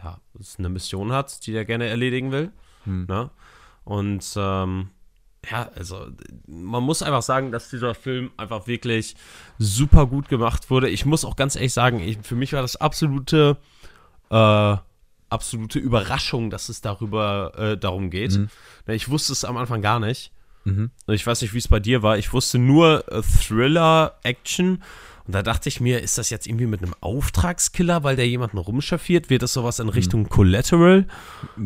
[0.03, 0.21] ja,
[0.59, 2.51] eine Mission hat, die er gerne erledigen will.
[2.85, 3.07] Hm.
[3.09, 3.31] Ne?
[3.85, 4.91] Und ähm,
[5.51, 6.07] ja, also
[6.47, 9.17] man muss einfach sagen, dass dieser Film einfach wirklich
[9.59, 10.89] super gut gemacht wurde.
[10.89, 13.57] Ich muss auch ganz ehrlich sagen, ich, für mich war das absolute,
[14.31, 14.77] äh,
[15.29, 18.37] absolute Überraschung, dass es darüber äh, darum geht.
[18.37, 18.51] Mhm.
[18.87, 20.31] Ne, Ich wusste es am Anfang gar nicht.
[20.65, 20.91] Mhm.
[21.09, 22.19] Ich weiß nicht, wie es bei dir war.
[22.19, 24.83] Ich wusste nur äh, Thriller, Action.
[25.27, 28.59] Und da dachte ich mir, ist das jetzt irgendwie mit einem Auftragskiller, weil der jemanden
[28.59, 29.31] rumschaffiert?
[29.31, 31.07] Wird das sowas in Richtung Collateral?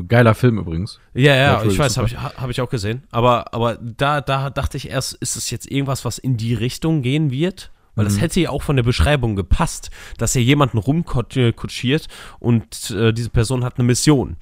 [0.09, 1.01] Geiler Film übrigens.
[1.15, 3.05] Ja, ja, ich weiß, habe ich, ha- hab ich auch gesehen.
[3.11, 7.01] Aber, aber da, da dachte ich erst, ist es jetzt irgendwas, was in die Richtung
[7.03, 7.71] gehen wird?
[7.95, 8.21] Weil das Mhm.
[8.21, 12.09] hätte ja auch von der Beschreibung gepasst, dass er jemanden rumkutschiert
[12.39, 14.37] und äh, diese Person hat eine Mission.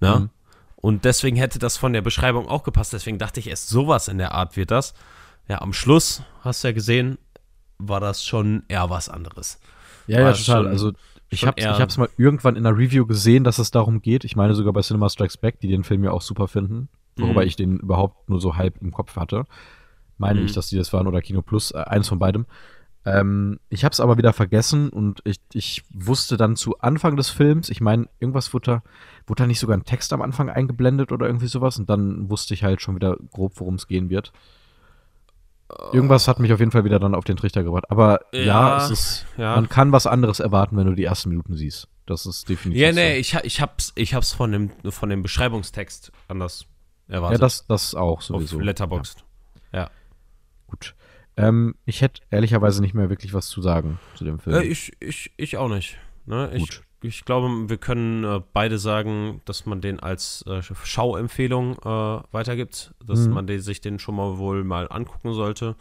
[0.00, 0.20] Ne?
[0.20, 0.30] Mhm.
[0.76, 2.92] Und deswegen hätte das von der Beschreibung auch gepasst.
[2.92, 4.94] Deswegen dachte ich erst, sowas in der Art wird das.
[5.48, 7.18] Ja, am Schluss, hast du ja gesehen,
[7.78, 9.58] war das schon eher was anderes.
[10.06, 10.62] Ja, ja, War total.
[10.62, 10.92] schon- Also
[11.30, 14.24] Ich habe hab's mal irgendwann in einer Review gesehen, dass es darum geht.
[14.24, 17.42] Ich meine sogar bei Cinema Strikes Back, die den Film ja auch super finden, worüber
[17.42, 17.46] Mhm.
[17.46, 19.44] ich den überhaupt nur so halb im Kopf hatte.
[20.16, 20.46] Meine Mhm.
[20.46, 22.46] ich, dass die das waren oder Kino Plus, äh, eins von beidem.
[23.04, 27.28] Ähm, ich habe es aber wieder vergessen und ich, ich wusste dann zu Anfang des
[27.30, 28.82] Films, ich meine, irgendwas wurde da,
[29.26, 32.54] wurde da nicht sogar ein Text am Anfang eingeblendet oder irgendwie sowas und dann wusste
[32.54, 34.32] ich halt schon wieder grob, worum es gehen wird.
[35.92, 37.84] Irgendwas hat mich auf jeden Fall wieder dann auf den Trichter gebracht.
[37.90, 39.54] Aber ja, Ja, es ist, ja.
[39.54, 41.88] man kann was anderes erwarten, wenn du die ersten Minuten siehst.
[42.06, 42.98] Das ist definitiv Ja, so.
[42.98, 46.64] nee, ich, ha- ich hab's, ich hab's von dem, von dem Beschreibungstext anders
[47.06, 47.38] erwartet.
[47.38, 48.60] Ja, das, das auch auf sowieso.
[48.60, 49.24] Letterboxd.
[49.72, 49.90] Ja.
[50.68, 50.94] Gut.
[51.36, 54.56] Ähm, ich hätte ehrlicherweise nicht mehr wirklich was zu sagen zu dem Film.
[54.56, 55.98] Äh, ich, ich, ich auch nicht.
[56.26, 56.50] Ne?
[56.54, 56.82] Ich, Gut.
[57.00, 62.94] Ich glaube, wir können äh, beide sagen, dass man den als äh, Schauempfehlung äh, weitergibt,
[63.04, 63.34] dass Mhm.
[63.34, 65.76] man den, sich den schon mal wohl mal angucken sollte.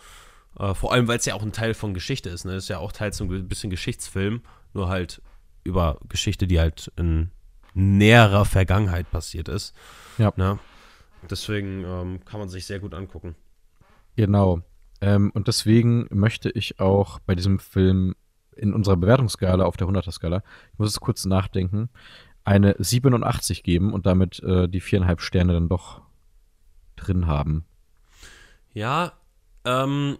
[0.59, 2.45] Äh, vor allem, weil es ja auch ein Teil von Geschichte ist.
[2.45, 2.55] Ne?
[2.55, 4.41] Ist ja auch teils so ein bisschen Geschichtsfilm,
[4.73, 5.21] nur halt
[5.63, 7.31] über Geschichte, die halt in
[7.73, 9.75] näherer Vergangenheit passiert ist.
[10.17, 10.33] Ja.
[10.35, 10.57] Ne?
[11.29, 13.35] Deswegen ähm, kann man sich sehr gut angucken.
[14.15, 14.61] Genau.
[15.01, 18.15] Ähm, und deswegen möchte ich auch bei diesem Film
[18.57, 20.43] in unserer Bewertungsskala auf der 100er-Skala,
[20.73, 21.89] ich muss es kurz nachdenken,
[22.43, 26.01] eine 87 geben und damit äh, die viereinhalb Sterne dann doch
[26.95, 27.65] drin haben.
[28.73, 29.13] Ja,
[29.65, 30.17] ähm,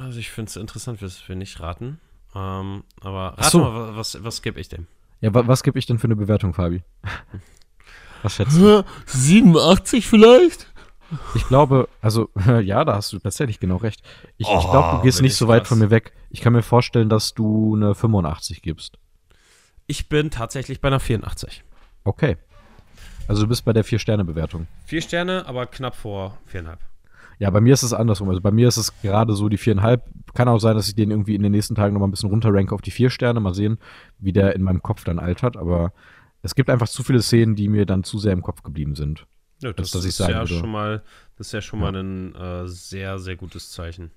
[0.00, 2.00] also ich finde es interessant, dass wir nicht raten.
[2.34, 3.58] Ähm, aber Ach rat so.
[3.60, 4.86] mal, wa- was, was gebe ich dem?
[5.20, 6.82] Ja, wa was gebe ich denn für eine Bewertung, Fabi?
[8.22, 8.84] Was schätzt du?
[9.06, 10.66] 87 vielleicht?
[11.34, 12.28] Ich glaube, also,
[12.62, 14.02] ja, da hast du tatsächlich genau recht.
[14.36, 16.12] Ich, ich Oh, glaube, du gehst bin nicht ich so weit von mir weg.
[16.30, 18.98] Ich kann mir vorstellen, dass du eine 85 gibst.
[19.86, 21.64] Ich bin tatsächlich bei einer 84.
[22.04, 22.36] Okay.
[23.26, 24.66] Also du bist bei der Vier-Sterne-Bewertung.
[24.84, 26.80] Vier Sterne, aber knapp vor viereinhalb.
[27.38, 28.28] Ja, bei mir ist es andersrum.
[28.30, 30.02] Also bei mir ist es gerade so die viereinhalb.
[30.34, 32.30] Kann auch sein, dass ich den irgendwie in den nächsten Tagen noch mal ein bisschen
[32.30, 33.40] runterranke auf die vier Sterne.
[33.40, 33.78] Mal sehen,
[34.18, 35.56] wie der in meinem Kopf dann altert.
[35.56, 35.92] Aber
[36.42, 39.26] es gibt einfach zu viele Szenen, die mir dann zu sehr im Kopf geblieben sind.
[39.60, 40.46] Ja, Das, das, ist ja würde.
[40.48, 41.02] schon mal,
[41.36, 41.90] das ist ja schon Ja.
[41.92, 44.10] mal ein äh, sehr, sehr gutes Zeichen.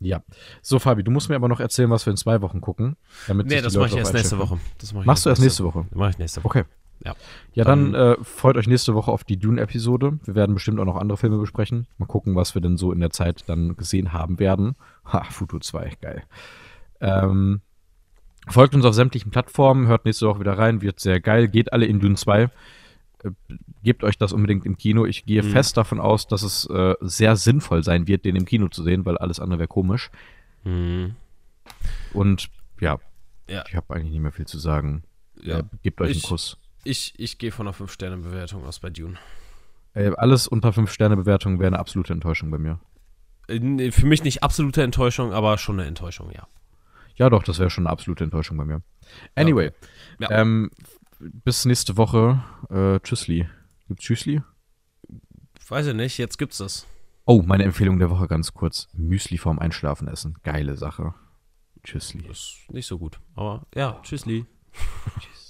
[0.00, 0.22] Ja.
[0.62, 2.96] So, Fabi, du musst mir aber noch erzählen, was wir in zwei Wochen gucken.
[3.28, 4.58] Damit Nee, das mache ich erst nächste Woche.
[4.78, 5.86] Das mach Machst du erst nächste Woche?
[5.94, 6.60] Mache ich nächste Woche.
[6.60, 6.64] Okay.
[7.04, 7.14] Ja.
[7.54, 10.18] Ja, dann äh, freut euch nächste Woche auf die Dune-Episode.
[10.24, 11.86] Wir werden bestimmt auch noch andere Filme besprechen.
[11.98, 14.76] Mal gucken, was wir denn so in der Zeit dann gesehen haben werden.
[15.04, 16.22] Ha, Futu 2, geil.
[17.00, 17.60] Ähm,
[18.48, 21.48] folgt uns auf sämtlichen Plattformen, hört nächste Woche wieder rein, wird sehr geil.
[21.48, 22.50] Geht alle in Dune 2.
[23.24, 23.30] Äh,
[23.82, 25.04] gebt euch das unbedingt im Kino.
[25.06, 25.50] Ich gehe Mhm.
[25.50, 29.04] fest davon aus, dass es äh, sehr sinnvoll sein wird, den im Kino zu sehen,
[29.04, 30.10] weil alles andere wäre komisch.
[30.64, 31.14] Mhm.
[32.12, 32.48] Und
[32.80, 32.98] ja,
[33.48, 33.64] Ja.
[33.68, 35.04] ich habe eigentlich nicht mehr viel zu sagen.
[35.40, 35.60] Ja.
[35.60, 36.58] Äh, gebt euch Ich- einen Kuss.
[36.84, 39.14] Ich, ich gehe von einer 5-Sterne-Bewertung aus bei Dune.
[39.94, 42.80] Äh, alles unter 5-Sterne-Bewertung wäre eine absolute Enttäuschung bei mir.
[43.48, 46.46] Äh, Für mich nicht absolute Enttäuschung, aber schon eine Enttäuschung, ja.
[47.16, 48.82] Ja, doch, das wäre schon eine absolute Enttäuschung bei mir.
[49.36, 49.70] Anyway,
[50.18, 50.30] Ja.
[50.30, 50.70] ähm,
[51.44, 52.42] bis nächste Woche.
[52.70, 53.48] Äh, tschüssli.
[53.88, 54.42] Gibt's Tschüssli?
[55.68, 56.86] Weiß ich nicht, jetzt gibt's das.
[57.24, 58.88] Oh, meine Empfehlung der Woche ganz kurz.
[58.92, 60.36] Müsli vorm Einschlafen essen.
[60.42, 61.14] Geile Sache.
[61.84, 62.22] Tschüssli.
[62.26, 63.20] Das ist nicht so gut.
[63.34, 64.46] Aber ja, tschüssli.